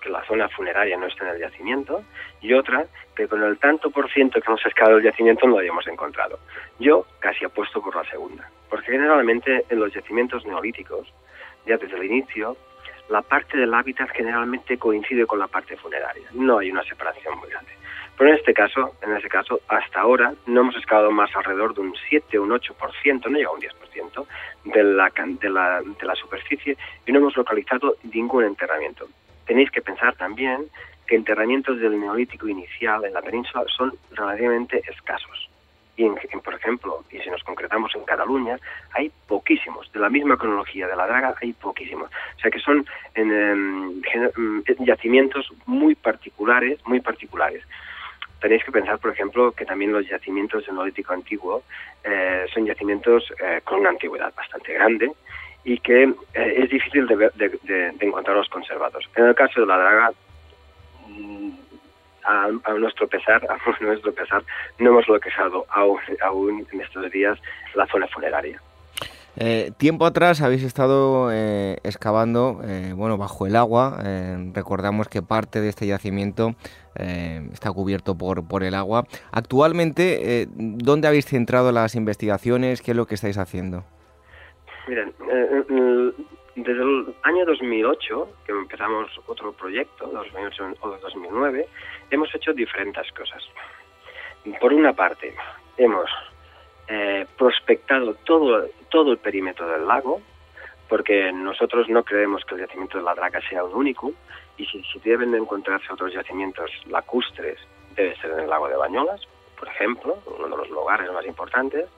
que, 0.00 0.08
la 0.08 0.24
zona 0.24 0.48
funeraria 0.48 0.96
no 0.96 1.06
está 1.06 1.24
en 1.24 1.34
el 1.34 1.40
yacimiento, 1.40 2.02
y 2.40 2.52
otra, 2.52 2.86
que 3.14 3.28
con 3.28 3.42
el 3.42 3.58
tanto 3.58 3.90
por 3.90 4.10
ciento 4.10 4.40
que 4.40 4.46
hemos 4.46 4.64
escalado 4.64 4.98
el 4.98 5.04
yacimiento 5.04 5.46
no 5.46 5.54
lo 5.54 5.58
hayamos 5.60 5.86
encontrado. 5.86 6.38
Yo 6.78 7.06
casi 7.18 7.44
apuesto 7.44 7.80
por 7.82 7.94
la 7.96 8.04
segunda, 8.04 8.48
porque 8.68 8.92
generalmente 8.92 9.64
en 9.68 9.80
los 9.80 9.92
yacimientos 9.92 10.44
neolíticos, 10.46 11.12
ya 11.66 11.76
desde 11.76 11.96
el 11.96 12.04
inicio, 12.04 12.56
la 13.08 13.22
parte 13.22 13.56
del 13.56 13.72
hábitat 13.72 14.10
generalmente 14.10 14.78
coincide 14.78 15.26
con 15.26 15.38
la 15.38 15.46
parte 15.46 15.76
funeraria. 15.76 16.28
No 16.32 16.58
hay 16.58 16.70
una 16.70 16.82
separación 16.82 17.38
muy 17.38 17.48
grande. 17.48 17.70
Pero 18.16 18.30
en 18.30 18.36
este 18.36 18.54
caso, 18.54 18.94
en 19.02 19.14
ese 19.16 19.28
caso, 19.28 19.60
hasta 19.68 20.00
ahora 20.00 20.32
no 20.46 20.62
hemos 20.62 20.76
excavado 20.76 21.10
más 21.10 21.30
alrededor 21.36 21.74
de 21.74 21.82
un 21.82 21.94
7 22.08 22.38
o 22.38 22.44
un 22.44 22.50
8%, 22.50 23.26
no 23.26 23.36
llega 23.36 23.50
a 23.50 23.52
un 23.52 23.60
10% 23.60 24.26
de 24.74 24.82
la, 24.82 25.10
de, 25.16 25.48
la, 25.48 25.80
de 25.80 26.06
la 26.06 26.14
superficie 26.14 26.76
y 27.06 27.12
no 27.12 27.18
hemos 27.18 27.36
localizado 27.36 27.96
ningún 28.12 28.44
enterramiento. 28.44 29.08
Tenéis 29.46 29.70
que 29.70 29.82
pensar 29.82 30.14
también 30.16 30.66
que 31.06 31.14
enterramientos 31.14 31.78
del 31.78 31.98
neolítico 31.98 32.48
inicial 32.48 33.04
en 33.04 33.14
la 33.14 33.22
península 33.22 33.64
son 33.76 33.92
relativamente 34.12 34.82
escasos. 34.90 35.48
Y, 35.96 36.04
en, 36.04 36.16
por 36.44 36.54
ejemplo, 36.54 37.04
y 37.10 37.18
si 37.18 37.30
nos 37.30 37.42
concretamos 37.42 37.94
en 37.94 38.04
Cataluña, 38.04 38.58
hay 38.92 39.10
poquísimos. 39.26 39.90
De 39.92 40.00
la 40.00 40.10
misma 40.10 40.36
cronología 40.36 40.86
de 40.86 40.96
la 40.96 41.06
draga 41.06 41.34
hay 41.40 41.52
poquísimos. 41.54 42.10
O 42.36 42.40
sea 42.40 42.50
que 42.50 42.58
son 42.58 42.84
em, 43.14 44.02
em, 44.12 44.62
yacimientos 44.80 45.50
muy 45.64 45.94
particulares, 45.94 46.78
muy 46.86 47.00
particulares. 47.00 47.62
Tenéis 48.46 48.62
que 48.62 48.70
pensar, 48.70 49.00
por 49.00 49.10
ejemplo, 49.10 49.50
que 49.50 49.66
también 49.66 49.90
los 49.90 50.06
yacimientos 50.06 50.64
del 50.64 50.76
Neolítico 50.76 51.12
antiguo 51.12 51.64
eh, 52.04 52.46
son 52.54 52.64
yacimientos 52.64 53.24
eh, 53.42 53.60
con 53.64 53.80
una 53.80 53.90
antigüedad 53.90 54.32
bastante 54.36 54.72
grande 54.72 55.10
y 55.64 55.80
que 55.80 56.04
eh, 56.04 56.54
es 56.58 56.70
difícil 56.70 57.08
de, 57.08 57.16
de, 57.34 57.92
encontrarlos 57.98 58.48
conservados. 58.48 59.04
En 59.16 59.24
el 59.24 59.34
caso 59.34 59.62
de 59.62 59.66
la 59.66 59.78
draga, 59.78 60.12
mm, 61.08 61.50
a, 62.22 62.72
nuestro 62.78 63.08
pesar, 63.08 63.44
a 63.50 63.84
nuestro 63.84 64.14
pesar, 64.14 64.44
no 64.78 64.90
hemos 64.90 65.08
localizado 65.08 65.66
aún, 65.68 65.98
aún 66.22 66.64
en 66.70 66.80
estos 66.82 67.10
días 67.10 67.36
la 67.74 67.84
zona 67.88 68.06
funeraria. 68.06 68.62
Eh, 69.38 69.70
tiempo 69.76 70.06
atrás 70.06 70.40
habéis 70.40 70.62
estado 70.62 71.30
eh, 71.30 71.76
excavando, 71.84 72.60
eh, 72.64 72.92
bueno, 72.94 73.18
bajo 73.18 73.46
el 73.46 73.54
agua. 73.54 73.98
recordamos 74.54 75.08
que 75.08 75.22
parte 75.22 75.60
de 75.60 75.68
este 75.68 75.86
yacimiento 75.86 76.54
está 76.94 77.70
cubierto 77.72 78.16
por, 78.16 78.48
por 78.48 78.64
el 78.64 78.74
agua. 78.74 79.04
Actualmente, 79.30 80.48
¿dónde 80.56 81.08
habéis 81.08 81.26
centrado 81.26 81.70
las 81.70 81.94
investigaciones? 81.94 82.80
¿Qué 82.80 82.92
es 82.92 82.96
lo 82.96 83.06
que 83.06 83.16
estáis 83.16 83.36
haciendo? 83.36 83.84
Desde 84.86 86.82
el 86.82 87.14
año 87.22 87.44
2008, 87.44 88.28
que 88.46 88.52
empezamos 88.52 89.10
otro 89.26 89.52
proyecto, 89.52 90.06
2008 90.06 90.64
o 90.80 90.88
2009, 90.88 91.68
hemos 92.10 92.34
hecho 92.34 92.54
diferentes 92.54 93.12
cosas. 93.12 93.42
Por 94.58 94.72
una 94.72 94.94
parte, 94.94 95.34
hemos 95.76 96.08
eh, 96.88 97.26
prospectado 97.36 98.14
todo, 98.24 98.64
todo 98.96 99.12
el 99.12 99.18
perímetro 99.18 99.68
del 99.68 99.86
lago, 99.86 100.22
porque 100.88 101.30
nosotros 101.30 101.86
no 101.90 102.02
creemos 102.02 102.42
que 102.46 102.54
el 102.54 102.62
yacimiento 102.62 102.96
de 102.96 103.04
la 103.04 103.14
Draga 103.14 103.42
sea 103.46 103.62
un 103.62 103.74
único, 103.74 104.10
y 104.56 104.64
si, 104.64 104.82
si 104.84 104.98
deben 105.00 105.32
de 105.32 105.36
encontrarse 105.36 105.92
otros 105.92 106.14
yacimientos 106.14 106.70
lacustres, 106.86 107.58
debe 107.94 108.16
ser 108.16 108.30
en 108.30 108.40
el 108.40 108.48
lago 108.48 108.68
de 108.68 108.76
Bañolas, 108.76 109.20
por 109.58 109.68
ejemplo, 109.68 110.16
uno 110.24 110.48
de 110.48 110.56
los 110.56 110.70
lugares 110.70 111.12
más 111.12 111.26
importantes, 111.26 111.90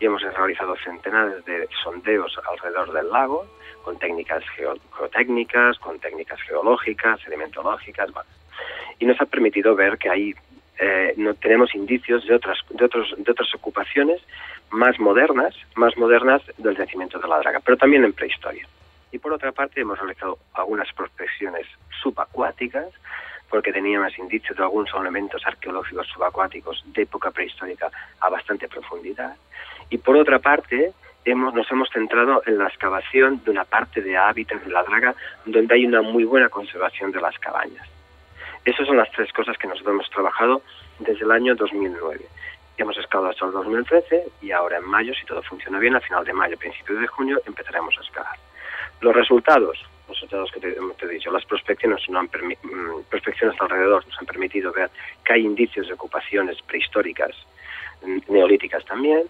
y 0.00 0.06
hemos 0.06 0.22
realizado 0.22 0.74
centenares 0.82 1.44
de 1.44 1.68
sondeos 1.82 2.34
alrededor 2.50 2.92
del 2.94 3.10
lago, 3.10 3.44
con 3.84 3.98
técnicas 3.98 4.42
geotécnicas, 4.96 5.78
con 5.80 5.98
técnicas 5.98 6.40
geológicas, 6.48 7.20
sedimentológicas, 7.20 8.08
y 8.98 9.04
nos 9.04 9.20
ha 9.20 9.26
permitido 9.26 9.74
ver 9.74 9.98
que 9.98 10.08
hay 10.08 10.34
eh, 10.78 11.14
no 11.16 11.34
tenemos 11.34 11.74
indicios 11.74 12.24
de 12.26 12.34
otras 12.34 12.58
de 12.70 12.84
otros 12.84 13.14
de 13.16 13.32
otras 13.32 13.52
ocupaciones 13.54 14.20
más 14.70 14.98
modernas 15.00 15.54
más 15.74 15.96
modernas 15.96 16.40
del 16.56 16.76
yacimiento 16.76 17.18
de 17.18 17.26
la 17.26 17.38
draga 17.38 17.60
pero 17.64 17.76
también 17.76 18.04
en 18.04 18.12
prehistoria. 18.12 18.66
Y 19.10 19.18
por 19.18 19.32
otra 19.32 19.52
parte 19.52 19.80
hemos 19.80 19.98
realizado 19.98 20.38
algunas 20.54 20.92
prospecciones 20.92 21.66
subacuáticas 22.02 22.86
porque 23.48 23.72
teníamos 23.72 24.16
indicios 24.18 24.56
de 24.56 24.62
algunos 24.62 24.90
elementos 24.94 25.42
arqueológicos 25.46 26.06
subacuáticos 26.08 26.84
de 26.86 27.02
época 27.02 27.30
prehistórica 27.30 27.90
a 28.20 28.28
bastante 28.28 28.68
profundidad. 28.68 29.34
Y 29.88 29.98
por 29.98 30.16
otra 30.16 30.38
parte 30.38 30.92
hemos, 31.24 31.54
nos 31.54 31.70
hemos 31.70 31.88
centrado 31.88 32.42
en 32.46 32.58
la 32.58 32.68
excavación 32.68 33.42
de 33.44 33.50
una 33.50 33.64
parte 33.64 34.02
de 34.02 34.16
hábitat 34.16 34.62
de 34.62 34.70
la 34.70 34.82
draga 34.82 35.14
donde 35.46 35.74
hay 35.74 35.86
una 35.86 36.02
muy 36.02 36.24
buena 36.24 36.50
conservación 36.50 37.10
de 37.10 37.20
las 37.20 37.38
cabañas 37.38 37.88
esas 38.64 38.86
son 38.86 38.96
las 38.96 39.10
tres 39.12 39.32
cosas 39.32 39.56
que 39.58 39.66
nosotros 39.66 39.94
hemos 39.94 40.10
trabajado 40.10 40.62
desde 40.98 41.24
el 41.24 41.30
año 41.30 41.54
2009. 41.54 42.24
Hemos 42.76 42.96
excavado 42.96 43.30
hasta 43.30 43.46
el 43.46 43.52
2013 43.52 44.24
y 44.42 44.52
ahora 44.52 44.78
en 44.78 44.84
mayo, 44.84 45.12
si 45.14 45.26
todo 45.26 45.42
funciona 45.42 45.78
bien, 45.78 45.96
a 45.96 46.00
final 46.00 46.24
de 46.24 46.32
mayo, 46.32 46.56
principio 46.56 46.98
de 46.98 47.06
junio, 47.06 47.40
empezaremos 47.46 47.96
a 47.98 48.00
excavar. 48.00 48.36
Los 49.00 49.14
resultados, 49.14 49.78
los 50.08 50.16
resultados 50.16 50.50
que 50.52 50.60
te, 50.60 50.68
he 50.68 51.08
dicho, 51.08 51.30
las 51.30 51.44
prospecciones, 51.44 52.08
no 52.08 52.20
han 52.20 52.26
mm, 52.26 53.60
alrededor 53.60 54.06
nos 54.06 54.18
han 54.18 54.26
permitido 54.26 54.72
ver 54.72 54.90
que 55.24 55.32
hay 55.32 55.44
indicios 55.44 55.88
de 55.88 55.94
ocupaciones 55.94 56.60
prehistóricas, 56.62 57.30
mm, 58.02 58.32
neolíticas 58.32 58.84
también. 58.84 59.24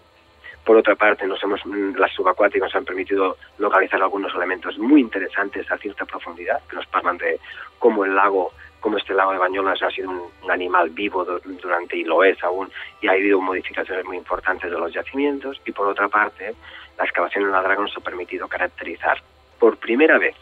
Por 0.63 0.77
otra 0.77 0.95
parte, 0.95 1.25
nos 1.25 1.41
hemos, 1.43 1.65
mm, 1.65 1.95
las 1.97 2.11
subacuáticas 2.13 2.67
nos 2.67 2.75
han 2.75 2.85
permitido 2.85 3.37
localizar 3.57 4.01
algunos 4.01 4.33
elementos 4.35 4.77
muy 4.77 5.01
interesantes 5.01 5.71
a 5.71 5.77
cierta 5.77 6.05
profundidad, 6.05 6.61
que 6.67 6.75
nos 6.75 6.85
parlan 6.87 7.17
de 7.17 7.39
cómo 7.79 8.05
el 8.05 8.15
lago 8.15 8.51
como 8.79 8.97
este 8.97 9.13
lago 9.13 9.31
de 9.31 9.37
Bañolas 9.37 9.81
ha 9.81 9.91
sido 9.91 10.09
un, 10.09 10.51
animal 10.51 10.89
vivo 10.89 11.23
durante 11.23 11.97
y 11.97 12.03
lo 12.03 12.23
es 12.23 12.41
aún 12.43 12.69
y 13.01 13.07
ha 13.07 13.11
habido 13.11 13.39
modificaciones 13.39 14.03
muy 14.05 14.17
importantes 14.17 14.71
de 14.71 14.77
los 14.77 14.91
yacimientos 14.91 15.61
y 15.65 15.71
por 15.71 15.87
otra 15.87 16.07
parte 16.07 16.55
la 16.97 17.03
excavación 17.03 17.45
en 17.45 17.51
la 17.51 17.61
Draga 17.61 17.81
nos 17.81 17.95
ha 17.95 18.01
permitido 18.01 18.47
caracterizar 18.47 19.21
por 19.59 19.77
primera 19.77 20.17
vez 20.17 20.35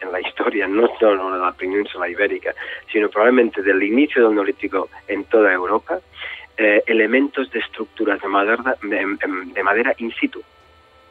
en 0.00 0.12
la 0.12 0.20
historia, 0.20 0.68
no 0.68 0.88
solo 1.00 1.32
de 1.32 1.40
la 1.40 1.52
península 1.52 2.08
ibérica, 2.08 2.54
sino 2.92 3.08
probablemente 3.08 3.62
del 3.62 3.82
inicio 3.82 4.22
del 4.22 4.34
neolítico 4.34 4.88
en 5.08 5.24
toda 5.24 5.52
Europa, 5.52 5.98
eh, 6.56 6.82
elementos 6.86 7.50
de 7.50 7.58
estructuras 7.58 8.20
de 8.20 8.28
madera, 8.28 8.76
de 8.82 9.62
madera 9.62 9.94
in 9.98 10.12
situ, 10.12 10.40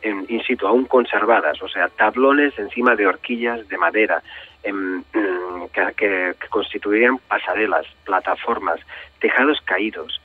en, 0.01 0.25
in 0.29 0.43
situ, 0.43 0.67
aún 0.67 0.85
conservadas, 0.85 1.61
o 1.61 1.67
sea, 1.67 1.89
tablones 1.89 2.57
encima 2.57 2.95
de 2.95 3.07
horquillas 3.07 3.67
de 3.67 3.77
madera 3.77 4.21
em, 4.63 4.99
mm, 4.99 5.67
que, 5.73 5.93
que, 5.95 6.47
constituirían 6.49 7.17
pasarelas, 7.19 7.85
plataformas, 8.05 8.79
tejados 9.19 9.59
caídos. 9.61 10.21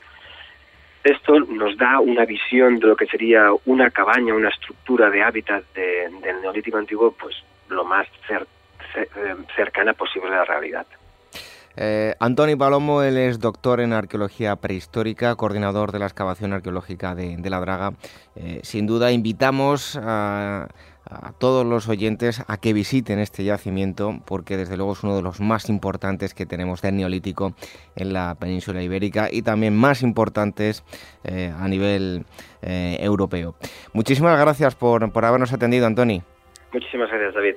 Esto 1.05 1.41
nos 1.41 1.77
da 1.77 1.99
una 1.99 2.25
visión 2.25 2.79
de 2.79 2.87
lo 2.87 2.97
que 2.97 3.07
sería 3.07 3.49
una 3.67 3.91
cabaña, 3.91 4.35
una 4.35 4.51
estructura 4.51 5.11
de 5.11 5.23
hábitat 5.23 5.65
del 5.75 6.41
neolítico 6.41 6.79
antiguo, 6.79 7.13
pues 7.13 7.37
lo 7.69 7.85
más 7.85 8.07
em, 8.95 9.45
cercana 9.57 9.95
posible 9.95 10.29
a 10.29 10.39
la 10.39 10.45
realidad. 10.45 10.87
Eh, 11.77 12.15
Antoni 12.21 12.57
Palomo, 12.57 13.03
él 13.03 13.17
es 13.17 13.39
doctor 13.39 13.81
en 13.81 13.93
arqueología 13.93 14.57
prehistórica, 14.57 15.35
coordinador 15.37 15.93
de 15.93 15.99
la 15.99 16.07
excavación 16.07 16.53
arqueológica 16.53 17.15
de, 17.15 17.39
La 17.51 17.61
Draga. 17.61 17.93
Eh, 18.37 18.61
sin 18.63 18.87
duda, 18.87 19.13
invitamos 19.13 19.99
a, 20.01 20.69
todos 21.39 21.67
los 21.67 21.89
oyentes 21.89 22.43
a 22.47 22.57
que 22.57 22.73
visiten 22.73 23.19
este 23.19 23.45
yacimiento, 23.45 24.21
porque 24.25 24.57
desde 24.57 24.77
luego 24.77 24.93
es 24.93 25.03
uno 25.03 25.17
de 25.17 25.21
los 25.21 25.41
más 25.41 25.69
importantes 25.69 26.33
que 26.33 26.47
tenemos 26.47 26.81
del 26.81 26.97
Neolítico 26.97 27.55
en 27.97 28.13
la 28.13 28.35
península 28.37 28.83
ibérica 28.83 29.29
y 29.31 29.43
también 29.43 29.77
más 29.77 30.03
importantes 30.03 30.85
eh, 31.25 31.53
a 31.59 31.69
nivel 31.69 32.25
europeo. 32.63 33.57
Muchísimas 33.93 34.41
gracias 34.41 34.75
por, 34.77 35.13
por 35.13 35.25
habernos 35.25 35.53
atendido, 35.53 35.87
Antoni. 35.87 36.23
Muchísimas 36.73 37.11
gracias, 37.11 37.35
David. 37.35 37.57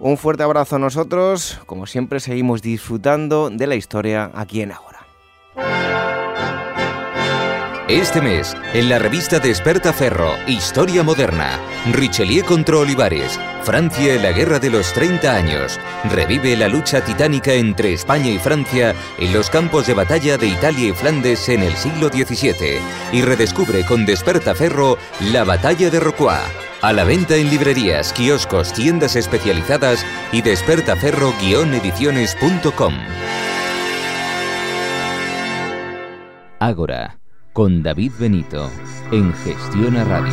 Un 0.00 0.16
fuerte 0.16 0.42
abrazo 0.42 0.76
a 0.76 0.78
nosotros. 0.78 1.60
Como 1.66 1.86
siempre, 1.86 2.20
seguimos 2.20 2.62
disfrutando 2.62 3.50
de 3.50 3.66
la 3.66 3.74
historia 3.74 4.30
aquí 4.34 4.62
en 4.62 4.72
Ahora. 4.72 5.00
Este 7.90 8.20
mes, 8.20 8.56
en 8.72 8.88
la 8.88 9.00
revista 9.00 9.40
Desperta 9.40 9.92
Ferro, 9.92 10.36
Historia 10.46 11.02
Moderna, 11.02 11.58
Richelieu 11.90 12.46
contra 12.46 12.78
Olivares, 12.78 13.36
Francia 13.64 14.14
en 14.14 14.22
la 14.22 14.30
Guerra 14.30 14.60
de 14.60 14.70
los 14.70 14.92
30 14.92 15.34
años, 15.34 15.80
revive 16.08 16.56
la 16.56 16.68
lucha 16.68 17.04
titánica 17.04 17.52
entre 17.52 17.92
España 17.92 18.30
y 18.30 18.38
Francia 18.38 18.94
en 19.18 19.32
los 19.32 19.50
campos 19.50 19.88
de 19.88 19.94
batalla 19.94 20.38
de 20.38 20.46
Italia 20.46 20.90
y 20.90 20.92
Flandes 20.92 21.48
en 21.48 21.64
el 21.64 21.74
siglo 21.74 22.10
XVII 22.10 22.78
y 23.12 23.22
redescubre 23.22 23.84
con 23.84 24.06
Desperta 24.06 24.54
Ferro 24.54 24.96
la 25.32 25.42
batalla 25.42 25.90
de 25.90 25.98
Rocroi 25.98 26.38
a 26.82 26.92
la 26.92 27.02
venta 27.02 27.34
en 27.34 27.50
librerías, 27.50 28.12
kioscos, 28.12 28.72
tiendas 28.72 29.16
especializadas 29.16 30.06
y 30.30 30.42
despertaferro-ediciones.com. 30.42 32.94
Ágora, 36.60 37.19
con 37.52 37.82
David 37.82 38.12
Benito 38.18 38.70
en 39.10 39.32
Gestión 39.34 39.96
a 39.96 40.04
Radio. 40.04 40.30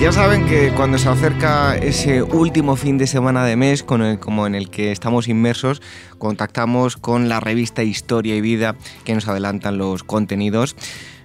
Ya 0.00 0.12
saben 0.12 0.46
que 0.46 0.72
cuando 0.76 0.98
se 0.98 1.08
acerca 1.08 1.76
ese 1.76 2.22
último 2.22 2.76
fin 2.76 2.98
de 2.98 3.06
semana 3.06 3.44
de 3.44 3.56
mes, 3.56 3.82
como 3.82 4.46
en 4.46 4.54
el 4.54 4.70
que 4.70 4.92
estamos 4.92 5.26
inmersos, 5.26 5.82
contactamos 6.18 6.96
con 6.96 7.28
la 7.28 7.40
revista 7.40 7.82
Historia 7.82 8.36
y 8.36 8.40
Vida 8.40 8.76
que 9.04 9.14
nos 9.14 9.26
adelantan 9.26 9.78
los 9.78 10.04
contenidos. 10.04 10.76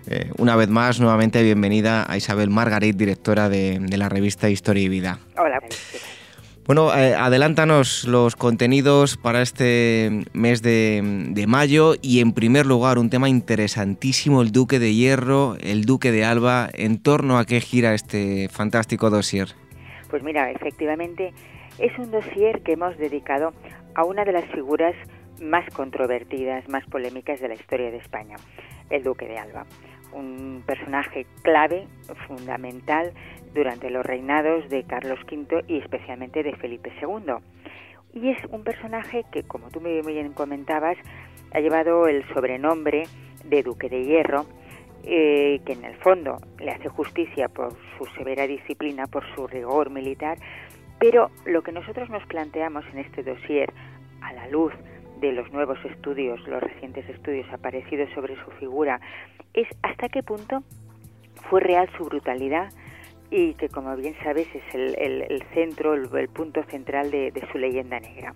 Eh, 0.07 0.31
una 0.37 0.55
vez 0.55 0.69
más, 0.69 0.99
nuevamente 0.99 1.43
bienvenida 1.43 2.05
a 2.09 2.17
Isabel 2.17 2.49
Margaret, 2.49 2.95
directora 2.95 3.49
de, 3.49 3.79
de 3.79 3.97
la 3.97 4.09
revista 4.09 4.49
Historia 4.49 4.83
y 4.83 4.89
Vida. 4.89 5.19
Hola. 5.37 5.61
Bueno, 6.65 6.95
eh, 6.95 7.15
adelántanos 7.15 8.07
los 8.07 8.35
contenidos 8.35 9.17
para 9.17 9.41
este 9.41 10.23
mes 10.31 10.61
de, 10.61 11.45
mayo 11.47 11.95
y 12.01 12.21
en 12.21 12.33
primer 12.33 12.65
lugar 12.65 12.99
un 12.99 13.09
tema 13.09 13.27
interesantísimo, 13.27 14.41
el 14.41 14.51
Duque 14.51 14.77
de 14.77 14.93
Hierro, 14.93 15.57
el 15.59 15.85
Duque 15.85 16.11
de 16.11 16.23
Alba, 16.23 16.69
en 16.73 17.01
torno 17.01 17.39
a 17.39 17.45
qué 17.45 17.59
gira 17.61 17.93
este 17.93 18.47
fantástico 18.47 19.09
dossier. 19.09 19.49
Pues 20.09 20.23
mira, 20.23 20.51
efectivamente 20.51 21.33
es 21.79 21.91
un 21.97 22.11
dossier 22.11 22.61
que 22.61 22.73
hemos 22.73 22.97
dedicado 22.97 23.53
a 23.95 24.03
una 24.03 24.23
de 24.23 24.31
las 24.31 24.45
figuras 24.45 24.95
más 25.41 25.67
controvertidas, 25.73 26.69
más 26.69 26.85
polémicas 26.85 27.41
de 27.41 27.47
la 27.47 27.55
historia 27.55 27.89
de 27.89 27.97
España, 27.97 28.37
el 28.91 29.03
Duque 29.03 29.27
de 29.27 29.39
Alba 29.39 29.65
un 30.13 30.63
personaje 30.65 31.25
clave, 31.41 31.87
fundamental, 32.27 33.13
durante 33.53 33.89
los 33.89 34.05
reinados 34.05 34.69
de 34.69 34.83
Carlos 34.83 35.19
V 35.29 35.63
y 35.67 35.77
especialmente 35.77 36.43
de 36.43 36.55
Felipe 36.55 36.91
II. 37.01 37.33
Y 38.13 38.29
es 38.29 38.43
un 38.49 38.63
personaje 38.63 39.25
que, 39.31 39.43
como 39.43 39.69
tú 39.69 39.81
muy 39.81 40.01
bien 40.01 40.33
comentabas, 40.33 40.97
ha 41.53 41.59
llevado 41.59 42.07
el 42.07 42.27
sobrenombre 42.33 43.03
de 43.45 43.63
Duque 43.63 43.89
de 43.89 44.03
Hierro, 44.03 44.45
eh, 45.03 45.61
que 45.65 45.73
en 45.73 45.85
el 45.85 45.95
fondo 45.95 46.37
le 46.59 46.71
hace 46.71 46.89
justicia 46.89 47.47
por 47.47 47.73
su 47.97 48.05
severa 48.17 48.45
disciplina, 48.47 49.07
por 49.07 49.23
su 49.35 49.47
rigor 49.47 49.89
militar, 49.89 50.37
pero 50.99 51.31
lo 51.45 51.63
que 51.63 51.71
nosotros 51.71 52.09
nos 52.09 52.25
planteamos 52.27 52.85
en 52.93 52.99
este 52.99 53.23
dossier, 53.23 53.73
a 54.21 54.33
la 54.33 54.47
luz 54.49 54.73
de 55.21 55.31
los 55.31 55.51
nuevos 55.53 55.77
estudios, 55.85 56.45
los 56.47 56.61
recientes 56.61 57.07
estudios 57.07 57.47
aparecidos 57.53 58.09
sobre 58.13 58.35
su 58.43 58.51
figura, 58.59 58.99
es 59.53 59.67
hasta 59.83 60.09
qué 60.09 60.23
punto 60.23 60.63
fue 61.49 61.61
real 61.61 61.87
su 61.95 62.05
brutalidad 62.05 62.71
y 63.29 63.53
que, 63.53 63.69
como 63.69 63.95
bien 63.95 64.15
sabes, 64.23 64.47
es 64.53 64.75
el, 64.75 65.43
centro, 65.53 65.93
el, 65.93 66.29
punto 66.29 66.63
central 66.63 67.11
de, 67.11 67.47
su 67.51 67.57
leyenda 67.57 67.99
negra. 67.99 68.33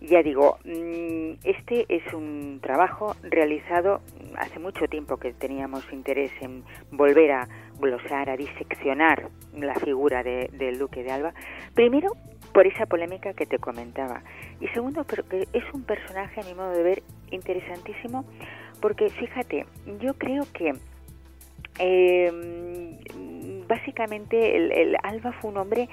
Ya 0.00 0.20
digo, 0.24 0.58
mm, 0.64 1.34
este 1.44 1.86
es 1.88 2.12
un 2.12 2.58
trabajo 2.60 3.14
realizado 3.22 4.00
hace 4.36 4.58
mucho 4.58 4.88
tiempo 4.88 5.18
que 5.18 5.32
teníamos 5.32 5.84
interés 5.92 6.32
en 6.40 6.64
volver 6.90 7.30
a 7.30 7.48
glosar, 7.78 8.28
a 8.28 8.36
diseccionar 8.36 9.28
la 9.56 9.76
figura 9.76 10.24
del 10.24 10.78
duque 10.78 11.04
de 11.04 11.12
Alba. 11.12 11.34
Primero, 11.74 12.16
por 12.52 12.66
esa 12.66 12.86
polémica 12.86 13.32
que 13.34 13.46
te 13.46 13.58
comentaba. 13.58 14.22
Y 14.60 14.68
segundo, 14.68 15.04
porque 15.04 15.48
es 15.52 15.64
un 15.72 15.82
personaje, 15.84 16.40
a 16.40 16.44
mi 16.44 16.54
modo 16.54 16.70
de 16.70 16.82
ver, 16.82 17.02
interesantísimo, 17.30 18.24
porque 18.80 19.08
fíjate, 19.10 19.66
yo 20.00 20.14
creo 20.14 20.44
que 20.52 20.74
eh, 21.78 22.98
básicamente 23.66 24.56
el, 24.56 24.96
Alba 25.02 25.32
fue 25.40 25.50
un 25.50 25.56
hombre, 25.56 25.88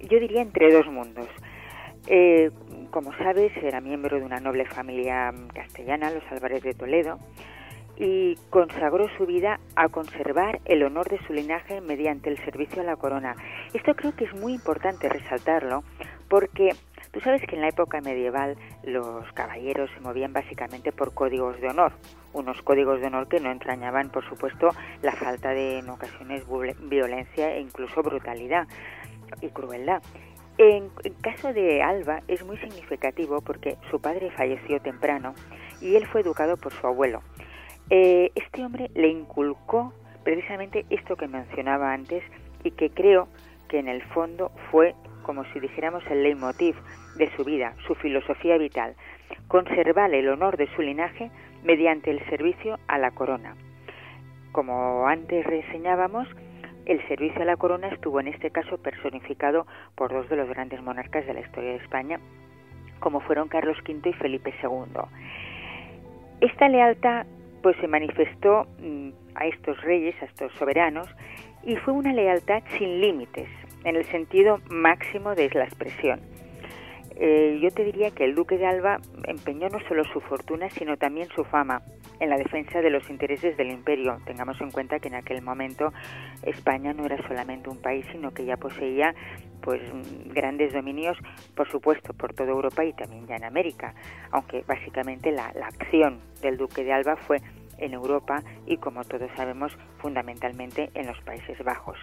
yo 0.00 0.20
diría, 0.20 0.42
entre 0.42 0.72
dos 0.72 0.86
mundos. 0.86 1.28
Eh, 2.06 2.50
como 2.90 3.16
sabes, 3.16 3.50
era 3.56 3.80
miembro 3.80 4.18
de 4.18 4.24
una 4.24 4.38
noble 4.38 4.66
familia 4.66 5.32
castellana, 5.52 6.10
los 6.10 6.22
Álvarez 6.30 6.62
de 6.62 6.74
Toledo, 6.74 7.18
y 7.96 8.36
consagró 8.50 9.08
su 9.16 9.26
vida 9.26 9.60
a 9.76 9.88
conservar 9.88 10.60
el 10.64 10.82
honor 10.82 11.08
de 11.08 11.24
su 11.26 11.32
linaje 11.32 11.80
mediante 11.80 12.30
el 12.30 12.38
servicio 12.44 12.82
a 12.82 12.84
la 12.84 12.96
corona. 12.96 13.36
Esto 13.72 13.94
creo 13.94 14.14
que 14.16 14.24
es 14.24 14.34
muy 14.34 14.54
importante 14.54 15.08
resaltarlo 15.08 15.84
porque 16.28 16.70
tú 17.12 17.20
sabes 17.20 17.42
que 17.42 17.54
en 17.54 17.62
la 17.62 17.68
época 17.68 18.00
medieval 18.00 18.56
los 18.82 19.30
caballeros 19.32 19.90
se 19.94 20.00
movían 20.00 20.32
básicamente 20.32 20.90
por 20.90 21.14
códigos 21.14 21.60
de 21.60 21.68
honor, 21.68 21.92
unos 22.32 22.60
códigos 22.62 23.00
de 23.00 23.06
honor 23.06 23.28
que 23.28 23.40
no 23.40 23.50
entrañaban, 23.50 24.10
por 24.10 24.28
supuesto, 24.28 24.70
la 25.02 25.12
falta 25.12 25.50
de 25.50 25.78
en 25.78 25.88
ocasiones 25.88 26.44
violencia 26.80 27.54
e 27.54 27.60
incluso 27.60 28.02
brutalidad 28.02 28.66
y 29.40 29.48
crueldad. 29.48 30.02
En, 30.56 30.88
en 31.02 31.14
caso 31.14 31.52
de 31.52 31.82
Alba 31.82 32.22
es 32.28 32.44
muy 32.44 32.56
significativo 32.58 33.40
porque 33.40 33.76
su 33.90 34.00
padre 34.00 34.30
falleció 34.30 34.80
temprano 34.80 35.34
y 35.80 35.96
él 35.96 36.06
fue 36.06 36.20
educado 36.20 36.56
por 36.56 36.72
su 36.72 36.86
abuelo. 36.86 37.22
Eh, 37.90 38.30
este 38.34 38.64
hombre 38.64 38.90
le 38.94 39.08
inculcó 39.08 39.92
precisamente 40.22 40.86
esto 40.90 41.16
que 41.16 41.28
mencionaba 41.28 41.92
antes 41.92 42.22
y 42.62 42.70
que 42.70 42.90
creo 42.90 43.28
que 43.68 43.78
en 43.78 43.88
el 43.88 44.02
fondo 44.02 44.50
fue 44.70 44.94
como 45.22 45.44
si 45.52 45.60
dijéramos 45.60 46.02
el 46.10 46.22
leitmotiv 46.22 46.76
de 47.16 47.30
su 47.36 47.44
vida, 47.44 47.74
su 47.86 47.94
filosofía 47.94 48.58
vital, 48.58 48.94
conservar 49.48 50.12
el 50.14 50.28
honor 50.28 50.56
de 50.56 50.68
su 50.74 50.82
linaje 50.82 51.30
mediante 51.62 52.10
el 52.10 52.24
servicio 52.28 52.78
a 52.86 52.98
la 52.98 53.10
corona. 53.10 53.56
Como 54.52 55.06
antes 55.08 55.44
reseñábamos, 55.44 56.28
el 56.86 57.06
servicio 57.08 57.42
a 57.42 57.46
la 57.46 57.56
corona 57.56 57.88
estuvo 57.88 58.20
en 58.20 58.28
este 58.28 58.50
caso 58.50 58.78
personificado 58.78 59.66
por 59.94 60.12
dos 60.12 60.28
de 60.28 60.36
los 60.36 60.48
grandes 60.48 60.82
monarcas 60.82 61.26
de 61.26 61.34
la 61.34 61.40
historia 61.40 61.70
de 61.70 61.76
España, 61.76 62.20
como 63.00 63.20
fueron 63.20 63.48
Carlos 63.48 63.78
V 63.86 64.08
y 64.08 64.12
Felipe 64.12 64.54
II. 64.62 65.00
Esta 66.40 66.68
lealtad 66.68 67.26
pues 67.64 67.78
se 67.78 67.88
manifestó 67.88 68.66
mm, 68.78 69.08
a 69.36 69.46
estos 69.46 69.80
reyes, 69.80 70.14
a 70.20 70.26
estos 70.26 70.52
soberanos, 70.58 71.08
y 71.62 71.76
fue 71.76 71.94
una 71.94 72.12
lealtad 72.12 72.62
sin 72.76 73.00
límites, 73.00 73.48
en 73.84 73.96
el 73.96 74.04
sentido 74.04 74.60
máximo 74.68 75.34
de 75.34 75.48
la 75.48 75.64
expresión. 75.64 76.20
Eh, 77.16 77.60
yo 77.62 77.70
te 77.70 77.84
diría 77.84 78.10
que 78.10 78.24
el 78.24 78.34
duque 78.34 78.58
de 78.58 78.66
Alba 78.66 78.98
empeñó 79.26 79.70
no 79.70 79.78
solo 79.88 80.04
su 80.04 80.20
fortuna, 80.20 80.68
sino 80.68 80.98
también 80.98 81.28
su 81.28 81.42
fama 81.44 81.80
en 82.20 82.28
la 82.28 82.36
defensa 82.36 82.82
de 82.82 82.90
los 82.90 83.08
intereses 83.08 83.56
del 83.56 83.70
imperio. 83.70 84.18
Tengamos 84.26 84.60
en 84.60 84.70
cuenta 84.70 84.98
que 84.98 85.08
en 85.08 85.14
aquel 85.14 85.40
momento 85.40 85.92
España 86.42 86.92
no 86.92 87.06
era 87.06 87.16
solamente 87.26 87.70
un 87.70 87.80
país, 87.80 88.04
sino 88.12 88.34
que 88.34 88.44
ya 88.44 88.58
poseía 88.58 89.14
pues 89.62 89.80
grandes 90.26 90.74
dominios, 90.74 91.16
por 91.54 91.70
supuesto, 91.70 92.12
por 92.12 92.34
toda 92.34 92.50
Europa 92.50 92.84
y 92.84 92.92
también 92.92 93.26
ya 93.26 93.36
en 93.36 93.44
América, 93.44 93.94
aunque 94.30 94.62
básicamente 94.66 95.32
la, 95.32 95.52
la 95.54 95.68
acción 95.68 96.18
del 96.42 96.58
duque 96.58 96.84
de 96.84 96.92
Alba 96.92 97.16
fue 97.16 97.40
en 97.78 97.94
Europa 97.94 98.42
y, 98.66 98.76
como 98.78 99.04
todos 99.04 99.30
sabemos, 99.36 99.76
fundamentalmente 99.98 100.90
en 100.94 101.06
los 101.06 101.20
Países 101.22 101.58
Bajos. 101.64 101.98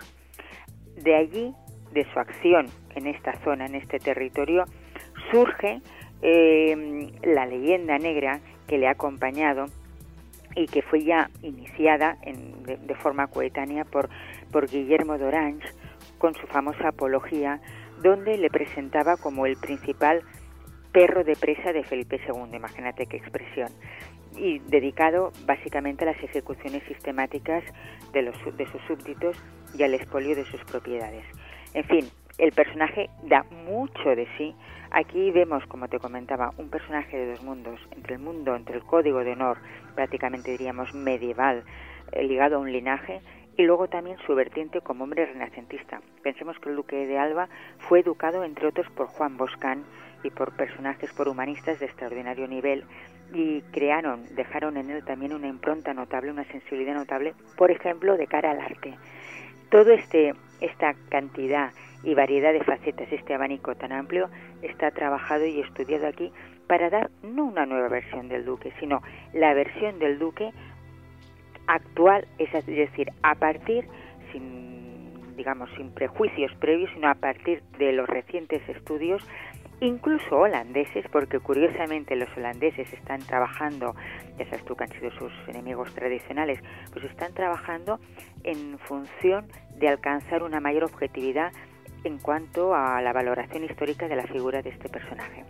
De 0.96 1.16
allí, 1.16 1.54
de 1.92 2.06
su 2.12 2.20
acción 2.20 2.68
en 2.96 3.08
esta 3.08 3.34
zona, 3.44 3.66
en 3.66 3.76
este 3.76 4.00
territorio, 4.00 4.66
surge 5.32 5.82
eh, 6.22 7.12
la 7.24 7.46
leyenda 7.46 7.98
negra 7.98 8.40
que 8.68 8.78
le 8.78 8.88
ha 8.88 8.92
acompañado 8.92 9.66
y 10.56 10.68
que 10.68 10.82
fue 10.82 11.04
ya 11.04 11.30
iniciada 11.42 12.18
de, 12.24 12.96
forma 12.96 13.28
coetánea 13.28 13.86
por, 13.86 14.10
por 14.52 14.70
Guillermo 14.70 15.18
d'Orange 15.18 15.68
con 16.18 16.34
su 16.36 16.46
famosa 16.48 16.90
apología, 16.90 17.62
donde 18.02 18.38
le 18.38 18.50
presentaba 18.50 19.18
como 19.18 19.46
el 19.46 19.58
principal 19.58 20.24
perro 20.92 21.24
de 21.24 21.36
presa 21.36 21.72
de 21.72 21.84
Felipe 21.84 22.20
II, 22.28 22.56
imagínate 22.56 23.06
qué 23.06 23.18
expresión, 23.18 23.70
y 24.38 24.60
dedicado 24.60 25.32
básicamente 25.46 26.04
a 26.04 26.14
las 26.14 26.24
ejecuciones 26.24 26.84
sistemáticas 26.88 27.64
de, 28.14 28.22
los, 28.22 28.36
de 28.58 28.66
sus 28.68 28.82
súbditos 28.84 29.38
y 29.78 29.84
al 29.84 29.94
expolio 29.94 30.36
de 30.36 30.46
sus 30.46 30.64
propiedades. 30.66 31.26
En 31.74 31.84
fin, 31.86 32.10
el 32.38 32.52
personaje 32.52 33.10
da 33.24 33.44
mucho 33.66 34.16
de 34.16 34.28
sí. 34.38 34.56
Aquí 34.92 35.32
vemos, 35.32 35.66
como 35.68 35.88
te 35.88 36.00
comentaba, 36.00 36.52
un 36.58 36.70
personaje 36.70 37.18
de 37.18 37.32
dos 37.32 37.44
mundos, 37.44 37.80
entre 37.92 38.16
el 38.16 38.22
mundo, 38.22 38.56
entre 38.56 38.76
el 38.76 38.84
código 38.84 39.24
de 39.24 39.34
honor, 39.34 39.58
prácticamente 39.96 40.52
diríamos 40.52 40.94
medieval, 40.94 41.64
eh, 42.12 42.24
ligado 42.24 42.58
a 42.58 42.60
un 42.60 42.72
linaje, 42.72 43.22
y 43.58 43.64
luego 43.64 43.88
también 43.88 44.18
su 44.26 44.34
vertiente 44.36 44.82
como 44.82 45.04
hombre 45.04 45.26
renacentista. 45.26 46.02
Pensemos 46.24 46.58
que 46.60 46.70
el 46.70 46.76
duque 46.76 47.06
de 47.06 47.18
Alba 47.18 47.48
fue 47.80 48.00
educado, 48.00 48.44
entre 48.44 48.68
otros, 48.68 48.90
por 48.92 49.08
Juan 49.08 49.38
Boscán 49.38 49.84
y 50.24 50.30
por 50.30 50.56
personajes, 50.56 51.12
por 51.14 51.28
humanistas 51.28 51.80
de 51.80 51.86
extraordinario 51.86 52.48
nivel, 52.48 52.84
y 53.34 53.62
crearon, 53.72 54.26
dejaron 54.36 54.78
en 54.78 54.90
él 54.90 55.04
también 55.06 55.34
una 55.34 55.48
impronta 55.48 55.94
notable, 55.94 56.32
una 56.32 56.44
sensibilidad 56.46 56.96
notable, 56.96 57.34
por 57.58 57.72
ejemplo, 57.72 58.18
de 58.18 58.28
cara 58.28 58.52
al 58.52 58.60
arte. 58.60 58.96
Todo 59.70 59.92
este 59.92 60.34
esta 60.60 60.94
cantidad 61.10 61.72
y 62.04 62.14
variedad 62.14 62.54
de 62.54 62.64
facetas, 62.64 63.12
este 63.12 63.34
abanico 63.34 63.76
tan 63.76 63.92
amplio, 63.92 64.30
está 64.62 64.92
trabajado 64.92 65.46
y 65.46 65.60
estudiado 65.60 66.08
aquí 66.08 66.32
para 66.68 66.90
dar 66.90 67.10
no 67.22 67.46
una 67.46 67.66
nueva 67.66 67.90
versión 67.90 68.28
del 68.30 68.46
duque, 68.46 68.72
sino 68.80 69.02
la 69.34 69.54
versión 69.54 70.00
del 70.00 70.18
duque 70.20 70.52
actual, 71.68 72.28
es 72.38 72.52
decir, 72.66 73.12
a 73.24 73.36
partir, 73.36 73.88
sin, 74.32 75.36
digamos, 75.36 75.70
sin 75.78 75.92
prejuicios 75.92 76.52
previos, 76.56 76.90
sino 76.94 77.10
a 77.10 77.16
partir 77.16 77.62
de 77.78 77.92
los 77.92 78.08
recientes 78.08 78.62
estudios 78.70 79.22
incluso 79.82 80.38
holandeses, 80.38 81.06
porque 81.12 81.40
curiosamente 81.40 82.16
los 82.16 82.30
holandeses 82.38 82.92
están 82.94 83.20
trabajando, 83.22 83.96
ya 84.38 84.46
sabes 84.46 84.64
tú 84.64 84.76
que 84.76 84.86
han 84.86 84.92
sido 84.92 85.12
sus 85.12 85.32
enemigos 85.48 85.94
tradicionales, 85.94 86.60
pues 86.94 87.06
están 87.06 87.34
trabajando 87.34 88.00
en 88.44 88.78
función 88.80 89.48
de 89.78 89.90
alcanzar 89.90 90.44
una 90.44 90.60
mayor 90.60 90.84
objetividad 90.84 91.52
en 92.04 92.20
cuanto 92.20 92.74
a 92.74 93.02
la 93.02 93.12
valoración 93.12 93.64
histórica 93.64 94.08
de 94.08 94.16
la 94.16 94.24
figura 94.28 94.62
de 94.62 94.70
este 94.70 94.88
personaje. 94.88 95.44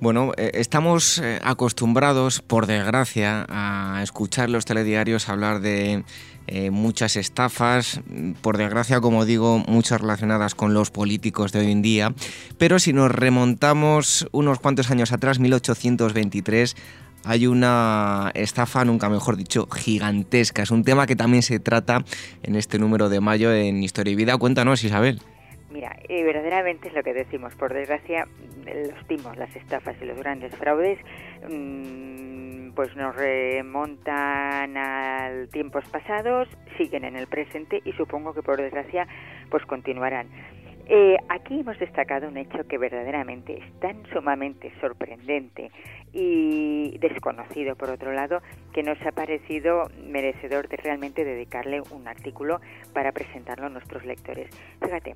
Bueno, 0.00 0.32
eh, 0.36 0.50
estamos 0.54 1.18
eh, 1.18 1.38
acostumbrados, 1.44 2.42
por 2.42 2.66
desgracia, 2.66 3.46
a 3.48 4.00
escuchar 4.02 4.50
los 4.50 4.64
telediarios 4.64 5.28
hablar 5.28 5.60
de 5.60 6.02
eh, 6.46 6.70
muchas 6.70 7.16
estafas, 7.16 8.00
por 8.40 8.56
desgracia, 8.56 9.00
como 9.00 9.24
digo, 9.24 9.58
muchas 9.66 10.00
relacionadas 10.00 10.54
con 10.54 10.74
los 10.74 10.90
políticos 10.90 11.52
de 11.52 11.60
hoy 11.60 11.70
en 11.70 11.82
día. 11.82 12.14
Pero 12.58 12.78
si 12.78 12.92
nos 12.92 13.10
remontamos 13.10 14.28
unos 14.32 14.58
cuantos 14.58 14.90
años 14.90 15.12
atrás, 15.12 15.38
1823, 15.38 16.76
hay 17.24 17.46
una 17.46 18.30
estafa, 18.34 18.84
nunca 18.84 19.08
mejor 19.08 19.36
dicho, 19.36 19.66
gigantesca. 19.68 20.62
Es 20.62 20.70
un 20.70 20.84
tema 20.84 21.06
que 21.06 21.16
también 21.16 21.42
se 21.42 21.60
trata 21.60 22.04
en 22.42 22.56
este 22.56 22.78
número 22.78 23.08
de 23.08 23.20
mayo 23.20 23.52
en 23.52 23.82
Historia 23.82 24.12
y 24.12 24.16
Vida. 24.16 24.36
Cuéntanos, 24.36 24.82
Isabel. 24.82 25.20
Mira, 25.70 25.96
eh, 26.08 26.22
verdaderamente 26.24 26.88
es 26.88 26.94
lo 26.94 27.02
que 27.02 27.14
decimos. 27.14 27.54
Por 27.54 27.72
desgracia, 27.72 28.26
los 28.66 29.06
timos, 29.06 29.36
las 29.36 29.54
estafas 29.56 29.96
y 30.02 30.04
los 30.04 30.18
grandes 30.18 30.54
fraudes 30.56 30.98
pues 32.74 32.96
nos 32.96 33.14
remontan 33.14 34.76
a 34.76 35.46
tiempos 35.50 35.84
pasados, 35.90 36.48
siguen 36.78 37.04
en 37.04 37.16
el 37.16 37.26
presente 37.26 37.82
y 37.84 37.92
supongo 37.92 38.34
que 38.34 38.42
por 38.42 38.60
desgracia 38.60 39.06
pues 39.50 39.64
continuarán. 39.66 40.28
Eh, 40.86 41.16
aquí 41.28 41.60
hemos 41.60 41.78
destacado 41.78 42.28
un 42.28 42.36
hecho 42.36 42.66
que 42.66 42.76
verdaderamente 42.76 43.58
es 43.58 43.80
tan 43.80 44.02
sumamente 44.12 44.72
sorprendente 44.80 45.70
y 46.12 46.98
desconocido, 46.98 47.76
por 47.76 47.90
otro 47.90 48.12
lado, 48.12 48.42
que 48.72 48.82
nos 48.82 49.00
ha 49.06 49.12
parecido 49.12 49.88
merecedor 50.04 50.68
de 50.68 50.76
realmente 50.76 51.24
dedicarle 51.24 51.82
un 51.92 52.08
artículo 52.08 52.60
para 52.92 53.12
presentarlo 53.12 53.66
a 53.66 53.70
nuestros 53.70 54.04
lectores. 54.04 54.50
Fíjate, 54.82 55.14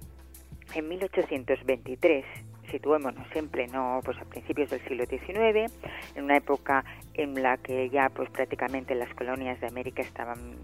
en 0.74 0.88
1823, 0.88 2.24
situémonos 2.70 3.26
en 3.34 3.48
pleno, 3.48 4.00
pues 4.04 4.18
a 4.18 4.24
principios 4.24 4.70
del 4.70 4.80
siglo 4.82 5.04
XIX, 5.06 5.72
en 6.14 6.24
una 6.24 6.36
época 6.36 6.84
en 7.14 7.42
la 7.42 7.56
que 7.56 7.88
ya 7.90 8.08
pues 8.10 8.28
prácticamente 8.30 8.94
las 8.94 9.12
colonias 9.14 9.60
de 9.60 9.68
América 9.68 10.02
estaban 10.02 10.56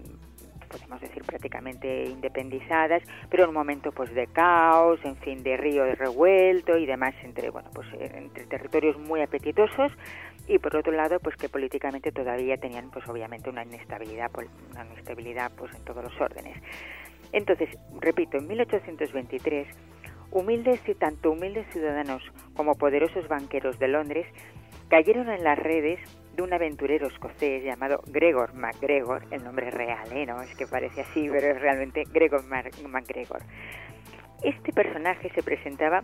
podemos 0.73 1.01
decir 1.01 1.23
prácticamente 1.23 2.05
independizadas, 2.05 3.03
pero 3.29 3.43
en 3.43 3.49
un 3.49 3.55
momento 3.55 3.91
pues 3.91 4.13
de 4.15 4.25
caos, 4.25 4.99
en 5.03 5.15
fin, 5.17 5.43
de 5.43 5.55
río 5.55 5.85
revuelto 5.93 6.77
y 6.77 6.87
demás 6.87 7.13
entre 7.23 7.51
bueno, 7.51 7.69
pues 7.73 7.87
entre 7.99 8.45
territorios 8.45 8.97
muy 8.97 9.21
apetitosos 9.21 9.91
y 10.47 10.57
por 10.57 10.75
otro 10.75 10.91
lado 10.91 11.19
pues 11.19 11.35
que 11.35 11.47
políticamente 11.47 12.11
todavía 12.11 12.57
tenían 12.57 12.89
pues 12.89 13.07
obviamente 13.07 13.51
una 13.51 13.63
inestabilidad 13.63 14.31
una 14.71 14.85
inestabilidad 14.85 15.51
pues 15.55 15.73
en 15.75 15.83
todos 15.83 16.03
los 16.03 16.19
órdenes. 16.19 16.57
Entonces, 17.31 17.69
repito, 17.99 18.37
en 18.37 18.47
1823 18.47 19.67
humildes 20.33 20.81
y 20.87 20.95
tanto 20.95 21.31
humildes 21.31 21.67
ciudadanos 21.71 22.23
como 22.55 22.75
poderosos 22.75 23.27
banqueros 23.27 23.77
de 23.79 23.87
Londres 23.87 24.27
cayeron 24.89 25.29
en 25.29 25.43
las 25.43 25.57
redes 25.57 25.99
de 26.35 26.41
un 26.41 26.51
aventurero 26.51 27.07
escocés 27.07 27.63
llamado 27.63 28.01
Gregor 28.07 28.53
MacGregor, 28.55 29.23
el 29.29 29.43
nombre 29.43 29.69
real, 29.69 30.11
¿eh? 30.11 30.25
no 30.25 30.41
es 30.41 30.55
que 30.55 30.65
parece 30.65 31.01
así, 31.01 31.29
pero 31.31 31.55
es 31.55 31.61
realmente 31.61 32.03
Gregor 32.11 32.43
MacGregor. 32.45 33.41
Este 34.41 34.73
personaje 34.73 35.29
se 35.29 35.43
presentaba, 35.43 36.03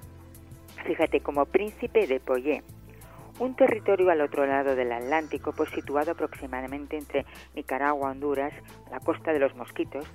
fíjate, 0.85 1.21
como 1.21 1.45
príncipe 1.45 2.05
de 2.05 2.19
Poyé, 2.19 2.61
un 3.39 3.55
territorio 3.55 4.11
al 4.11 4.21
otro 4.21 4.45
lado 4.45 4.75
del 4.75 4.91
Atlántico, 4.91 5.51
pues 5.53 5.71
situado 5.71 6.11
aproximadamente 6.11 6.97
entre 6.97 7.25
Nicaragua, 7.55 8.11
Honduras, 8.11 8.53
la 8.91 8.99
costa 8.99 9.33
de 9.33 9.39
los 9.39 9.55
Mosquitos, 9.55 10.05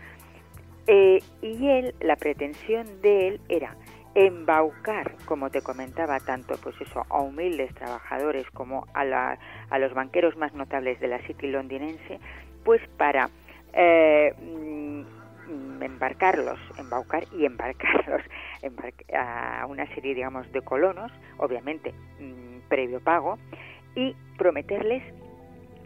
eh, 0.87 1.21
y 1.43 1.69
él, 1.69 1.95
la 2.01 2.17
pretensión 2.17 3.01
de 3.01 3.29
él 3.29 3.41
era 3.49 3.77
embaucar, 4.15 5.13
como 5.27 5.51
te 5.51 5.63
comentaba, 5.63 6.21
tanto 6.21 6.57
pues 6.63 6.81
eso, 6.81 7.05
a 7.09 7.21
humildes 7.21 7.75
trabajadores 7.75 8.49
como 8.51 8.87
a, 8.95 9.05
la, 9.05 9.39
a 9.71 9.79
los 9.79 9.93
banqueros 9.93 10.37
más 10.37 10.55
notables 10.55 11.01
de 11.01 11.09
la 11.09 11.19
City 11.21 11.49
londinense, 11.49 12.21
pues 12.65 12.81
para 12.97 13.29
eh, 13.73 14.33
mm, 14.41 15.83
embarcarlos, 15.83 16.59
embaucar 16.79 17.25
y 17.37 17.45
embarcarlos 17.45 18.23
a 19.17 19.67
una 19.69 19.87
serie, 19.95 20.15
digamos, 20.15 20.51
de 20.53 20.63
colonos, 20.63 21.11
obviamente 21.39 21.93
mm, 22.21 22.69
previo 22.69 23.01
pago, 23.01 23.39
y 23.97 24.15
prometerles 24.39 25.03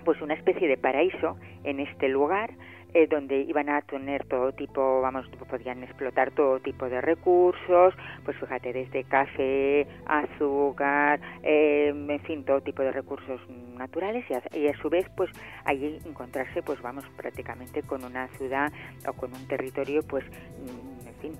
pues 0.04 0.20
una 0.22 0.34
especie 0.34 0.68
de 0.68 0.78
paraíso 0.78 1.36
en 1.64 1.80
este 1.80 2.08
lugar 2.08 2.50
eh, 2.95 3.07
donde 3.07 3.43
iban 3.43 3.68
a 3.68 3.82
tener 3.82 4.24
todo 4.26 4.53
tipo, 4.53 5.01
vamos, 5.03 5.26
podían 5.49 5.82
explotar 5.82 6.30
todo 6.30 6.59
tipo 6.61 6.89
de 6.89 7.01
recursos, 7.01 7.95
pues 8.24 8.36
fíjate, 8.39 8.72
desde 8.72 9.05
café, 9.05 9.86
azúcar, 10.07 11.20
eh, 11.43 11.89
en 11.89 12.20
fin, 12.20 12.45
todo 12.45 12.62
tipo 12.62 12.82
de 12.82 12.93
recursos 12.93 13.41
naturales 13.76 14.24
y 14.55 14.66
a, 14.68 14.78
su 14.78 14.89
vez, 14.89 15.07
pues 15.16 15.30
allí 15.64 15.99
encontrarse, 16.07 16.62
pues 16.62 16.80
vamos, 16.80 17.05
prácticamente 17.16 17.82
con 17.82 18.05
una 18.05 18.28
ciudad 18.39 18.72
o 19.07 19.12
con 19.12 19.34
un 19.34 19.47
territorio, 19.47 20.03
pues, 20.03 20.24
mm, 20.24 21.09
en 21.09 21.14
fin, 21.20 21.32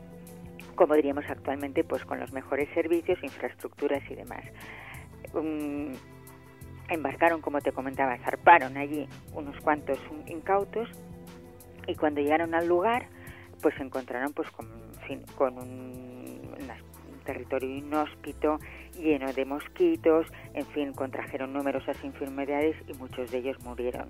como 0.75 0.95
diríamos 0.95 1.25
actualmente, 1.29 1.83
pues 1.83 2.05
con 2.05 2.21
los 2.21 2.33
mejores 2.33 2.69
servicios, 2.75 3.19
infraestructuras 3.23 4.03
y 4.11 4.15
demás. 4.15 4.45
Mm, 5.35 5.95
embarcaron, 6.91 7.41
como 7.41 7.61
te 7.61 7.73
comentaba, 7.73 8.17
zarparon 8.19 8.77
allí 8.77 9.09
unos 9.35 9.59
cuantos 9.61 9.99
incautos 10.27 10.89
y 11.89 11.97
cuando 11.97 12.21
llegaron 12.21 12.55
al 12.55 12.69
lugar 12.69 13.07
pues 13.61 13.75
se 13.75 13.83
encontraron 13.83 14.33
pues 14.33 14.51
con, 14.51 14.69
con 15.37 15.59
un, 15.59 16.29
territorio 17.25 17.69
inhóspito 17.69 18.59
lleno 18.99 19.31
de 19.35 19.45
mosquitos, 19.45 20.27
en 20.55 20.65
fin, 20.69 20.95
contrajeron 20.95 21.53
numerosas 21.53 22.03
enfermedades 22.03 22.75
y 22.89 22.95
muchos 22.95 23.31
de 23.31 23.39
ellos 23.39 23.63
murieron. 23.65 24.09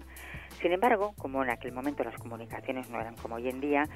Sin 0.62 0.70
embargo, 0.70 1.14
como 1.18 1.42
en 1.42 1.50
aquel 1.50 1.72
momento 1.72 2.04
las 2.04 2.16
comunicaciones 2.16 2.88
no 2.90 3.00
eran 3.00 3.16
como 3.16 3.34
hoy 3.34 3.48
en 3.48 3.60
día, 3.60 3.88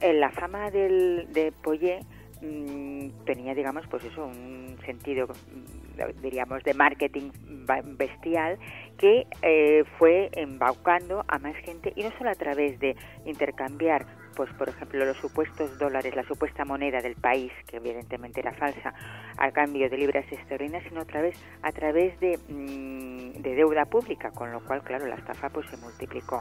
eh, 0.00 0.12
la 0.12 0.30
fama 0.30 0.70
del, 0.70 1.28
de 1.32 1.50
Poyet 1.50 2.04
mm, 2.42 3.24
tenía, 3.24 3.54
digamos, 3.54 3.86
pues 3.88 4.04
eso, 4.04 4.26
un 4.26 4.76
sentido, 4.84 5.26
mm, 5.26 5.87
diríamos, 6.22 6.62
de 6.64 6.74
marketing 6.74 7.30
bestial 7.96 8.58
que 8.98 9.26
eh, 9.42 9.84
fue 9.98 10.30
embaucando 10.32 11.24
a 11.28 11.38
más 11.38 11.56
gente 11.56 11.92
y 11.96 12.02
no 12.02 12.10
solo 12.18 12.30
a 12.30 12.34
través 12.34 12.78
de 12.80 12.96
intercambiar 13.24 14.06
pues 14.38 14.52
por 14.52 14.68
ejemplo 14.68 15.04
los 15.04 15.16
supuestos 15.16 15.76
dólares, 15.78 16.14
la 16.14 16.22
supuesta 16.22 16.64
moneda 16.64 17.00
del 17.00 17.16
país, 17.16 17.50
que 17.66 17.78
evidentemente 17.78 18.38
era 18.38 18.52
falsa, 18.52 18.94
a 19.36 19.50
cambio 19.50 19.90
de 19.90 19.98
libras 19.98 20.30
esterlinas, 20.30 20.84
sino 20.88 21.00
otra 21.00 21.20
vez 21.22 21.36
a 21.62 21.72
través 21.72 22.18
de, 22.20 22.38
mm, 22.48 23.42
de 23.42 23.54
deuda 23.56 23.86
pública, 23.86 24.30
con 24.30 24.52
lo 24.52 24.60
cual, 24.64 24.82
claro, 24.84 25.06
la 25.06 25.16
estafa 25.16 25.50
pues 25.50 25.68
se 25.68 25.76
multiplicó. 25.78 26.40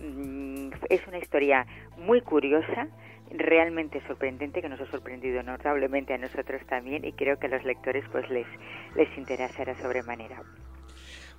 Mm, 0.00 0.70
es 0.88 1.06
una 1.06 1.18
historia 1.18 1.66
muy 1.98 2.22
curiosa, 2.22 2.88
realmente 3.30 4.02
sorprendente 4.06 4.62
que 4.62 4.68
nos 4.68 4.80
ha 4.80 4.90
sorprendido 4.90 5.42
notablemente 5.42 6.14
a 6.14 6.18
nosotros 6.18 6.60
también 6.66 7.04
y 7.04 7.12
creo 7.12 7.38
que 7.38 7.46
a 7.46 7.50
los 7.50 7.64
lectores 7.64 8.04
pues 8.12 8.28
les 8.30 8.46
les 8.94 9.08
interesará 9.16 9.74
sobremanera. 9.80 10.42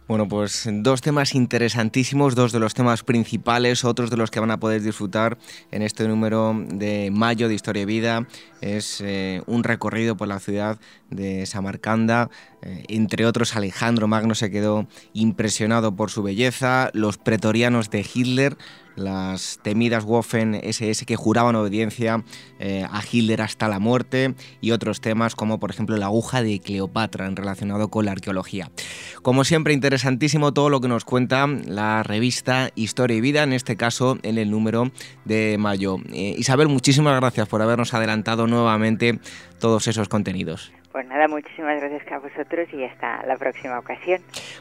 Bueno, 0.09 0.27
pues 0.27 0.67
dos 0.67 1.01
temas 1.01 1.35
interesantísimos, 1.35 2.33
dos 2.33 2.51
de 2.51 2.57
los 2.57 2.73
temas 2.73 3.03
principales, 3.03 3.85
otros 3.85 4.09
de 4.09 4.17
los 4.17 4.31
que 4.31 4.39
van 4.39 4.49
a 4.49 4.59
poder 4.59 4.81
disfrutar 4.81 5.37
en 5.69 5.83
este 5.83 6.07
número 6.07 6.55
de 6.67 7.11
mayo 7.11 7.47
de 7.47 7.53
Historia 7.53 7.83
y 7.83 7.85
Vida. 7.85 8.27
Es 8.59 9.01
eh, 9.01 9.43
un 9.45 9.63
recorrido 9.63 10.17
por 10.17 10.27
la 10.27 10.39
ciudad 10.39 10.79
de 11.11 11.45
Samarcanda. 11.45 12.31
Eh, 12.63 12.85
entre 12.87 13.27
otros, 13.27 13.55
Alejandro 13.55 14.07
Magno 14.07 14.33
se 14.33 14.49
quedó 14.49 14.87
impresionado 15.13 15.95
por 15.95 16.09
su 16.09 16.23
belleza. 16.23 16.89
Los 16.93 17.19
pretorianos 17.19 17.91
de 17.91 18.03
Hitler 18.11 18.57
las 18.99 19.59
temidas 19.61 20.03
Waffen 20.03 20.55
SS 20.55 21.05
que 21.05 21.15
juraban 21.15 21.55
obediencia 21.55 22.23
eh, 22.59 22.85
a 22.89 23.01
Hitler 23.09 23.41
hasta 23.41 23.67
la 23.67 23.79
muerte 23.79 24.35
y 24.61 24.71
otros 24.71 25.01
temas 25.01 25.35
como 25.35 25.59
por 25.59 25.71
ejemplo 25.71 25.97
la 25.97 26.07
aguja 26.07 26.43
de 26.43 26.59
Cleopatra 26.59 27.25
en 27.27 27.35
relacionado 27.35 27.89
con 27.89 28.05
la 28.05 28.11
arqueología. 28.11 28.71
Como 29.21 29.43
siempre 29.43 29.73
interesantísimo 29.73 30.53
todo 30.53 30.69
lo 30.69 30.81
que 30.81 30.87
nos 30.87 31.05
cuenta 31.05 31.47
la 31.47 32.03
revista 32.03 32.71
Historia 32.75 33.17
y 33.17 33.21
Vida, 33.21 33.43
en 33.43 33.53
este 33.53 33.75
caso 33.75 34.17
en 34.23 34.37
el 34.37 34.51
número 34.51 34.91
de 35.25 35.57
mayo. 35.57 35.97
Eh, 36.11 36.35
Isabel, 36.37 36.67
muchísimas 36.67 37.19
gracias 37.19 37.47
por 37.47 37.61
habernos 37.61 37.93
adelantado 37.93 38.47
nuevamente 38.47 39.19
todos 39.59 39.87
esos 39.87 40.07
contenidos. 40.07 40.71
Pues 40.99 41.07
nada, 41.07 41.29
muchísimas 41.29 41.79
gracias 41.79 42.11
a 42.11 42.19
vosotros 42.19 42.67
y 42.73 42.83
hasta 42.83 43.25
la 43.25 43.37
próxima 43.37 43.79
ocasión. 43.79 44.19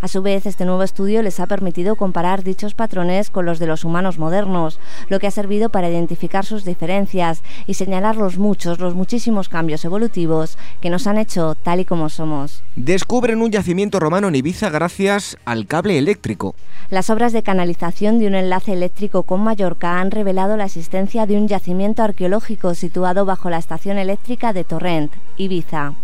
A 0.00 0.08
su 0.08 0.22
vez, 0.22 0.46
este 0.46 0.64
nuevo 0.64 0.82
estudio 0.82 1.22
les 1.22 1.40
ha 1.40 1.46
permitido 1.46 1.96
comparar 1.96 2.42
dichos 2.42 2.74
patrones 2.74 3.30
con 3.30 3.46
los 3.46 3.58
de 3.58 3.66
los 3.66 3.84
humanos 3.84 4.18
modernos, 4.18 4.78
lo 5.08 5.18
que 5.18 5.26
ha 5.26 5.30
servido 5.30 5.68
para 5.68 5.88
identificar 5.90 6.44
sus 6.44 6.64
diferencias 6.64 7.42
y 7.66 7.74
señalar 7.74 8.16
los 8.16 8.38
muchos, 8.38 8.78
los 8.78 8.94
muchísimos 8.94 9.48
cambios 9.48 9.84
evolutivos 9.84 10.58
que 10.80 10.90
nos 10.90 11.06
han 11.06 11.18
hecho 11.18 11.54
tal 11.62 11.80
y 11.80 11.84
como 11.84 12.08
somos. 12.08 12.62
Descubren 12.76 13.42
un 13.42 13.50
yacimiento 13.50 14.00
romano 14.00 14.28
en 14.28 14.34
Ibiza 14.34 14.70
gracias 14.70 15.36
al 15.44 15.66
cable 15.66 15.98
eléctrico. 15.98 16.54
Las 16.90 17.10
obras 17.10 17.32
de 17.32 17.42
canalización 17.42 18.18
de 18.18 18.26
un 18.26 18.34
enlace 18.34 18.72
eléctrico 18.72 19.22
con 19.22 19.42
Mallorca 19.42 20.00
han 20.00 20.10
revelado 20.10 20.56
la 20.56 20.64
existencia 20.64 21.26
de 21.26 21.36
un 21.36 21.48
yacimiento 21.48 22.02
arqueológico 22.02 22.74
situado 22.74 23.24
bajo 23.24 23.50
la 23.50 23.58
estación 23.58 23.98
eléctrica 23.98 24.52
de 24.52 24.64
Torrent, 24.64 25.12
Ibiza. 25.36 25.94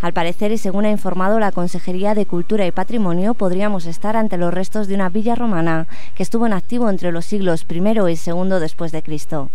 Al 0.00 0.12
parecer, 0.12 0.52
y 0.52 0.58
según 0.58 0.84
ha 0.84 0.90
informado 0.90 1.38
la 1.38 1.52
Consejería 1.52 2.14
de 2.14 2.26
Cultura 2.26 2.66
y 2.66 2.70
Patrimonio, 2.70 3.34
podríamos 3.34 3.86
estar 3.86 4.16
ante 4.16 4.36
los 4.36 4.52
restos 4.52 4.88
de 4.88 4.94
una 4.94 5.08
villa 5.08 5.34
romana 5.34 5.86
que 6.14 6.22
estuvo 6.22 6.46
en 6.46 6.52
activo 6.52 6.90
entre 6.90 7.12
los 7.12 7.24
siglos 7.24 7.66
I 7.68 7.76
y 7.76 8.30
II 8.30 8.60
después 8.60 8.92
de 8.92 9.02
Cristo. 9.02 9.50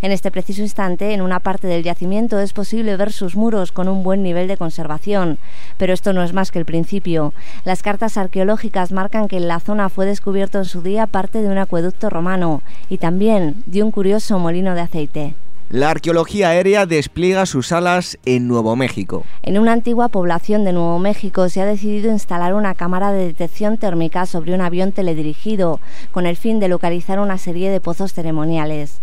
En 0.00 0.12
este 0.12 0.30
preciso 0.30 0.62
instante, 0.62 1.12
en 1.12 1.20
una 1.20 1.40
parte 1.40 1.66
del 1.66 1.82
yacimiento 1.82 2.38
es 2.38 2.52
posible 2.52 2.96
ver 2.96 3.12
sus 3.12 3.36
muros 3.36 3.72
con 3.72 3.88
un 3.88 4.04
buen 4.04 4.22
nivel 4.22 4.46
de 4.46 4.56
conservación, 4.56 5.38
pero 5.76 5.92
esto 5.92 6.12
no 6.12 6.22
es 6.22 6.32
más 6.32 6.52
que 6.52 6.58
el 6.60 6.64
principio. 6.64 7.32
Las 7.64 7.82
cartas 7.82 8.16
arqueológicas 8.16 8.92
marcan 8.92 9.28
que 9.28 9.38
en 9.38 9.48
la 9.48 9.60
zona 9.60 9.88
fue 9.88 10.06
descubierto 10.06 10.58
en 10.58 10.66
su 10.66 10.82
día 10.82 11.06
parte 11.06 11.42
de 11.42 11.48
un 11.48 11.58
acueducto 11.58 12.10
romano 12.10 12.62
y 12.88 12.98
también 12.98 13.62
de 13.66 13.82
un 13.82 13.90
curioso 13.90 14.38
molino 14.38 14.74
de 14.74 14.80
aceite. 14.82 15.34
La 15.70 15.90
arqueología 15.90 16.48
aérea 16.48 16.86
despliega 16.86 17.44
sus 17.44 17.72
alas 17.72 18.18
en 18.24 18.48
Nuevo 18.48 18.74
México. 18.74 19.24
En 19.42 19.58
una 19.58 19.74
antigua 19.74 20.08
población 20.08 20.64
de 20.64 20.72
Nuevo 20.72 20.98
México 20.98 21.50
se 21.50 21.60
ha 21.60 21.66
decidido 21.66 22.10
instalar 22.10 22.54
una 22.54 22.74
cámara 22.74 23.12
de 23.12 23.26
detección 23.26 23.76
térmica 23.76 24.24
sobre 24.24 24.54
un 24.54 24.62
avión 24.62 24.92
teledirigido, 24.92 25.78
con 26.10 26.24
el 26.24 26.38
fin 26.38 26.58
de 26.58 26.68
localizar 26.68 27.20
una 27.20 27.36
serie 27.36 27.68
de 27.70 27.82
pozos 27.82 28.14
ceremoniales. 28.14 29.02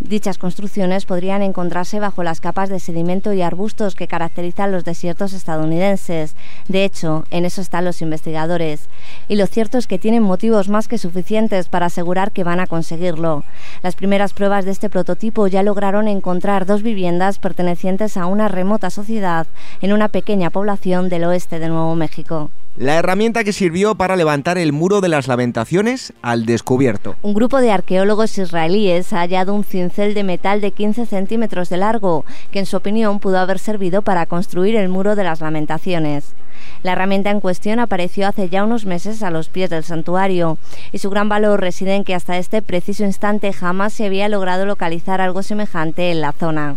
Dichas 0.00 0.38
construcciones 0.38 1.04
podrían 1.04 1.42
encontrarse 1.42 2.00
bajo 2.00 2.22
las 2.22 2.40
capas 2.40 2.70
de 2.70 2.80
sedimento 2.80 3.34
y 3.34 3.42
arbustos 3.42 3.94
que 3.94 4.08
caracterizan 4.08 4.72
los 4.72 4.82
desiertos 4.82 5.34
estadounidenses. 5.34 6.34
De 6.68 6.84
hecho, 6.84 7.24
en 7.30 7.44
eso 7.44 7.60
están 7.60 7.84
los 7.84 8.00
investigadores. 8.00 8.88
Y 9.28 9.36
lo 9.36 9.46
cierto 9.46 9.76
es 9.76 9.86
que 9.86 9.98
tienen 9.98 10.22
motivos 10.22 10.70
más 10.70 10.88
que 10.88 10.96
suficientes 10.96 11.68
para 11.68 11.86
asegurar 11.86 12.32
que 12.32 12.44
van 12.44 12.60
a 12.60 12.66
conseguirlo. 12.66 13.44
Las 13.82 13.94
primeras 13.94 14.32
pruebas 14.32 14.64
de 14.64 14.70
este 14.70 14.88
prototipo 14.88 15.46
ya 15.48 15.62
lograron 15.62 16.08
encontrar 16.08 16.64
dos 16.64 16.82
viviendas 16.82 17.38
pertenecientes 17.38 18.16
a 18.16 18.24
una 18.24 18.48
remota 18.48 18.88
sociedad 18.88 19.46
en 19.82 19.92
una 19.92 20.08
pequeña 20.08 20.48
población 20.48 21.10
del 21.10 21.24
oeste 21.24 21.58
de 21.58 21.68
Nuevo 21.68 21.94
México. 21.94 22.50
La 22.76 22.94
herramienta 22.94 23.42
que 23.42 23.52
sirvió 23.52 23.96
para 23.96 24.16
levantar 24.16 24.56
el 24.56 24.72
muro 24.72 25.00
de 25.00 25.08
las 25.08 25.26
lamentaciones 25.26 26.12
al 26.22 26.46
descubierto. 26.46 27.16
Un 27.20 27.34
grupo 27.34 27.60
de 27.60 27.72
arqueólogos 27.72 28.38
israelíes 28.38 29.12
ha 29.12 29.18
hallado 29.18 29.52
un 29.52 29.64
de 29.96 30.22
metal 30.22 30.60
de 30.60 30.70
15 30.70 31.04
centímetros 31.04 31.68
de 31.68 31.76
largo, 31.76 32.24
que 32.52 32.60
en 32.60 32.66
su 32.66 32.76
opinión 32.76 33.18
pudo 33.18 33.38
haber 33.38 33.58
servido 33.58 34.02
para 34.02 34.24
construir 34.26 34.76
el 34.76 34.88
muro 34.88 35.16
de 35.16 35.24
las 35.24 35.40
lamentaciones. 35.40 36.34
La 36.82 36.92
herramienta 36.92 37.30
en 37.30 37.40
cuestión 37.40 37.80
apareció 37.80 38.28
hace 38.28 38.48
ya 38.48 38.64
unos 38.64 38.86
meses 38.86 39.22
a 39.22 39.30
los 39.30 39.48
pies 39.48 39.68
del 39.68 39.84
santuario 39.84 40.58
y 40.92 40.98
su 40.98 41.10
gran 41.10 41.28
valor 41.28 41.60
reside 41.60 41.94
en 41.94 42.04
que 42.04 42.14
hasta 42.14 42.38
este 42.38 42.62
preciso 42.62 43.04
instante 43.04 43.52
jamás 43.52 43.92
se 43.92 44.06
había 44.06 44.28
logrado 44.28 44.64
localizar 44.64 45.20
algo 45.20 45.42
semejante 45.42 46.10
en 46.10 46.20
la 46.20 46.32
zona. 46.32 46.76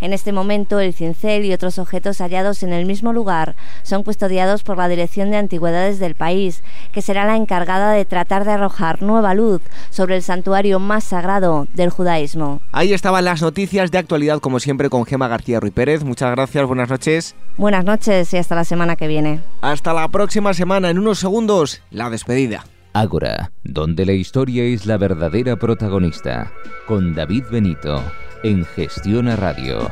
En 0.00 0.12
este 0.12 0.32
momento, 0.32 0.80
el 0.80 0.94
cincel 0.94 1.44
y 1.44 1.52
otros 1.52 1.78
objetos 1.78 2.18
hallados 2.18 2.62
en 2.62 2.72
el 2.72 2.86
mismo 2.86 3.12
lugar 3.12 3.56
son 3.82 4.02
custodiados 4.02 4.62
por 4.62 4.76
la 4.78 4.88
Dirección 4.88 5.30
de 5.30 5.36
Antigüedades 5.36 5.98
del 5.98 6.14
país, 6.14 6.62
que 6.92 7.02
será 7.02 7.24
la 7.24 7.36
encargada 7.36 7.92
de 7.92 8.04
tratar 8.04 8.44
de 8.44 8.52
arrojar 8.52 9.02
nueva 9.02 9.34
luz 9.34 9.62
sobre 9.90 10.16
el 10.16 10.22
santuario 10.22 10.78
más 10.78 11.04
sagrado 11.04 11.66
del 11.74 11.90
judaísmo. 11.90 12.60
Ahí 12.72 12.92
estaban 12.92 13.24
las 13.24 13.42
noticias 13.42 13.90
de 13.90 13.98
actualidad, 13.98 14.40
como 14.40 14.60
siempre, 14.60 14.90
con 14.90 15.04
Gema 15.04 15.28
García 15.28 15.60
Ruiz 15.60 15.72
Pérez. 15.72 16.04
Muchas 16.04 16.30
gracias, 16.30 16.66
buenas 16.66 16.88
noches. 16.88 17.34
Buenas 17.56 17.84
noches 17.84 18.32
y 18.32 18.36
hasta 18.36 18.54
la 18.54 18.64
semana 18.64 18.96
que 18.96 19.08
viene. 19.08 19.40
Hasta 19.62 19.92
la 19.92 20.08
próxima 20.08 20.54
semana, 20.54 20.90
en 20.90 20.98
unos 20.98 21.18
segundos, 21.18 21.82
la 21.90 22.10
despedida. 22.10 22.64
Ágora, 23.00 23.52
donde 23.62 24.06
la 24.06 24.12
historia 24.12 24.64
es 24.64 24.86
la 24.86 24.96
verdadera 24.96 25.56
protagonista, 25.56 26.50
con 26.86 27.14
David 27.14 27.44
Benito 27.50 28.02
en 28.42 28.64
Gestión 28.64 29.28
a 29.28 29.36
Radio. 29.36 29.90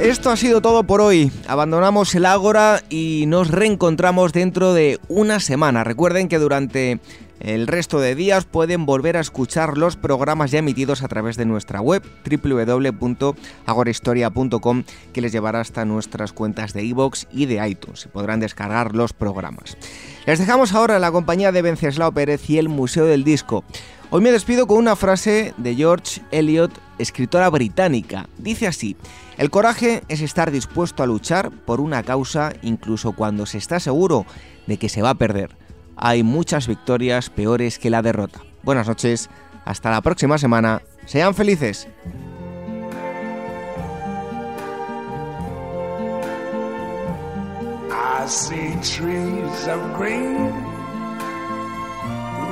Esto 0.00 0.30
ha 0.30 0.36
sido 0.36 0.60
todo 0.60 0.84
por 0.84 1.00
hoy. 1.00 1.32
Abandonamos 1.48 2.14
el 2.14 2.24
Ágora 2.24 2.82
y 2.88 3.24
nos 3.26 3.50
reencontramos 3.50 4.32
dentro 4.32 4.74
de 4.74 5.00
una 5.08 5.40
semana. 5.40 5.82
Recuerden 5.82 6.28
que 6.28 6.38
durante 6.38 7.00
el 7.42 7.66
resto 7.66 7.98
de 7.98 8.14
días 8.14 8.44
pueden 8.44 8.86
volver 8.86 9.16
a 9.16 9.20
escuchar 9.20 9.76
los 9.76 9.96
programas 9.96 10.52
ya 10.52 10.60
emitidos 10.60 11.02
a 11.02 11.08
través 11.08 11.36
de 11.36 11.44
nuestra 11.44 11.80
web 11.80 12.04
www.agorahistoria.com 12.24 14.84
que 15.12 15.20
les 15.20 15.32
llevará 15.32 15.58
hasta 15.60 15.84
nuestras 15.84 16.32
cuentas 16.32 16.72
de 16.72 16.84
iVoox 16.84 17.26
y 17.32 17.46
de 17.46 17.66
iTunes 17.66 18.06
y 18.06 18.08
podrán 18.08 18.38
descargar 18.38 18.94
los 18.94 19.12
programas. 19.12 19.76
Les 20.24 20.38
dejamos 20.38 20.72
ahora 20.72 20.94
en 20.94 21.00
la 21.00 21.10
compañía 21.10 21.50
de 21.50 21.62
Venceslao 21.62 22.12
Pérez 22.12 22.48
y 22.48 22.58
el 22.58 22.68
Museo 22.68 23.06
del 23.06 23.24
Disco. 23.24 23.64
Hoy 24.10 24.20
me 24.20 24.30
despido 24.30 24.68
con 24.68 24.78
una 24.78 24.94
frase 24.94 25.52
de 25.56 25.74
George 25.74 26.20
Eliot, 26.30 26.70
escritora 26.98 27.50
británica. 27.50 28.28
Dice 28.38 28.68
así, 28.68 28.96
el 29.36 29.50
coraje 29.50 30.04
es 30.08 30.20
estar 30.20 30.52
dispuesto 30.52 31.02
a 31.02 31.06
luchar 31.06 31.50
por 31.50 31.80
una 31.80 32.04
causa 32.04 32.52
incluso 32.62 33.10
cuando 33.12 33.46
se 33.46 33.58
está 33.58 33.80
seguro 33.80 34.26
de 34.68 34.76
que 34.76 34.88
se 34.88 35.02
va 35.02 35.10
a 35.10 35.14
perder. 35.14 35.60
Hay 36.04 36.24
muchas 36.24 36.66
victorias 36.66 37.30
peores 37.30 37.78
que 37.78 37.88
la 37.88 38.02
derrota. 38.02 38.40
Buenas 38.64 38.88
noches, 38.88 39.30
hasta 39.64 39.88
la 39.92 40.00
próxima 40.00 40.36
semana, 40.36 40.82
sean 41.06 41.32
felices. 41.32 41.86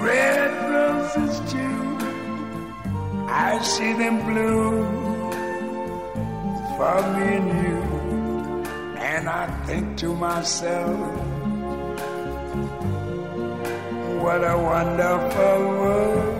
red 0.01 0.53
roses. 0.71 1.41
I 3.29 3.59
see 3.65 3.93
them. 3.95 4.21
And 8.97 9.29
I 9.29 9.47
think 9.67 9.97
to 9.99 10.15
myself, 10.15 11.40
what 14.23 14.45
a 14.45 14.57
wonderful 14.57 15.59
world. 15.81 16.37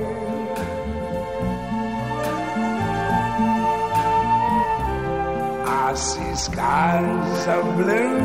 I 5.67 5.95
see 5.95 6.35
skies 6.35 7.47
of 7.49 7.65
blue 7.77 8.19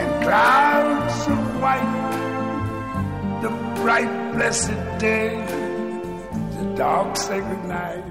and 0.00 0.10
clouds 0.24 1.18
of 1.34 1.60
white 1.62 1.96
The 3.42 3.50
bright, 3.82 4.32
blessed 4.34 4.80
day, 4.98 5.36
the 6.56 6.74
dogs 6.76 7.20
say 7.20 7.40
goodnight. 7.40 8.09